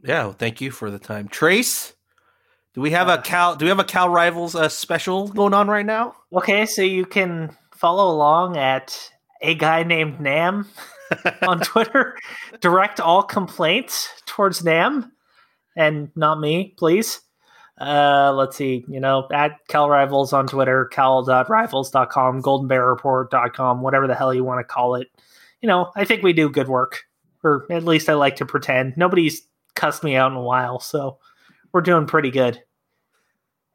Yeah, 0.03 0.25
well, 0.25 0.33
thank 0.33 0.61
you 0.61 0.71
for 0.71 0.91
the 0.91 0.99
time. 0.99 1.27
Trace, 1.27 1.93
do 2.73 2.81
we 2.81 2.91
have 2.91 3.07
a 3.07 3.21
Cal? 3.21 3.55
Do 3.55 3.65
we 3.65 3.69
have 3.69 3.79
a 3.79 3.85
Cal 3.85 4.09
Rivals 4.09 4.55
uh, 4.55 4.69
special 4.69 5.29
going 5.29 5.53
on 5.53 5.67
right 5.67 5.85
now? 5.85 6.15
Okay, 6.33 6.65
so 6.65 6.81
you 6.81 7.05
can 7.05 7.55
follow 7.75 8.13
along 8.13 8.57
at 8.57 9.11
a 9.41 9.55
guy 9.55 9.83
named 9.83 10.19
Nam 10.19 10.67
on 11.47 11.59
Twitter. 11.61 12.17
Direct 12.61 12.99
all 12.99 13.23
complaints 13.23 14.09
towards 14.25 14.63
Nam 14.63 15.11
and 15.75 16.09
not 16.15 16.39
me, 16.39 16.73
please. 16.77 17.21
Uh, 17.79 18.31
let's 18.33 18.55
see, 18.55 18.85
you 18.87 18.99
know, 19.01 19.27
at 19.33 19.59
Cal 19.67 19.89
Rivals 19.89 20.31
on 20.31 20.47
Twitter, 20.47 20.85
cal.rivals.com, 20.85 22.41
goldenbearreport.com, 22.41 23.81
whatever 23.81 24.07
the 24.07 24.15
hell 24.15 24.33
you 24.33 24.45
want 24.45 24.59
to 24.59 24.73
call 24.73 24.95
it. 24.95 25.07
You 25.65 25.69
know, 25.69 25.91
I 25.95 26.05
think 26.05 26.21
we 26.21 26.31
do 26.31 26.47
good 26.47 26.67
work, 26.67 27.05
or 27.43 27.65
at 27.71 27.83
least 27.83 28.07
I 28.07 28.13
like 28.13 28.35
to 28.35 28.45
pretend. 28.45 28.97
Nobody's 28.97 29.41
cussed 29.73 30.03
me 30.03 30.15
out 30.15 30.31
in 30.31 30.37
a 30.37 30.43
while, 30.43 30.79
so 30.79 31.17
we're 31.73 31.81
doing 31.81 32.05
pretty 32.05 32.29
good. 32.29 32.61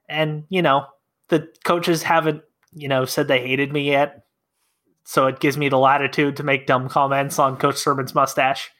And, 0.09 0.45
you 0.51 0.63
know, 0.63 0.87
the 1.31 1.49
coaches 1.65 2.05
haven't, 2.05 2.43
you 2.73 2.87
know, 2.87 3.07
said 3.07 3.27
they 3.27 3.41
hated 3.41 3.73
me 3.73 3.91
yet. 3.91 4.23
So 5.03 5.27
it 5.27 5.41
gives 5.41 5.59
me 5.59 5.69
the 5.69 5.79
latitude 5.79 6.37
to 6.37 6.45
make 6.45 6.69
dumb 6.69 6.89
comments 6.89 7.41
on 7.41 7.57
Coach 7.57 7.75
Sirmon's 7.75 8.15
mustache. 8.15 8.71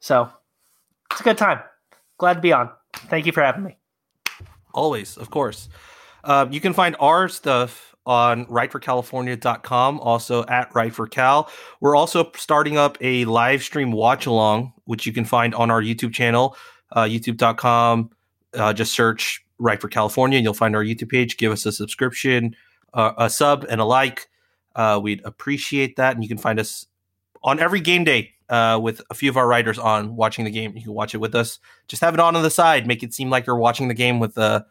So 0.00 0.30
it's 1.10 1.22
a 1.22 1.24
good 1.24 1.38
time. 1.38 1.60
Glad 2.18 2.34
to 2.34 2.40
be 2.40 2.52
on. 2.52 2.68
Thank 2.92 3.24
you 3.24 3.32
for 3.32 3.42
having 3.42 3.64
me. 3.64 3.78
Always, 4.74 5.16
of 5.16 5.30
course. 5.30 5.70
Um, 6.22 6.52
you 6.52 6.60
can 6.60 6.74
find 6.74 6.96
our 7.00 7.30
stuff 7.30 7.89
on 8.06 8.46
writeforcalifornia.com, 8.46 10.00
also 10.00 10.44
at 10.46 10.74
Write 10.74 10.94
for 10.94 11.06
Cal. 11.06 11.50
We're 11.80 11.96
also 11.96 12.30
starting 12.36 12.76
up 12.76 12.96
a 13.00 13.24
live 13.26 13.62
stream 13.62 13.92
watch 13.92 14.26
along, 14.26 14.72
which 14.84 15.06
you 15.06 15.12
can 15.12 15.24
find 15.24 15.54
on 15.54 15.70
our 15.70 15.82
YouTube 15.82 16.12
channel, 16.12 16.56
uh, 16.92 17.04
youtube.com. 17.04 18.10
Uh, 18.54 18.72
just 18.72 18.92
search 18.92 19.44
Write 19.58 19.80
for 19.80 19.88
California 19.88 20.38
and 20.38 20.44
you'll 20.44 20.54
find 20.54 20.74
our 20.74 20.82
YouTube 20.82 21.10
page. 21.10 21.36
Give 21.36 21.52
us 21.52 21.66
a 21.66 21.72
subscription, 21.72 22.56
uh, 22.94 23.12
a 23.18 23.28
sub, 23.28 23.64
and 23.68 23.80
a 23.80 23.84
like. 23.84 24.28
Uh, 24.74 24.98
we'd 25.02 25.20
appreciate 25.24 25.96
that. 25.96 26.14
And 26.14 26.24
you 26.24 26.28
can 26.28 26.38
find 26.38 26.58
us 26.58 26.86
on 27.42 27.60
every 27.60 27.80
game 27.80 28.04
day 28.04 28.32
uh, 28.48 28.80
with 28.82 29.02
a 29.10 29.14
few 29.14 29.28
of 29.28 29.36
our 29.36 29.46
writers 29.46 29.78
on 29.78 30.16
watching 30.16 30.44
the 30.44 30.50
game. 30.50 30.74
You 30.76 30.82
can 30.82 30.94
watch 30.94 31.14
it 31.14 31.18
with 31.18 31.34
us. 31.34 31.58
Just 31.88 32.00
have 32.02 32.14
it 32.14 32.20
on 32.20 32.34
on 32.34 32.42
the 32.42 32.50
side. 32.50 32.86
Make 32.86 33.02
it 33.02 33.12
seem 33.12 33.30
like 33.30 33.46
you're 33.46 33.56
watching 33.56 33.88
the 33.88 33.94
game 33.94 34.18
with, 34.18 34.36
uh, 34.38 34.62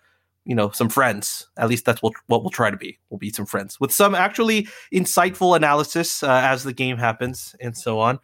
you 0.45 0.55
know, 0.55 0.69
some 0.71 0.89
friends. 0.89 1.47
At 1.57 1.69
least 1.69 1.85
that's 1.85 2.01
what, 2.01 2.13
what 2.27 2.41
we'll 2.41 2.49
try 2.49 2.71
to 2.71 2.77
be. 2.77 2.99
We'll 3.09 3.17
be 3.17 3.29
some 3.29 3.45
friends 3.45 3.79
with 3.79 3.91
some 3.91 4.15
actually 4.15 4.67
insightful 4.93 5.55
analysis 5.55 6.23
uh, 6.23 6.41
as 6.43 6.63
the 6.63 6.73
game 6.73 6.97
happens 6.97 7.55
and 7.59 7.77
so 7.77 7.99
on. 7.99 8.19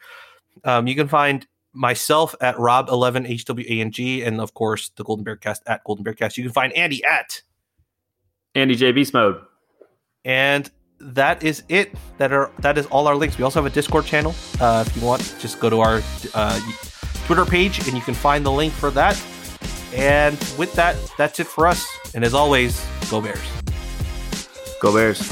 Um, 0.64 0.88
you 0.88 0.96
can 0.96 1.08
find 1.08 1.46
myself 1.74 2.34
at 2.42 2.56
Rob11HWANG 2.56 4.26
and, 4.26 4.40
of 4.40 4.54
course, 4.54 4.90
the 4.96 5.04
Golden 5.04 5.26
Bearcast 5.26 5.60
at 5.68 5.84
Golden 5.84 6.06
Bearcast 6.06 6.38
You 6.38 6.44
can 6.44 6.54
find 6.54 6.72
Andy 6.74 7.04
at 7.04 7.42
Andy 8.56 8.76
J 8.76 8.92
Beast 8.92 9.14
Mode. 9.14 9.42
and 10.24 10.72
that 11.00 11.44
is 11.44 11.64
it. 11.68 11.94
That 12.18 12.32
are 12.32 12.52
that 12.60 12.78
is 12.78 12.86
all 12.88 13.08
our 13.08 13.16
links. 13.16 13.38
We 13.38 13.44
also 13.44 13.62
have 13.62 13.70
a 13.70 13.76
Discord 13.76 14.06
channel. 14.06 14.34
Uh, 14.60 14.86
if 14.88 14.96
you 14.96 15.06
want, 15.06 15.36
just 15.40 15.60
go 15.60 15.70
to 15.70 15.82
our 15.82 16.02
uh, 16.34 16.60
Twitter 17.26 17.46
page 17.46 17.86
and 17.88 17.96
you 17.96 18.02
can 18.02 18.14
find 18.14 18.46
the 18.46 18.52
link 18.52 18.74
for 18.74 18.90
that. 18.92 19.22
And 19.96 20.38
with 20.58 20.74
that, 20.74 20.98
that's 21.18 21.40
it 21.40 21.48
for 21.48 21.68
us. 21.68 21.88
And 22.14 22.24
as 22.24 22.34
always, 22.34 22.86
go 23.10 23.22
Bears. 23.22 23.40
Go 24.82 24.94
Bears. 24.94 25.32